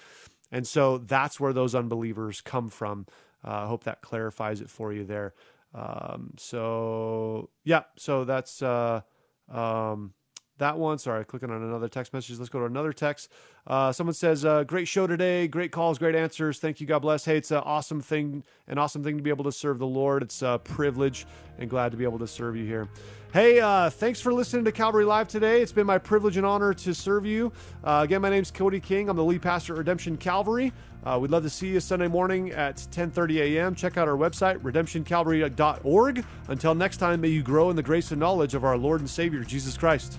And 0.53 0.67
so 0.67 0.99
that's 0.99 1.41
where 1.41 1.53
those 1.53 1.75
unbelievers 1.75 2.41
come 2.41 2.69
from. 2.69 3.07
Uh, 3.45 3.65
I 3.65 3.67
hope 3.67 3.85
that 3.85 4.03
clarifies 4.03 4.61
it 4.61 4.69
for 4.69 4.93
you 4.93 5.05
there. 5.05 5.35
Um, 5.75 6.35
so 6.37 7.51
yeah, 7.65 7.85
so 7.97 8.25
that's 8.25 8.63
uh, 8.63 9.01
um, 9.49 10.13
that 10.61 10.79
one. 10.79 10.99
Sorry, 10.99 11.25
clicking 11.25 11.51
on 11.51 11.63
another 11.63 11.89
text 11.89 12.15
message. 12.15 12.39
Let's 12.39 12.49
go 12.49 12.61
to 12.61 12.65
another 12.65 12.93
text. 12.93 13.31
Uh, 13.67 13.93
someone 13.93 14.15
says, 14.15 14.45
uh, 14.45 14.65
"Great 14.65 14.89
show 14.89 15.07
today. 15.07 15.47
Great 15.49 15.73
calls. 15.73 15.99
Great 15.99 16.15
answers. 16.15 16.59
Thank 16.59 16.81
you. 16.81 16.87
God 16.87 17.01
bless. 17.01 17.25
Hey, 17.25 17.37
it's 17.37 17.51
an 17.51 17.59
awesome 17.59 18.01
thing. 18.01 18.45
An 18.69 18.79
awesome 18.79 19.05
thing 19.05 19.17
to 19.17 19.23
be 19.23 19.31
able 19.31 19.45
to 19.45 19.53
serve 19.53 19.79
the 19.79 19.87
Lord. 19.87 20.23
It's 20.23 20.41
a 20.41 20.61
privilege, 20.63 21.27
and 21.59 21.69
glad 21.69 21.91
to 21.91 21.99
be 21.99 22.05
able 22.05 22.21
to 22.21 22.27
serve 22.27 22.57
you 22.57 22.65
here." 22.65 22.89
Hey, 23.33 23.61
uh, 23.61 23.91
thanks 23.91 24.21
for 24.21 24.33
listening 24.33 24.65
to 24.65 24.73
Calvary 24.73 25.05
Live 25.05 25.29
today. 25.29 25.63
It's 25.63 25.71
been 25.71 25.87
my 25.87 25.99
privilege 25.99 26.37
and 26.37 26.45
honor 26.45 26.75
to 26.75 26.93
serve 26.93 27.25
you. 27.25 27.53
Uh, 27.85 28.01
again, 28.03 28.23
my 28.23 28.29
name's 28.29 28.51
Cody 28.51 28.81
King. 28.81 29.09
I'm 29.09 29.17
the 29.17 29.23
lead 29.23 29.41
pastor 29.41 29.75
at 29.75 29.79
Redemption 29.79 30.17
Calvary. 30.17 30.73
Uh, 31.05 31.17
we'd 31.21 31.31
love 31.31 31.45
to 31.45 31.51
see 31.51 31.69
you 31.69 31.79
Sunday 31.79 32.09
morning 32.09 32.51
at 32.51 32.77
10:30 32.91 33.41
a.m. 33.41 33.75
Check 33.77 33.97
out 33.97 34.09
our 34.09 34.17
website, 34.17 34.59
redemptioncalvary.org. 34.59 36.25
Until 36.49 36.75
next 36.75 36.97
time, 36.97 37.21
may 37.21 37.29
you 37.29 37.43
grow 37.43 37.71
in 37.71 37.77
the 37.77 37.83
grace 37.83 38.11
and 38.11 38.19
knowledge 38.19 38.55
of 38.55 38.65
our 38.65 38.77
Lord 38.77 39.01
and 39.01 39.09
Savior 39.09 39.45
Jesus 39.45 39.77
Christ. 39.79 40.19